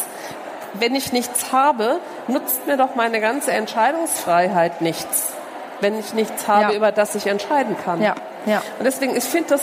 Wenn 0.73 0.93
ich 0.93 1.11
nichts 1.11 1.51
habe, 1.51 1.99
nutzt 2.27 2.67
mir 2.67 2.77
doch 2.77 2.95
meine 2.95 3.19
ganze 3.19 3.51
Entscheidungsfreiheit 3.51 4.81
nichts, 4.81 5.31
wenn 5.81 5.99
ich 5.99 6.13
nichts 6.13 6.47
habe, 6.47 6.73
ja. 6.73 6.77
über 6.77 6.91
das 6.91 7.15
ich 7.15 7.25
entscheiden 7.25 7.75
kann. 7.83 8.01
Ja. 8.01 8.13
Ja. 8.45 8.61
Und 8.77 8.85
deswegen, 8.85 9.15
ich 9.15 9.23
finde 9.23 9.49
das 9.49 9.61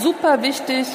super 0.00 0.42
wichtig, 0.42 0.86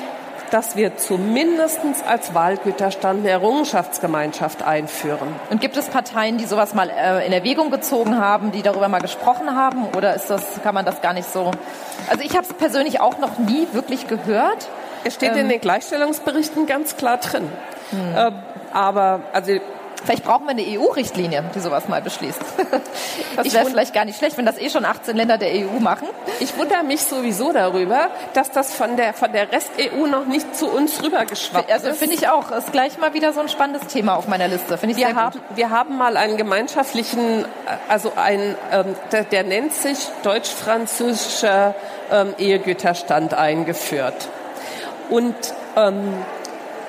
dass 0.51 0.75
wir 0.75 0.97
zumindest 0.97 1.79
als 2.05 2.33
Wahlgüterstand 2.33 3.21
eine 3.21 3.29
Errungenschaftsgemeinschaft 3.29 4.61
einführen. 4.63 5.29
Und 5.49 5.61
gibt 5.61 5.77
es 5.77 5.87
Parteien, 5.87 6.37
die 6.37 6.45
sowas 6.45 6.73
mal 6.73 6.89
äh, 6.89 7.25
in 7.25 7.31
Erwägung 7.31 7.71
gezogen 7.71 8.17
haben, 8.17 8.51
die 8.51 8.61
darüber 8.61 8.89
mal 8.89 8.99
gesprochen 8.99 9.55
haben? 9.55 9.85
Oder 9.95 10.13
ist 10.13 10.29
das, 10.29 10.43
kann 10.61 10.75
man 10.75 10.85
das 10.85 11.01
gar 11.01 11.13
nicht 11.13 11.31
so? 11.31 11.51
Also 12.09 12.23
ich 12.23 12.35
habe 12.35 12.45
es 12.45 12.53
persönlich 12.53 12.99
auch 12.99 13.17
noch 13.17 13.39
nie 13.39 13.67
wirklich 13.71 14.07
gehört. 14.07 14.67
Es 15.05 15.15
steht 15.15 15.31
ähm, 15.31 15.37
in 15.37 15.49
den 15.49 15.61
Gleichstellungsberichten 15.61 16.65
ganz 16.65 16.97
klar 16.97 17.17
drin. 17.17 17.47
Hm. 17.91 18.15
Äh, 18.15 18.31
aber 18.73 19.21
also 19.31 19.53
Vielleicht 20.03 20.23
brauchen 20.23 20.45
wir 20.45 20.51
eine 20.51 20.63
EU-Richtlinie, 20.63 21.43
die 21.53 21.59
sowas 21.59 21.87
mal 21.87 22.01
beschließt. 22.01 22.39
Das 23.35 23.53
wäre 23.53 23.65
vielleicht 23.65 23.93
gar 23.93 24.03
nicht 24.03 24.17
schlecht, 24.17 24.37
wenn 24.37 24.45
das 24.45 24.57
eh 24.57 24.69
schon 24.69 24.83
18 24.83 25.15
Länder 25.15 25.37
der 25.37 25.51
EU 25.51 25.79
machen. 25.79 26.07
Ich 26.41 26.57
wundere 26.57 26.83
mich 26.83 27.01
sowieso 27.01 27.53
darüber, 27.53 28.09
dass 28.33 28.51
das 28.51 28.73
von 28.73 28.97
der, 28.97 29.13
von 29.13 29.31
der 29.31 29.51
Rest-EU 29.51 30.05
noch 30.05 30.25
nicht 30.25 30.53
zu 30.55 30.67
uns 30.67 31.01
rübergeschwappt 31.01 31.71
also, 31.71 31.87
ist. 31.87 31.93
Also 31.93 31.97
finde 31.97 32.15
ich 32.15 32.27
auch. 32.27 32.51
Ist 32.51 32.71
gleich 32.71 32.97
mal 32.97 33.13
wieder 33.13 33.31
so 33.31 33.39
ein 33.39 33.47
spannendes 33.47 33.87
Thema 33.87 34.15
auf 34.15 34.27
meiner 34.27 34.47
Liste. 34.47 34.77
Finde 34.77 34.93
ich 34.93 34.97
wir 34.99 35.07
sehr 35.07 35.15
haben, 35.15 35.39
gut. 35.39 35.57
Wir 35.57 35.69
haben 35.69 35.97
mal 35.97 36.17
einen 36.17 36.35
gemeinschaftlichen, 36.35 37.45
also 37.87 38.11
ein, 38.15 38.55
ähm, 38.71 38.95
der, 39.11 39.23
der, 39.23 39.43
nennt 39.43 39.73
sich 39.73 39.97
deutsch-französischer 40.23 41.73
ähm, 42.11 42.33
Ehegüterstand 42.37 43.33
eingeführt. 43.33 44.27
Und 45.09 45.35
ähm, 45.77 46.13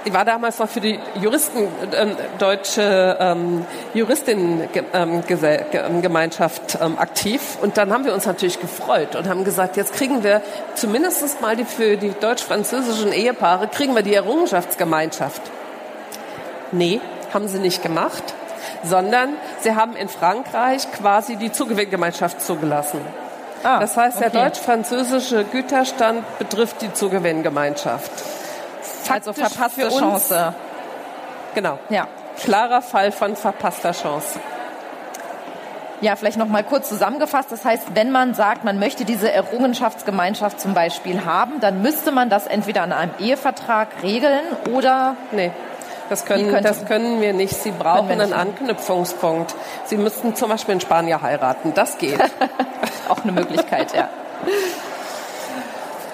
ich 0.04 0.12
war 0.12 0.24
damals 0.24 0.58
noch 0.58 0.68
für 0.68 0.80
die 0.80 0.98
Juristen, 1.20 1.68
ähm, 1.94 2.16
deutsche 2.38 3.16
ähm, 3.20 3.64
Juristinnengemeinschaft 3.94 6.74
ähm, 6.74 6.80
ähm, 6.82 6.98
aktiv. 6.98 7.58
Und 7.60 7.76
dann 7.76 7.92
haben 7.92 8.04
wir 8.04 8.12
uns 8.14 8.26
natürlich 8.26 8.60
gefreut 8.60 9.14
und 9.16 9.28
haben 9.28 9.44
gesagt, 9.44 9.76
jetzt 9.76 9.94
kriegen 9.94 10.24
wir 10.24 10.42
zumindest 10.74 11.40
mal 11.40 11.54
die, 11.56 11.64
für 11.64 11.96
die 11.96 12.12
deutsch-französischen 12.18 13.12
Ehepaare, 13.12 13.68
kriegen 13.68 13.94
wir 13.94 14.02
die 14.02 14.14
Errungenschaftsgemeinschaft. 14.14 15.42
Nee, 16.72 17.00
haben 17.32 17.46
sie 17.48 17.58
nicht 17.58 17.82
gemacht, 17.82 18.34
sondern 18.82 19.30
sie 19.60 19.74
haben 19.74 19.96
in 19.96 20.08
Frankreich 20.08 20.90
quasi 20.92 21.36
die 21.36 21.52
Zugewinngemeinschaft 21.52 22.40
zugelassen. 22.40 23.00
Ah, 23.62 23.78
das 23.78 23.96
heißt, 23.96 24.16
okay. 24.16 24.30
der 24.32 24.44
deutsch-französische 24.44 25.44
Güterstand 25.44 26.24
betrifft 26.38 26.82
die 26.82 26.92
Zugewinngemeinschaft 26.92 28.10
also 29.10 29.32
verpasste 29.32 29.88
Chance. 29.88 30.54
Genau. 31.54 31.78
Ja. 31.88 32.08
Klarer 32.42 32.82
Fall 32.82 33.12
von 33.12 33.36
verpasster 33.36 33.92
Chance. 33.92 34.40
Ja, 36.00 36.16
vielleicht 36.16 36.36
noch 36.36 36.48
mal 36.48 36.64
kurz 36.64 36.88
zusammengefasst. 36.88 37.52
Das 37.52 37.64
heißt, 37.64 37.94
wenn 37.94 38.10
man 38.10 38.34
sagt, 38.34 38.64
man 38.64 38.80
möchte 38.80 39.04
diese 39.04 39.30
Errungenschaftsgemeinschaft 39.30 40.60
zum 40.60 40.74
Beispiel 40.74 41.24
haben, 41.24 41.60
dann 41.60 41.80
müsste 41.80 42.10
man 42.10 42.28
das 42.28 42.48
entweder 42.48 42.82
an 42.82 42.92
einem 42.92 43.12
Ehevertrag 43.20 43.88
regeln 44.02 44.42
oder 44.72 45.16
nee. 45.30 45.52
Das 46.08 46.26
können, 46.26 46.62
das 46.62 46.84
können 46.84 47.20
wir 47.20 47.32
nicht. 47.32 47.54
Sie 47.54 47.70
brauchen 47.70 48.20
einen 48.20 48.32
Anknüpfungspunkt. 48.32 49.54
Sie 49.86 49.96
müssten 49.96 50.34
zum 50.34 50.50
Beispiel 50.50 50.74
in 50.74 50.80
Spanier 50.80 51.22
heiraten. 51.22 51.72
Das 51.74 51.96
geht. 51.96 52.20
Auch 53.08 53.22
eine 53.22 53.32
Möglichkeit, 53.32 53.94
ja. 53.94 54.10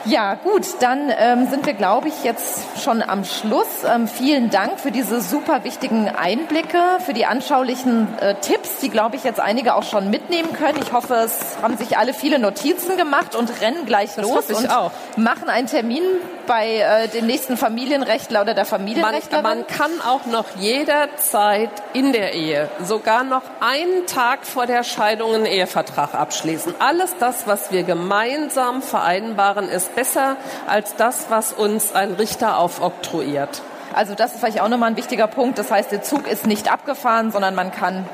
Ja, 0.09 0.37
gut, 0.37 0.65
dann 0.81 1.13
ähm, 1.15 1.49
sind 1.51 1.67
wir, 1.67 1.75
glaube 1.75 2.09
ich, 2.09 2.25
jetzt 2.25 2.83
schon 2.83 3.03
am 3.03 3.25
Schluss. 3.25 3.67
Ähm, 3.87 4.09
vielen 4.09 4.49
Dank 4.49 4.81
für 4.81 4.91
diese 4.91 5.21
super 5.21 5.65
wichtigen 5.65 6.09
Einblicke, 6.09 6.81
für 7.05 7.13
die 7.13 7.27
anschaulichen 7.27 8.09
äh, 8.19 8.35
Tipps, 8.37 8.79
die, 8.81 8.89
glaube 8.89 9.17
ich, 9.17 9.25
jetzt 9.25 9.39
einige 9.39 9.75
auch 9.75 9.83
schon 9.83 10.09
mitnehmen 10.09 10.55
können. 10.55 10.79
Ich 10.81 10.95
hoffe, 10.95 11.15
es 11.15 11.59
haben 11.61 11.77
sich 11.77 11.99
alle 11.99 12.15
viele 12.15 12.39
Notizen 12.39 12.97
gemacht 12.97 13.35
und 13.35 13.61
rennen 13.61 13.85
gleich 13.85 14.15
das 14.15 14.25
los 14.25 14.51
und 14.51 14.71
auch. 14.71 14.93
machen 15.17 15.51
einen 15.51 15.67
Termin 15.67 16.03
bei 16.47 16.79
äh, 16.79 17.09
dem 17.09 17.27
nächsten 17.27 17.59
Familienrechtler 17.59 18.41
oder 18.41 18.55
der 18.55 18.65
Familienrechtlerin. 18.65 19.43
Man, 19.43 19.59
man 19.59 19.67
kann 19.67 19.91
auch 20.07 20.25
noch 20.25 20.47
jederzeit 20.57 21.71
in 21.93 22.13
der 22.13 22.33
Ehe, 22.33 22.71
sogar 22.83 23.25
noch 23.25 23.43
einen 23.61 24.07
Tag 24.07 24.47
vor 24.47 24.65
der 24.65 24.83
Scheidung 24.85 25.35
einen 25.35 25.47
Ehevertrag 25.47 26.15
abschließen. 26.15 26.75
Alles 26.79 27.15
das, 27.21 27.47
was 27.47 27.71
wir 27.71 27.83
gemeinsam 27.83 28.81
vereinbaren, 28.81 29.69
ist 29.69 29.95
besser 29.99 30.37
als 30.69 30.95
das, 30.95 31.27
was 31.29 31.53
uns 31.53 31.93
ein 31.93 32.13
Richter 32.13 32.59
aufoktroyiert. 32.59 33.63
Also 33.97 34.15
das 34.15 34.33
ist 34.33 34.39
vielleicht 34.39 34.61
auch 34.61 34.69
nochmal 34.69 34.91
ein 34.91 34.97
wichtiger 34.97 35.27
Punkt. 35.27 35.59
Das 35.59 35.73
heißt, 35.73 35.91
der 35.91 36.03
Zug 36.03 36.29
ist 36.29 36.47
nicht 36.47 36.71
abgefahren, 36.71 37.33
sondern 37.33 37.57
man 37.57 37.73
kann 37.73 38.07